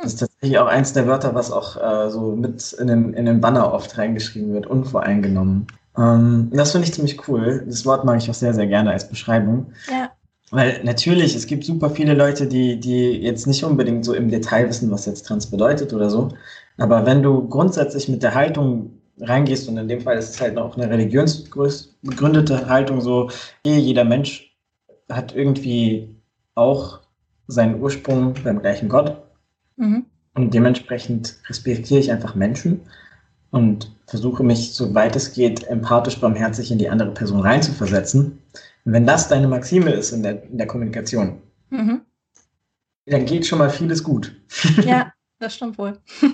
[0.03, 3.25] Das ist tatsächlich auch eins der Wörter, was auch äh, so mit in den, in
[3.25, 5.69] den Banner oft reingeschrieben wird, unvoreingenommen.
[5.97, 7.65] Ähm, das finde ich ziemlich cool.
[7.69, 9.73] Das Wort mag ich auch sehr, sehr gerne als Beschreibung.
[9.89, 10.11] Ja.
[10.51, 14.69] Weil natürlich, es gibt super viele Leute, die, die jetzt nicht unbedingt so im Detail
[14.69, 16.31] wissen, was jetzt trans bedeutet oder so.
[16.79, 20.59] Aber wenn du grundsätzlich mit der Haltung reingehst, und in dem Fall ist es halt
[20.59, 23.31] auch eine religionsbegründete Haltung, so,
[23.65, 24.53] eh, jeder Mensch
[25.09, 26.15] hat irgendwie
[26.57, 27.01] auch
[27.47, 29.17] seinen Ursprung beim gleichen Gott
[29.83, 30.07] Mhm.
[30.35, 32.81] Und dementsprechend respektiere ich einfach Menschen
[33.51, 38.39] und versuche mich, soweit es geht, empathisch, barmherzig in die andere Person reinzuversetzen.
[38.85, 42.01] Und wenn das deine Maxime ist in der, in der Kommunikation, mhm.
[43.07, 44.35] dann geht schon mal vieles gut.
[44.85, 45.99] Ja, das stimmt wohl.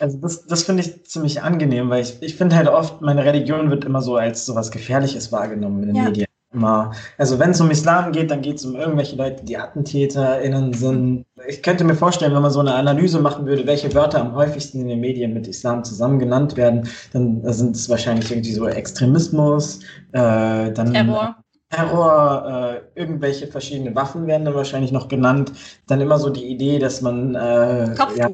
[0.00, 3.70] Also das, das finde ich ziemlich angenehm, weil ich, ich finde halt oft, meine Religion
[3.70, 6.02] wird immer so als so was Gefährliches wahrgenommen in den ja.
[6.02, 6.26] Medien.
[6.52, 10.72] Immer, also wenn es um Islam geht, dann geht es um irgendwelche Leute, die AttentäterInnen
[10.72, 11.24] sind.
[11.48, 14.80] Ich könnte mir vorstellen, wenn man so eine Analyse machen würde, welche Wörter am häufigsten
[14.80, 19.80] in den Medien mit Islam zusammen genannt werden, dann sind es wahrscheinlich irgendwie so Extremismus,
[20.12, 21.36] äh, dann Terror.
[21.70, 25.52] Terror, äh, irgendwelche verschiedene Waffen werden dann wahrscheinlich noch genannt.
[25.86, 28.16] Dann immer so die Idee, dass man äh, Kopftuch.
[28.16, 28.30] Ja,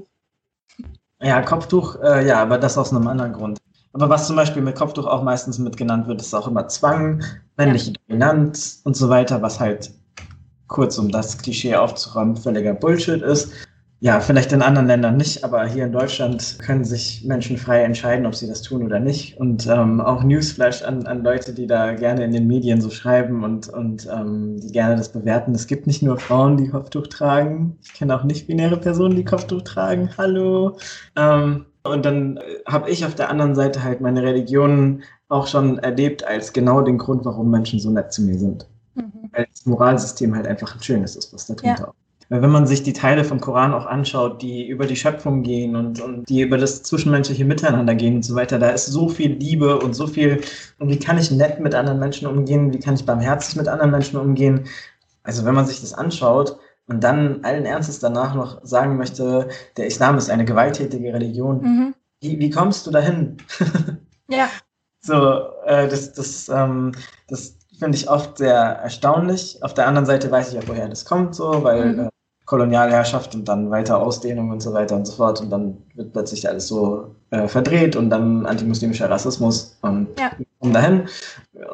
[1.23, 3.59] ja Kopftuch, äh, ja, aber das aus einem anderen Grund.
[3.97, 7.25] Aber was zum Beispiel mit Kopftuch auch meistens mit genannt wird, ist auch immer Zwang,
[7.57, 7.97] männliche ja.
[8.07, 9.91] Dominanz und so weiter, was halt
[10.67, 13.53] kurz um das Klischee aufzuräumen völliger Bullshit ist.
[14.01, 18.27] Ja, vielleicht in anderen Ländern nicht, aber hier in Deutschland können sich Menschen frei entscheiden,
[18.27, 19.39] ob sie das tun oder nicht.
[19.41, 23.45] Und ähm, auch Newsflash an, an Leute, die da gerne in den Medien so schreiben
[23.45, 25.55] und, und ähm, die gerne das bewerten.
[25.55, 27.79] Es gibt nicht nur Frauen, die Kopftuch tragen.
[27.83, 30.11] Ich kenne auch nicht-binäre Personen, die Kopftuch tragen.
[30.19, 30.77] Hallo.
[31.17, 35.79] Ähm, und dann äh, habe ich auf der anderen Seite halt meine Religion auch schon
[35.79, 38.67] erlebt als genau den Grund, warum Menschen so nett zu mir sind.
[38.95, 39.31] Mhm.
[39.33, 41.93] Weil das Moralsystem halt einfach ein schönes ist, was da drunter ja.
[42.29, 45.77] Weil wenn man sich die Teile vom Koran auch anschaut, die über die Schöpfung gehen
[45.77, 49.33] und, und die über das zwischenmenschliche Miteinander gehen und so weiter, da ist so viel
[49.35, 50.41] Liebe und so viel,
[50.79, 53.93] und wie kann ich nett mit anderen Menschen umgehen, wie kann ich barmherzig mit anderen
[53.93, 54.65] Menschen umgehen.
[55.23, 56.59] Also wenn man sich das anschaut,
[56.89, 61.95] und dann allen Ernstes danach noch sagen möchte, der Islam ist eine gewalttätige Religion, mhm.
[62.21, 63.39] wie, wie kommst du dahin?
[64.29, 64.49] ja.
[65.01, 66.93] So, äh, das, das, ähm,
[67.29, 69.63] das finde ich oft sehr erstaunlich.
[69.63, 72.01] Auf der anderen Seite weiß ich auch, woher das kommt, so, weil mhm.
[72.01, 72.09] äh,
[72.47, 75.41] Kolonialherrschaft und dann weiter Ausdehnung und so weiter und so fort.
[75.41, 80.31] Und dann wird plötzlich alles so äh, verdreht und dann antimuslimischer Rassismus und ja.
[80.61, 81.09] kommen dahin.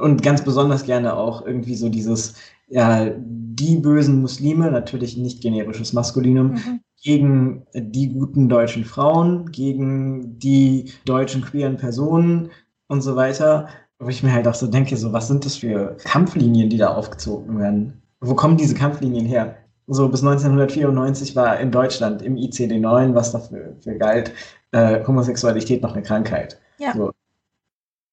[0.01, 2.35] Und ganz besonders gerne auch irgendwie so dieses,
[2.73, 6.81] ja, die bösen Muslime, natürlich nicht generisches Maskulinum, mhm.
[7.03, 12.51] gegen die guten deutschen Frauen, gegen die deutschen queeren Personen
[12.89, 13.69] und so weiter.
[13.99, 16.94] Wo ich mir halt auch so denke, so was sind das für Kampflinien, die da
[16.94, 18.03] aufgezogen werden?
[18.20, 19.57] Wo kommen diese Kampflinien her?
[19.86, 24.32] So bis 1994 war in Deutschland im ICD-9, was dafür für galt,
[24.73, 26.59] äh, Homosexualität noch eine Krankheit.
[26.78, 26.94] Ja.
[26.94, 27.11] So.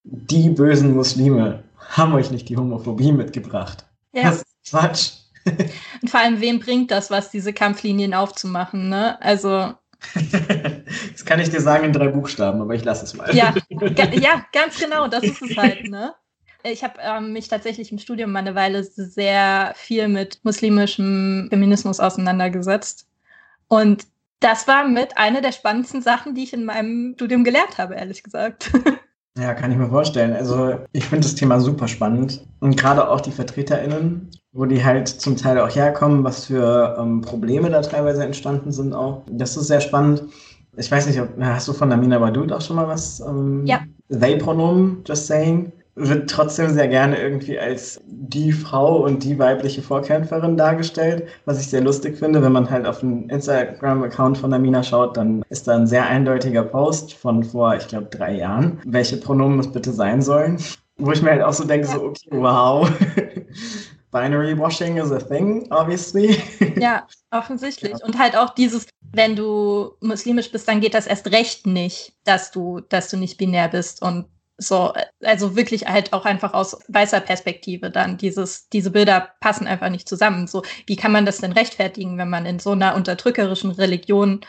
[0.03, 3.85] Die bösen Muslime haben euch nicht die Homophobie mitgebracht.
[4.13, 4.23] Ja.
[4.23, 5.11] Das Quatsch.
[6.01, 9.21] Und vor allem, wem bringt das was, diese Kampflinien aufzumachen, ne?
[9.21, 9.73] Also.
[11.11, 13.35] das kann ich dir sagen in drei Buchstaben, aber ich lasse es mal.
[13.35, 16.13] Ja, ja, ganz genau, das ist es halt, ne?
[16.63, 21.99] Ich habe ähm, mich tatsächlich im Studium mal eine Weile sehr viel mit muslimischem Feminismus
[21.99, 23.07] auseinandergesetzt.
[23.69, 24.05] Und
[24.41, 28.23] das war mit einer der spannendsten Sachen, die ich in meinem Studium gelernt habe, ehrlich
[28.23, 28.71] gesagt.
[29.37, 30.33] Ja, kann ich mir vorstellen.
[30.33, 32.45] Also ich finde das Thema super spannend.
[32.59, 37.21] Und gerade auch die VertreterInnen, wo die halt zum Teil auch herkommen, was für ähm,
[37.21, 39.23] Probleme da teilweise entstanden sind auch.
[39.31, 40.23] Das ist sehr spannend.
[40.75, 43.19] Ich weiß nicht, ob, hast du von Amina Badud auch schon mal was?
[43.21, 43.81] Ähm, ja.
[44.09, 50.55] They-Pronomen, just saying wird trotzdem sehr gerne irgendwie als die Frau und die weibliche Vorkämpferin
[50.55, 52.41] dargestellt, was ich sehr lustig finde.
[52.41, 56.63] Wenn man halt auf den Instagram-Account von Amina schaut, dann ist da ein sehr eindeutiger
[56.63, 60.57] Post von vor, ich glaube, drei Jahren, welche Pronomen es bitte sein sollen.
[60.97, 62.89] Wo ich mir halt auch so denke, so, okay, wow.
[64.11, 66.41] Binary Washing is a thing, obviously.
[66.79, 67.91] Ja, offensichtlich.
[67.91, 68.05] Ja.
[68.05, 72.51] Und halt auch dieses, wenn du muslimisch bist, dann geht das erst recht nicht, dass
[72.51, 74.25] du, dass du nicht binär bist und
[74.59, 79.89] so, also wirklich halt auch einfach aus weißer Perspektive dann dieses, diese Bilder passen einfach
[79.89, 80.47] nicht zusammen.
[80.47, 84.41] So, wie kann man das denn rechtfertigen, wenn man in so einer unterdrückerischen Religion,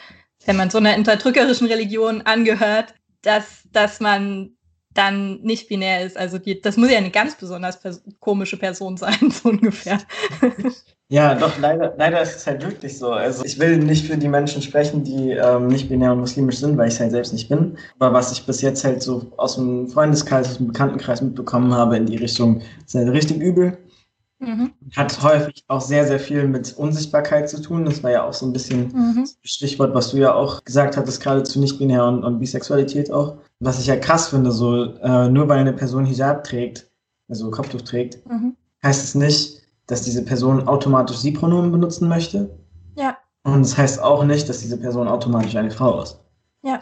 [0.44, 4.56] wenn man so einer unterdrückerischen Religion angehört, dass, dass man
[4.94, 6.16] dann nicht binär ist.
[6.16, 9.98] Also die, das muss ja eine ganz besonders pers komische Person sein, so ungefähr.
[11.08, 13.10] Ja, doch, leider, leider ist es halt wirklich so.
[13.10, 16.76] Also ich will nicht für die Menschen sprechen, die ähm, nicht binär und muslimisch sind,
[16.76, 17.76] weil ich es halt selbst nicht bin.
[17.98, 21.96] Aber was ich bis jetzt halt so aus dem Freundeskreis, aus dem Bekanntenkreis mitbekommen habe
[21.96, 23.76] in die Richtung, ist halt richtig übel.
[24.40, 24.72] Mhm.
[24.96, 27.84] Hat häufig auch sehr, sehr viel mit Unsichtbarkeit zu tun.
[27.84, 29.20] Das war ja auch so ein bisschen mhm.
[29.20, 33.36] das Stichwort, was du ja auch gesagt hattest, gerade zu nicht-binär und, und, Bisexualität auch.
[33.60, 36.90] Was ich ja krass finde, so äh, nur weil eine Person Hijab trägt,
[37.28, 38.56] also Kopftuch trägt, mhm.
[38.82, 42.48] heißt es nicht, dass diese Person automatisch Sie-Pronomen benutzen möchte.
[42.96, 43.18] Ja.
[43.42, 46.18] Und das heißt auch nicht, dass diese Person automatisch eine Frau ist.
[46.62, 46.80] Ja.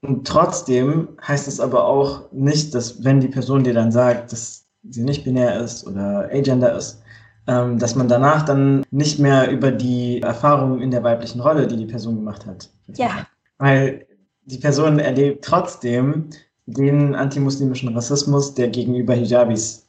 [0.00, 4.65] Und trotzdem heißt es aber auch nicht, dass wenn die Person dir dann sagt, dass
[4.90, 7.02] sie nicht binär ist oder agender ist,
[7.46, 11.76] ähm, dass man danach dann nicht mehr über die Erfahrungen in der weiblichen Rolle, die
[11.76, 12.70] die Person gemacht hat.
[12.94, 13.26] Ja.
[13.58, 14.06] Weil
[14.44, 16.30] die Person erlebt trotzdem
[16.66, 19.86] den antimuslimischen Rassismus, der gegenüber Hijabis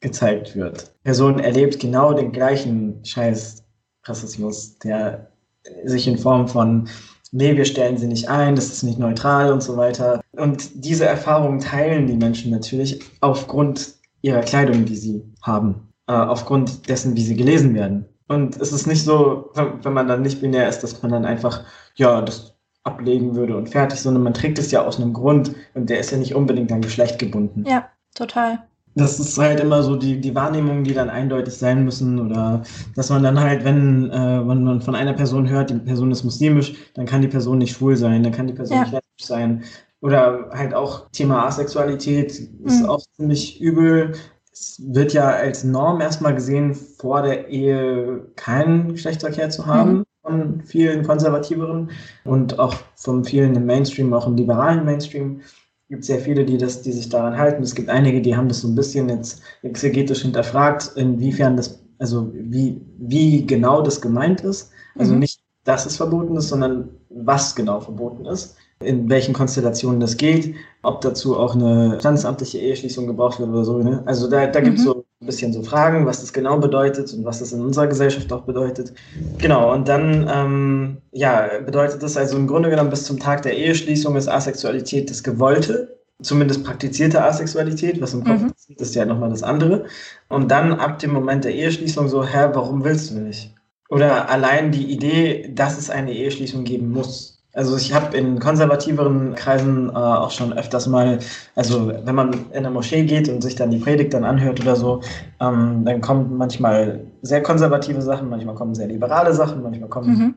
[0.00, 0.92] gezeigt wird.
[1.00, 3.64] Die Person erlebt genau den gleichen Scheiß
[4.04, 5.30] Rassismus, der
[5.84, 6.88] sich in Form von
[7.32, 10.20] nee, wir stellen sie nicht ein, das ist nicht neutral und so weiter.
[10.32, 15.88] Und diese Erfahrungen teilen die Menschen natürlich aufgrund ihrer Kleidung, die sie haben.
[16.08, 18.06] äh, aufgrund dessen, wie sie gelesen werden.
[18.28, 21.62] Und es ist nicht so, wenn man dann nicht binär ist, dass man dann einfach,
[21.94, 22.54] ja, das
[22.84, 26.10] ablegen würde und fertig, sondern man trägt es ja aus einem Grund und der ist
[26.10, 27.64] ja nicht unbedingt an Geschlecht gebunden.
[27.66, 28.60] Ja, total.
[28.94, 32.62] Das ist halt immer so die, die Wahrnehmungen, die dann eindeutig sein müssen oder
[32.96, 36.24] dass man dann halt, wenn, äh, wenn man von einer Person hört, die Person ist
[36.24, 38.82] muslimisch, dann kann die Person nicht schwul sein, dann kann die Person ja.
[38.82, 39.62] nicht lesbisch sein.
[40.00, 42.86] Oder halt auch Thema Asexualität ist mhm.
[42.86, 44.12] auch ziemlich übel
[44.60, 49.98] es wird ja als Norm erstmal gesehen, vor der Ehe keinen Geschlechtsverkehr zu haben.
[49.98, 50.04] Mhm.
[50.22, 51.90] Von vielen konservativeren
[52.24, 56.58] und auch von vielen im Mainstream, auch im liberalen Mainstream Es gibt sehr viele, die,
[56.58, 57.62] das, die sich daran halten.
[57.62, 62.30] Es gibt einige, die haben das so ein bisschen jetzt exegetisch hinterfragt, inwiefern das, also
[62.34, 64.70] wie, wie genau das gemeint ist.
[64.98, 65.20] Also mhm.
[65.20, 70.54] nicht, dass es verboten ist, sondern was genau verboten ist in welchen Konstellationen das geht,
[70.82, 73.78] ob dazu auch eine standesamtliche Eheschließung gebraucht wird oder so.
[73.78, 74.02] Ne?
[74.06, 74.88] Also da, da gibt es mhm.
[74.88, 78.32] so ein bisschen so Fragen, was das genau bedeutet und was das in unserer Gesellschaft
[78.32, 78.92] auch bedeutet.
[79.38, 83.56] Genau, und dann ähm, ja, bedeutet das also im Grunde genommen bis zum Tag der
[83.56, 88.50] Eheschließung ist Asexualität das Gewollte, zumindest praktizierte Asexualität, was im Kopf mhm.
[88.52, 89.86] passiert, ist ja nochmal das andere.
[90.28, 93.52] Und dann ab dem Moment der Eheschließung so, hä, warum willst du nicht?
[93.88, 97.37] Oder allein die Idee, dass es eine Eheschließung geben muss.
[97.58, 101.18] Also ich habe in konservativeren Kreisen äh, auch schon öfters mal,
[101.56, 104.76] also wenn man in eine Moschee geht und sich dann die Predigt dann anhört oder
[104.76, 105.00] so,
[105.40, 110.34] ähm, dann kommen manchmal sehr konservative Sachen, manchmal kommen sehr liberale Sachen, manchmal kommen mhm.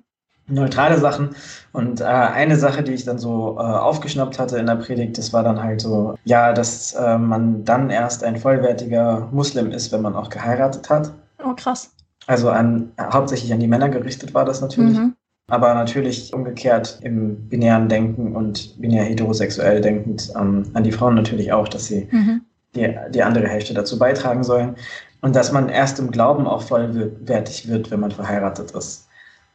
[0.48, 1.36] neutrale Sachen.
[1.74, 5.32] Und äh, eine Sache, die ich dann so äh, aufgeschnappt hatte in der Predigt, das
[5.32, 10.02] war dann halt so, ja, dass äh, man dann erst ein vollwertiger Muslim ist, wenn
[10.02, 11.12] man auch geheiratet hat.
[11.46, 11.92] Oh, krass.
[12.26, 14.98] Also an, hauptsächlich an die Männer gerichtet war das natürlich.
[14.98, 15.14] Mhm
[15.48, 21.52] aber natürlich umgekehrt im binären Denken und binär heterosexuell denkend ähm, an die Frauen natürlich
[21.52, 22.42] auch, dass sie mhm.
[22.76, 24.76] die, die andere Hälfte dazu beitragen sollen.
[25.22, 29.08] Und dass man erst im Glauben auch vollwertig wird, wenn man verheiratet ist.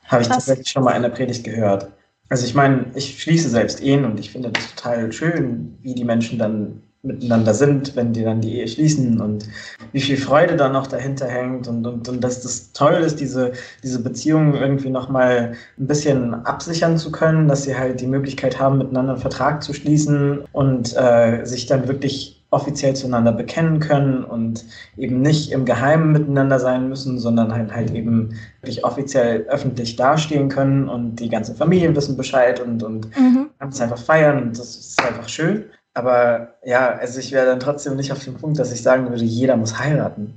[0.07, 1.91] Habe ich tatsächlich schon mal in der Predigt gehört.
[2.29, 6.05] Also ich meine, ich schließe selbst Ehen und ich finde das total schön, wie die
[6.05, 9.47] Menschen dann miteinander sind, wenn die dann die Ehe schließen und
[9.93, 13.53] wie viel Freude dann noch dahinter hängt und, und, und dass das toll ist, diese,
[13.83, 18.79] diese Beziehungen irgendwie nochmal ein bisschen absichern zu können, dass sie halt die Möglichkeit haben,
[18.79, 24.65] miteinander einen Vertrag zu schließen und äh, sich dann wirklich offiziell zueinander bekennen können und
[24.97, 30.49] eben nicht im Geheimen miteinander sein müssen, sondern halt, halt eben wirklich offiziell öffentlich dastehen
[30.49, 33.51] können und die ganzen Familien wissen Bescheid und, und mhm.
[33.59, 35.65] kann es einfach feiern und das ist einfach schön.
[35.97, 39.25] Aber ja, also ich wäre dann trotzdem nicht auf dem Punkt, dass ich sagen würde,
[39.25, 40.35] jeder muss heiraten.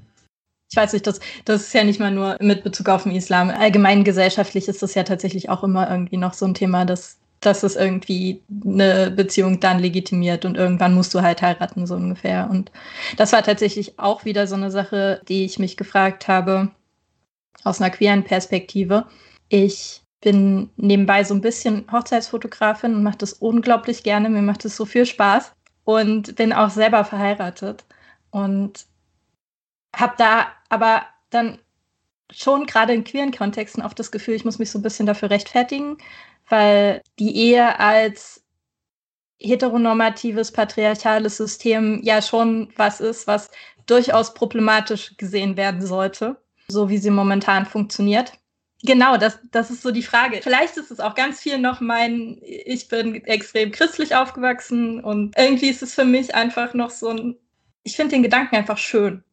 [0.72, 3.50] Ich weiß nicht, das, das ist ja nicht mal nur mit Bezug auf den Islam.
[3.50, 7.64] Allgemein gesellschaftlich ist das ja tatsächlich auch immer irgendwie noch so ein Thema, dass, dass
[7.64, 12.48] es irgendwie eine Beziehung dann legitimiert und irgendwann musst du halt heiraten, so ungefähr.
[12.50, 12.72] Und
[13.18, 16.70] das war tatsächlich auch wieder so eine Sache, die ich mich gefragt habe,
[17.66, 19.08] aus einer queeren Perspektive.
[19.50, 24.30] Ich bin nebenbei so ein bisschen Hochzeitsfotografin und mache das unglaublich gerne.
[24.30, 25.54] Mir macht es so viel Spaß
[25.86, 27.86] und bin auch selber verheiratet
[28.32, 28.86] und
[29.96, 31.60] habe da aber dann
[32.32, 35.30] schon gerade in queeren Kontexten oft das Gefühl, ich muss mich so ein bisschen dafür
[35.30, 35.98] rechtfertigen,
[36.48, 38.44] weil die Ehe als
[39.40, 43.50] heteronormatives, patriarchales System ja schon was ist, was
[43.86, 46.38] durchaus problematisch gesehen werden sollte,
[46.68, 48.34] so wie sie momentan funktioniert.
[48.84, 50.40] Genau, das, das ist so die Frage.
[50.42, 55.68] Vielleicht ist es auch ganz viel noch mein, ich bin extrem christlich aufgewachsen und irgendwie
[55.70, 57.36] ist es für mich einfach noch so ein,
[57.84, 59.24] ich finde den Gedanken einfach schön.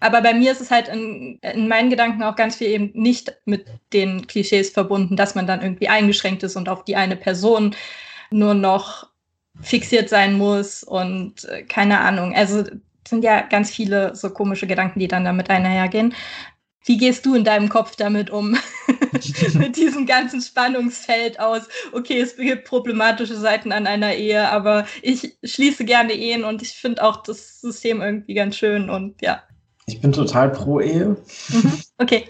[0.00, 3.32] Aber bei mir ist es halt in, in meinen Gedanken auch ganz viel eben nicht
[3.44, 7.74] mit den Klischees verbunden, dass man dann irgendwie eingeschränkt ist und auf die eine Person
[8.30, 9.08] nur noch
[9.62, 12.34] fixiert sein muss und äh, keine Ahnung.
[12.34, 12.64] Also
[13.08, 16.14] sind ja ganz viele so komische Gedanken, die dann damit einhergehen.
[16.86, 18.56] Wie gehst du in deinem Kopf damit um?
[19.54, 25.36] Mit diesem ganzen Spannungsfeld aus, okay, es gibt problematische Seiten an einer Ehe, aber ich
[25.42, 29.42] schließe gerne Ehen und ich finde auch das System irgendwie ganz schön und ja.
[29.86, 31.16] Ich bin total pro Ehe.
[31.48, 31.72] Mhm.
[31.98, 32.24] Okay.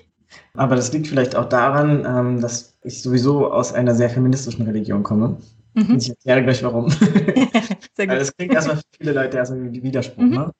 [0.54, 5.02] Aber das liegt vielleicht auch daran, ähm, dass ich sowieso aus einer sehr feministischen Religion
[5.02, 5.36] komme.
[5.74, 5.96] Mhm.
[5.98, 6.90] Ich erkläre gleich warum.
[7.96, 8.20] sehr gut.
[8.20, 10.22] Das klingt erstmal für viele Leute erstmal wie Widerspruch.
[10.22, 10.30] Mhm.
[10.30, 10.52] Ne?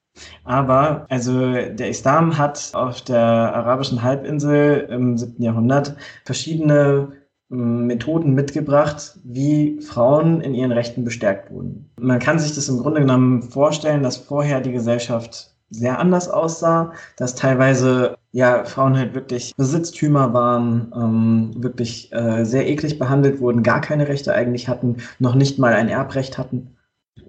[0.44, 5.42] Aber also der Islam hat auf der arabischen Halbinsel im 7.
[5.42, 7.12] Jahrhundert verschiedene
[7.50, 11.90] hm, Methoden mitgebracht, wie Frauen in ihren Rechten bestärkt wurden.
[12.00, 16.92] Man kann sich das im Grunde genommen vorstellen, dass vorher die Gesellschaft sehr anders aussah,
[17.16, 23.62] dass teilweise ja Frauen halt wirklich Besitztümer waren, ähm, wirklich äh, sehr eklig behandelt wurden,
[23.62, 26.75] gar keine Rechte eigentlich hatten, noch nicht mal ein Erbrecht hatten,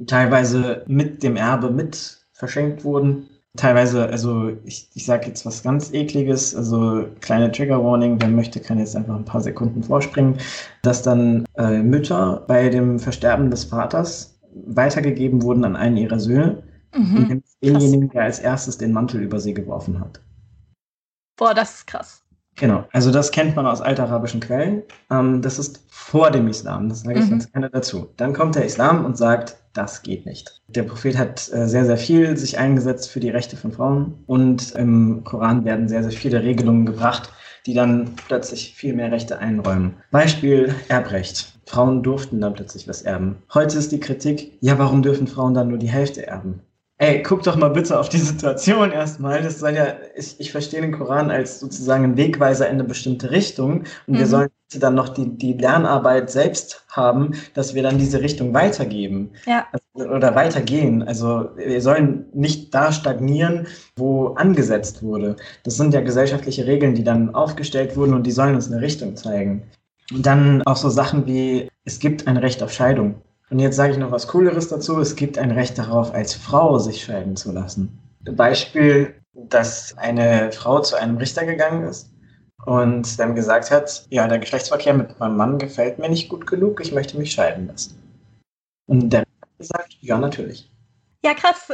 [0.06, 3.30] teilweise mit dem Erbe mit verschenkt wurden.
[3.56, 8.60] teilweise, also ich, ich sage jetzt was ganz ekliges, also kleine Trigger Warning, wer möchte,
[8.60, 10.38] kann jetzt einfach ein paar Sekunden vorspringen,
[10.84, 16.61] dass dann äh, Mütter bei dem Versterben des Vaters weitergegeben wurden an einen ihrer Söhne,
[16.95, 17.41] mhm.
[17.64, 20.22] denjenigen, der als erstes den Mantel über sie geworfen hat.
[21.36, 22.24] Boah, das ist krass.
[22.56, 24.82] Genau, also das kennt man aus altarabischen Quellen.
[25.11, 27.32] Ähm, das ist vor dem Islam, das sage ich mhm.
[27.32, 28.10] ganz gerne dazu.
[28.18, 30.61] Dann kommt der Islam und sagt, das geht nicht.
[30.67, 34.71] Der Prophet hat äh, sehr, sehr viel sich eingesetzt für die Rechte von Frauen und
[34.71, 37.31] im Koran werden sehr, sehr viele Regelungen gebracht,
[37.65, 39.95] die dann plötzlich viel mehr Rechte einräumen.
[40.11, 41.53] Beispiel Erbrecht.
[41.65, 43.43] Frauen durften dann plötzlich was erben.
[43.53, 46.61] Heute ist die Kritik, ja, warum dürfen Frauen dann nur die Hälfte erben?
[46.99, 49.41] Ey, guck doch mal bitte auf die Situation erstmal.
[49.41, 53.30] Das soll ja, ich, ich verstehe den Koran als sozusagen ein Wegweiser in eine bestimmte
[53.30, 53.84] Richtung.
[54.07, 54.18] Und mhm.
[54.18, 59.32] wir sollen dann noch die, die Lernarbeit selbst haben, dass wir dann diese Richtung weitergeben.
[59.45, 59.65] Ja.
[59.72, 61.03] Also, oder weitergehen.
[61.03, 65.36] Also wir sollen nicht da stagnieren, wo angesetzt wurde.
[65.64, 69.15] Das sind ja gesellschaftliche Regeln, die dann aufgestellt wurden und die sollen uns eine Richtung
[69.15, 69.64] zeigen.
[70.11, 73.22] Und dann auch so Sachen wie, es gibt ein Recht auf Scheidung.
[73.49, 74.99] Und jetzt sage ich noch was Cooleres dazu.
[74.99, 77.98] Es gibt ein Recht darauf, als Frau sich scheiden zu lassen.
[78.24, 82.11] Beispiel, dass eine Frau zu einem Richter gegangen ist
[82.65, 86.82] und dann gesagt hat, ja, der Geschlechtsverkehr mit meinem Mann gefällt mir nicht gut genug,
[86.82, 87.98] ich möchte mich scheiden lassen.
[88.88, 90.69] Und der Richter hat gesagt, ja, natürlich.
[91.24, 91.68] Ja, krass.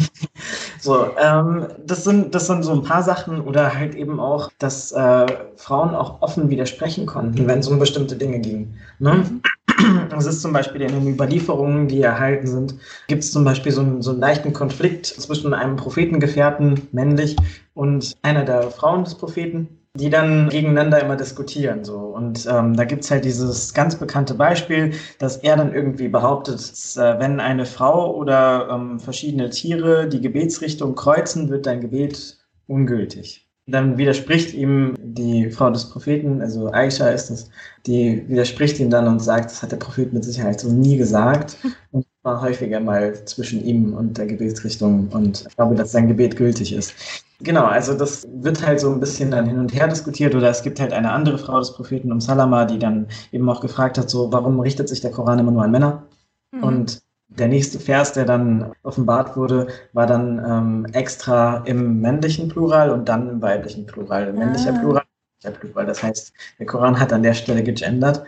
[0.80, 4.92] so, ähm, das, sind, das sind so ein paar Sachen oder halt eben auch, dass
[4.92, 5.26] äh,
[5.56, 8.74] Frauen auch offen widersprechen konnten, wenn es um bestimmte Dinge ging.
[8.98, 9.14] Ne?
[9.14, 9.42] Mhm.
[10.16, 12.74] Es ist zum Beispiel in den Überlieferungen, die erhalten sind,
[13.08, 17.36] gibt es zum Beispiel so einen, so einen leichten Konflikt zwischen einem Prophetengefährten, männlich,
[17.74, 21.84] und einer der Frauen des Propheten, die dann gegeneinander immer diskutieren.
[21.84, 21.96] So.
[21.96, 26.54] Und ähm, da gibt es halt dieses ganz bekannte Beispiel, dass er dann irgendwie behauptet,
[26.54, 32.38] dass, äh, wenn eine Frau oder ähm, verschiedene Tiere die Gebetsrichtung kreuzen, wird dein Gebet
[32.66, 33.49] ungültig.
[33.66, 37.50] Dann widerspricht ihm die Frau des Propheten, also Aisha ist es,
[37.86, 41.56] die widerspricht ihm dann und sagt, das hat der Prophet mit Sicherheit so nie gesagt.
[41.92, 46.36] Und war häufiger mal zwischen ihm und der Gebetsrichtung und ich glaube, dass sein Gebet
[46.36, 46.94] gültig ist.
[47.40, 50.62] Genau, also das wird halt so ein bisschen dann hin und her diskutiert oder es
[50.62, 54.10] gibt halt eine andere Frau des Propheten um Salama, die dann eben auch gefragt hat,
[54.10, 56.02] so warum richtet sich der Koran immer nur an Männer?
[56.52, 56.62] Mhm.
[56.62, 62.90] Und der nächste Vers, der dann offenbart wurde, war dann ähm, extra im männlichen Plural
[62.90, 64.32] und dann im weiblichen Plural.
[64.32, 64.78] Männlicher ah.
[64.78, 65.04] Plural,
[65.60, 65.86] Plural.
[65.86, 68.24] Das heißt, der Koran hat an der Stelle gegendert.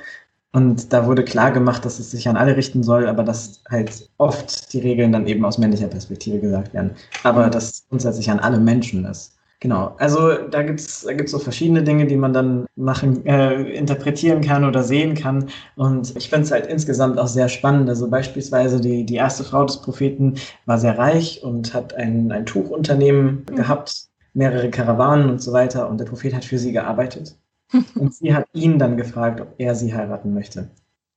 [0.55, 4.11] Und da wurde klar gemacht, dass es sich an alle richten soll, aber dass halt
[4.19, 6.93] oft die Regeln dann eben aus männlicher Perspektive gesagt werden.
[7.23, 9.32] Aber dass grundsätzlich an alle Menschen ist.
[9.63, 13.63] Genau, also da gibt es da gibt's so verschiedene Dinge, die man dann machen, äh,
[13.75, 15.51] interpretieren kann oder sehen kann.
[15.77, 17.89] Und ich finde es halt insgesamt auch sehr spannend.
[17.89, 20.35] Also beispielsweise die, die erste Frau des Propheten
[20.67, 23.55] war sehr reich und hat ein, ein Tuchunternehmen mhm.
[23.55, 25.89] gehabt, mehrere Karawanen und so weiter.
[25.89, 27.37] Und der Prophet hat für sie gearbeitet.
[27.95, 30.71] und sie hat ihn dann gefragt, ob er sie heiraten möchte.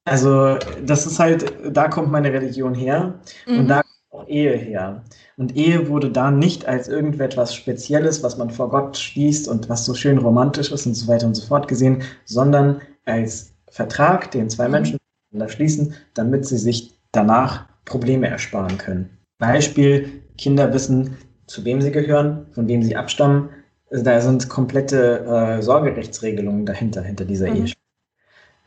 [0.04, 3.16] Also das ist halt, da kommt meine Religion her.
[3.48, 3.60] Mhm.
[3.62, 3.82] Und da
[4.16, 5.04] auch Ehe her.
[5.38, 9.86] Und Ehe wurde da nicht als irgendetwas Spezielles, was man vor Gott schließt und was
[9.86, 14.50] so schön romantisch ist und so weiter und so fort gesehen, sondern als Vertrag, den
[14.50, 14.72] zwei mhm.
[14.72, 15.00] Menschen
[15.48, 19.10] schließen, damit sie sich danach Probleme ersparen können.
[19.38, 21.18] Beispiel, Kinder wissen,
[21.48, 23.50] zu wem sie gehören, von wem sie abstammen.
[23.92, 27.56] Da sind komplette äh, Sorgerechtsregelungen dahinter, hinter dieser mhm.
[27.66, 27.74] Ehe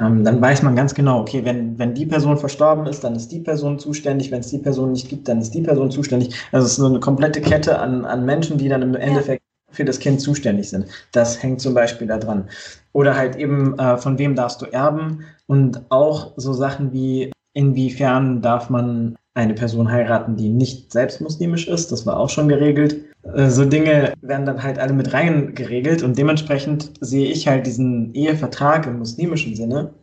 [0.00, 3.32] ähm, dann weiß man ganz genau, okay, wenn, wenn die Person verstorben ist, dann ist
[3.32, 6.34] die Person zuständig, wenn es die Person nicht gibt, dann ist die Person zuständig.
[6.52, 9.74] Also es ist so eine komplette Kette an, an Menschen, die dann im Endeffekt ja.
[9.74, 10.86] für das Kind zuständig sind.
[11.12, 12.48] Das hängt zum Beispiel da dran.
[12.92, 15.24] Oder halt eben, äh, von wem darfst du erben?
[15.46, 21.66] Und auch so Sachen wie, inwiefern darf man eine Person heiraten, die nicht selbst muslimisch
[21.66, 21.90] ist.
[21.90, 23.07] Das war auch schon geregelt.
[23.22, 27.66] Äh, so Dinge werden dann halt alle mit rein geregelt und dementsprechend sehe ich halt
[27.66, 29.94] diesen Ehevertrag im muslimischen Sinne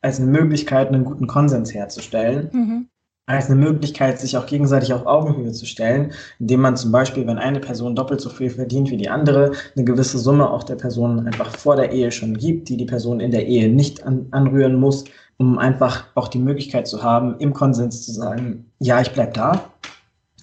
[0.00, 2.50] als eine Möglichkeit, einen guten Konsens herzustellen.
[2.52, 2.88] Mhm.
[3.26, 7.36] Als eine Möglichkeit, sich auch gegenseitig auf Augenhöhe zu stellen, indem man zum Beispiel, wenn
[7.36, 11.26] eine Person doppelt so viel verdient wie die andere, eine gewisse Summe auch der Person
[11.26, 14.76] einfach vor der Ehe schon gibt, die die Person in der Ehe nicht an, anrühren
[14.76, 15.04] muss,
[15.36, 19.72] um einfach auch die Möglichkeit zu haben, im Konsens zu sagen, ja, ich bleibe da,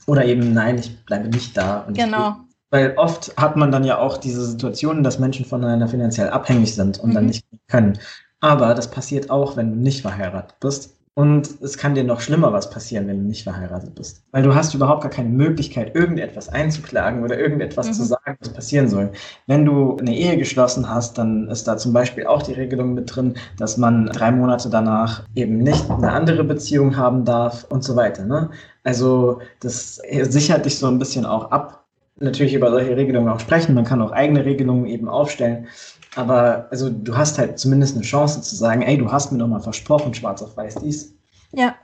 [0.07, 1.87] oder eben, nein, ich bleibe nicht da.
[1.91, 2.37] genau.
[2.71, 6.99] weil oft hat man dann ja auch diese Situationen, dass Menschen voneinander finanziell abhängig sind
[6.99, 7.13] und mhm.
[7.13, 7.97] dann nicht können.
[8.39, 10.95] Aber das passiert auch, wenn du nicht verheiratet bist.
[11.17, 14.21] Und es kann dir noch schlimmer was passieren, wenn du nicht verheiratet bist.
[14.31, 17.93] Weil du hast überhaupt gar keine Möglichkeit, irgendetwas einzuklagen oder irgendetwas mhm.
[17.93, 19.13] zu sagen, was passieren soll.
[19.47, 23.15] Wenn du eine Ehe geschlossen hast, dann ist da zum Beispiel auch die Regelung mit
[23.15, 27.95] drin, dass man drei Monate danach eben nicht eine andere Beziehung haben darf und so
[27.95, 28.25] weiter.
[28.25, 28.49] Ne?
[28.85, 31.85] Also das sichert dich so ein bisschen auch ab
[32.17, 33.75] natürlich über solche Regelungen auch sprechen.
[33.75, 35.67] Man kann auch eigene Regelungen eben aufstellen.
[36.15, 39.47] Aber also du hast halt zumindest eine Chance zu sagen, ey, du hast mir doch
[39.47, 41.13] mal versprochen, schwarz auf weiß dies.
[41.51, 41.75] Ja.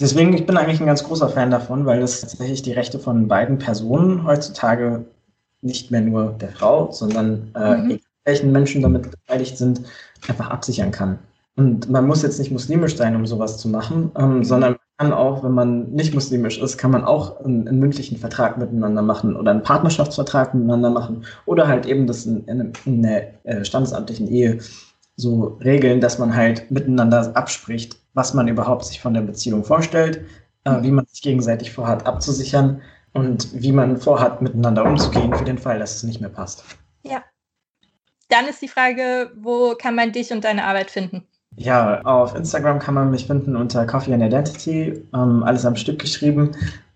[0.00, 3.28] Deswegen, ich bin eigentlich ein ganz großer Fan davon, weil das tatsächlich die Rechte von
[3.28, 5.06] beiden Personen heutzutage
[5.62, 8.00] nicht mehr nur der Frau, sondern äh, mhm.
[8.24, 9.82] welchen Menschen damit beteiligt sind,
[10.28, 11.18] einfach absichern kann.
[11.58, 15.12] Und man muss jetzt nicht muslimisch sein, um sowas zu machen, ähm, sondern man kann
[15.12, 19.34] auch, wenn man nicht muslimisch ist, kann man auch einen, einen, mündlichen Vertrag miteinander machen
[19.34, 24.28] oder einen Partnerschaftsvertrag miteinander machen oder halt eben das in, in, in einer äh, standesamtlichen
[24.28, 24.60] Ehe
[25.16, 30.20] so regeln, dass man halt miteinander abspricht, was man überhaupt sich von der Beziehung vorstellt,
[30.62, 32.82] äh, wie man sich gegenseitig vorhat abzusichern
[33.14, 36.62] und wie man vorhat, miteinander umzugehen für den Fall, dass es nicht mehr passt.
[37.02, 37.24] Ja.
[38.28, 41.26] Dann ist die Frage, wo kann man dich und deine Arbeit finden?
[41.58, 45.98] Ja, auf Instagram kann man mich finden unter Coffee and Identity, ähm, alles am Stück
[45.98, 46.52] geschrieben.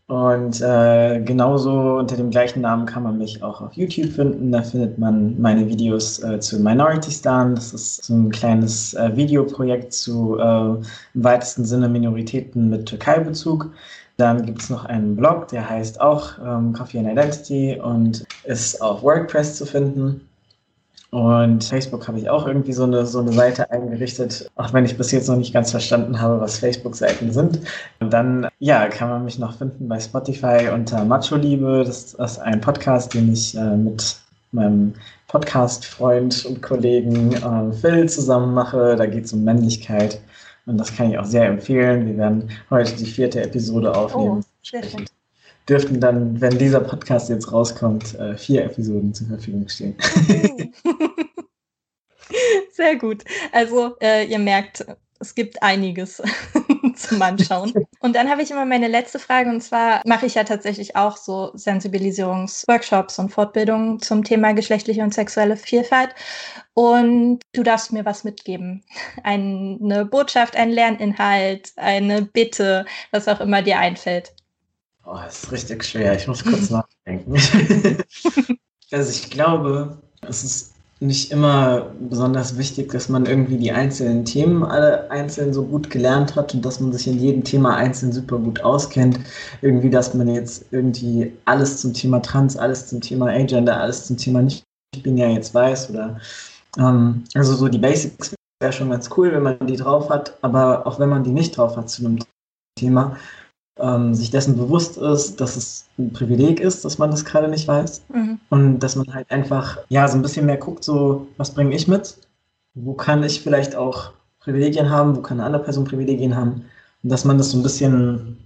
[0.06, 4.52] Und äh, genauso unter dem gleichen Namen kann man mich auch auf YouTube finden.
[4.52, 7.54] Da findet man meine Videos äh, zu Minority Stan.
[7.54, 10.84] Das ist so ein kleines äh, Videoprojekt zu äh, im
[11.14, 13.70] weitesten Sinne Minoritäten mit Türkei-Bezug.
[14.16, 18.80] Dann gibt es noch einen Blog, der heißt auch ähm, Coffee and Identity und ist
[18.80, 20.20] auf WordPress zu finden.
[21.12, 24.96] Und Facebook habe ich auch irgendwie so eine, so eine Seite eingerichtet, auch wenn ich
[24.96, 27.60] bis jetzt noch nicht ganz verstanden habe, was Facebook-Seiten sind.
[28.00, 31.84] Und dann, ja, kann man mich noch finden bei Spotify unter Macho Liebe.
[31.84, 34.22] Das ist ein Podcast, den ich äh, mit
[34.52, 34.94] meinem
[35.28, 38.96] Podcast-Freund und Kollegen äh, Phil zusammen mache.
[38.96, 40.18] Da geht es um Männlichkeit.
[40.64, 42.06] Und das kann ich auch sehr empfehlen.
[42.06, 44.38] Wir werden heute die vierte Episode aufnehmen.
[44.38, 45.04] Oh, sehr schön
[45.68, 49.96] dürften dann, wenn dieser Podcast jetzt rauskommt, äh, vier Episoden zur Verfügung stehen.
[52.72, 53.24] Sehr gut.
[53.52, 54.84] Also äh, ihr merkt,
[55.20, 56.20] es gibt einiges
[56.96, 57.72] zum Anschauen.
[58.00, 61.16] Und dann habe ich immer meine letzte Frage und zwar mache ich ja tatsächlich auch
[61.16, 66.10] so Sensibilisierungsworkshops und Fortbildungen zum Thema geschlechtliche und sexuelle Vielfalt.
[66.74, 68.82] Und du darfst mir was mitgeben.
[69.22, 74.34] Eine Botschaft, ein Lerninhalt, eine Bitte, was auch immer dir einfällt.
[75.04, 76.14] Oh, das ist richtig schwer.
[76.14, 77.34] Ich muss kurz nachdenken.
[78.90, 84.62] also ich glaube, es ist nicht immer besonders wichtig, dass man irgendwie die einzelnen Themen
[84.62, 88.38] alle einzeln so gut gelernt hat und dass man sich in jedem Thema einzeln super
[88.38, 89.18] gut auskennt.
[89.62, 94.16] Irgendwie, dass man jetzt irgendwie alles zum Thema Trans, alles zum Thema Agender, alles zum
[94.16, 94.64] Thema nicht
[94.94, 96.20] ich bin ja jetzt weiß oder
[96.78, 100.86] ähm, also so die Basics wäre schon ganz cool, wenn man die drauf hat, aber
[100.86, 102.18] auch wenn man die nicht drauf hat zu einem
[102.78, 103.16] Thema,
[103.82, 107.66] ähm, sich dessen bewusst ist, dass es ein Privileg ist, dass man das gerade nicht
[107.66, 108.02] weiß.
[108.14, 108.40] Mhm.
[108.48, 111.88] Und dass man halt einfach, ja, so ein bisschen mehr guckt, so, was bringe ich
[111.88, 112.16] mit?
[112.74, 115.16] Wo kann ich vielleicht auch Privilegien haben?
[115.16, 116.64] Wo kann eine andere Person Privilegien haben?
[117.02, 118.38] Und dass man das so ein bisschen,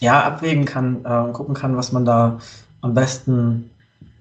[0.00, 2.38] ja, abwägen kann äh, und gucken kann, was man da
[2.82, 3.70] am besten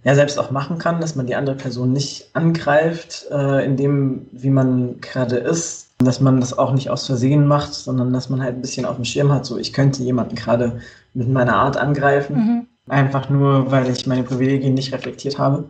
[0.04, 4.28] ja selbst auch machen kann, dass man die andere Person nicht angreift, äh, in dem,
[4.32, 8.42] wie man gerade ist, dass man das auch nicht aus Versehen macht, sondern dass man
[8.42, 10.80] halt ein bisschen auf dem Schirm hat, so ich könnte jemanden gerade
[11.14, 12.68] mit meiner Art angreifen, mhm.
[12.90, 15.66] einfach nur, weil ich meine Privilegien nicht reflektiert habe.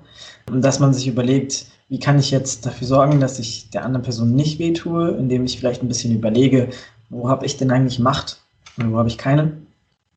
[0.49, 4.03] Und dass man sich überlegt, wie kann ich jetzt dafür sorgen, dass ich der anderen
[4.03, 6.69] Person nicht wehtue, indem ich vielleicht ein bisschen überlege,
[7.09, 8.41] wo habe ich denn eigentlich Macht
[8.77, 9.51] und wo habe ich keine.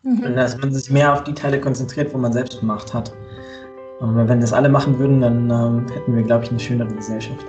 [0.03, 0.20] Mhm.
[0.20, 3.12] Und dass man sich mehr auf die Teile konzentriert, wo man selbst Macht hat.
[4.01, 7.47] Und wenn das alle machen würden, dann ähm, hätten wir, glaube ich, eine schönere Gesellschaft.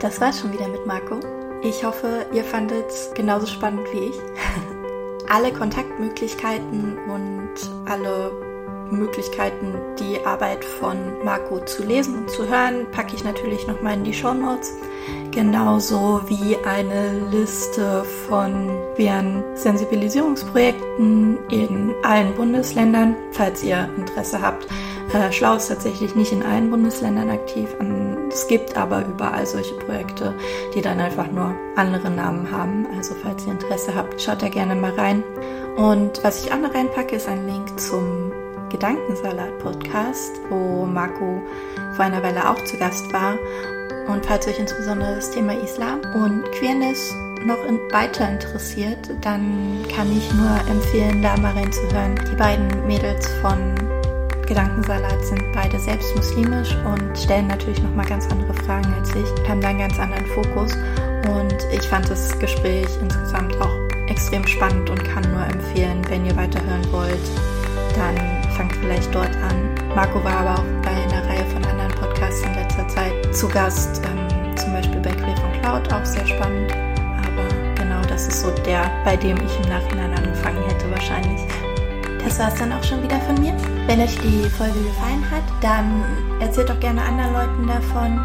[0.00, 1.20] Das war's schon wieder mit Marco.
[1.62, 4.18] Ich hoffe, ihr fandet es genauso spannend wie ich.
[5.28, 7.50] alle Kontaktmöglichkeiten und
[7.84, 8.32] alle
[8.90, 14.04] Möglichkeiten, die Arbeit von Marco zu lesen und zu hören, packe ich natürlich nochmal in
[14.04, 14.72] die Show Notes.
[15.32, 24.66] Genauso wie eine Liste von queeren Sensibilisierungsprojekten in allen Bundesländern, falls ihr Interesse habt.
[25.12, 27.68] Äh, Schlau ist tatsächlich nicht in allen Bundesländern aktiv.
[28.28, 30.34] Es gibt aber überall solche Projekte,
[30.74, 32.86] die dann einfach nur andere Namen haben.
[32.96, 35.24] Also falls ihr Interesse habt, schaut da gerne mal rein.
[35.76, 38.32] Und was ich auch noch reinpacke, ist ein Link zum
[38.70, 41.42] Gedankensalat-Podcast, wo Marco
[41.96, 43.34] vor einer Weile auch zu Gast war.
[44.06, 47.12] Und falls euch insbesondere das Thema Islam und Queerness
[47.44, 47.58] noch
[47.90, 52.14] weiter interessiert, dann kann ich nur empfehlen, da mal reinzuhören.
[52.30, 53.74] Die beiden Mädels von
[54.50, 59.60] Gedankensalat sind beide selbst muslimisch und stellen natürlich nochmal ganz andere Fragen als ich, haben
[59.60, 60.72] da einen ganz anderen Fokus.
[61.28, 63.72] Und ich fand das Gespräch insgesamt auch
[64.08, 67.30] extrem spannend und kann nur empfehlen, wenn ihr weiterhören wollt,
[67.94, 68.16] dann
[68.56, 69.70] fangt vielleicht dort an.
[69.94, 74.02] Marco war aber auch bei einer Reihe von anderen Podcasts in letzter Zeit zu Gast,
[74.04, 76.72] ähm, zum Beispiel bei Queer von Cloud, auch sehr spannend.
[76.72, 77.46] Aber
[77.76, 81.40] genau das ist so der, bei dem ich im Nachhinein angefangen hätte wahrscheinlich.
[82.24, 83.54] Das war es dann auch schon wieder von mir.
[83.86, 86.04] Wenn euch die Folge gefallen hat, dann
[86.40, 88.18] erzählt doch gerne anderen Leuten davon.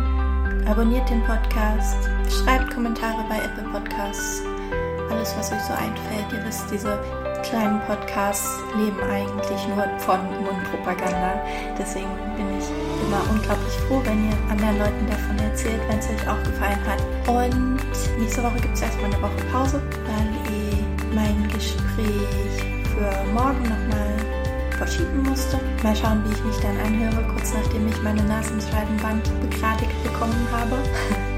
[0.67, 4.41] Abonniert den Podcast, schreibt Kommentare bei Apple Podcasts.
[5.09, 6.25] Alles, was euch so einfällt.
[6.33, 6.99] Ihr wisst, diese
[7.43, 11.41] kleinen Podcasts leben eigentlich nur von Mundpropaganda.
[11.77, 12.65] Deswegen bin ich
[13.05, 17.01] immer unglaublich froh, wenn ihr anderen Leuten davon erzählt, wenn es euch auch gefallen hat.
[17.27, 17.79] Und
[18.19, 22.54] nächste Woche gibt es erstmal eine Woche Pause, weil ich mein Gespräch
[22.95, 24.15] für morgen nochmal
[24.77, 25.59] verschieben musste.
[25.83, 30.77] Mal schauen, wie ich mich dann anhöre, kurz nachdem ich meine Nasenscheidenwand begradigt bekommen habe.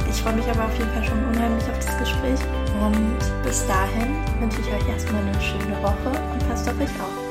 [0.09, 2.39] Ich freue mich aber auf jeden Fall schon unheimlich auf das Gespräch.
[2.81, 7.26] Und bis dahin wünsche ich euch erstmal eine schöne Woche und passt auf euch auf.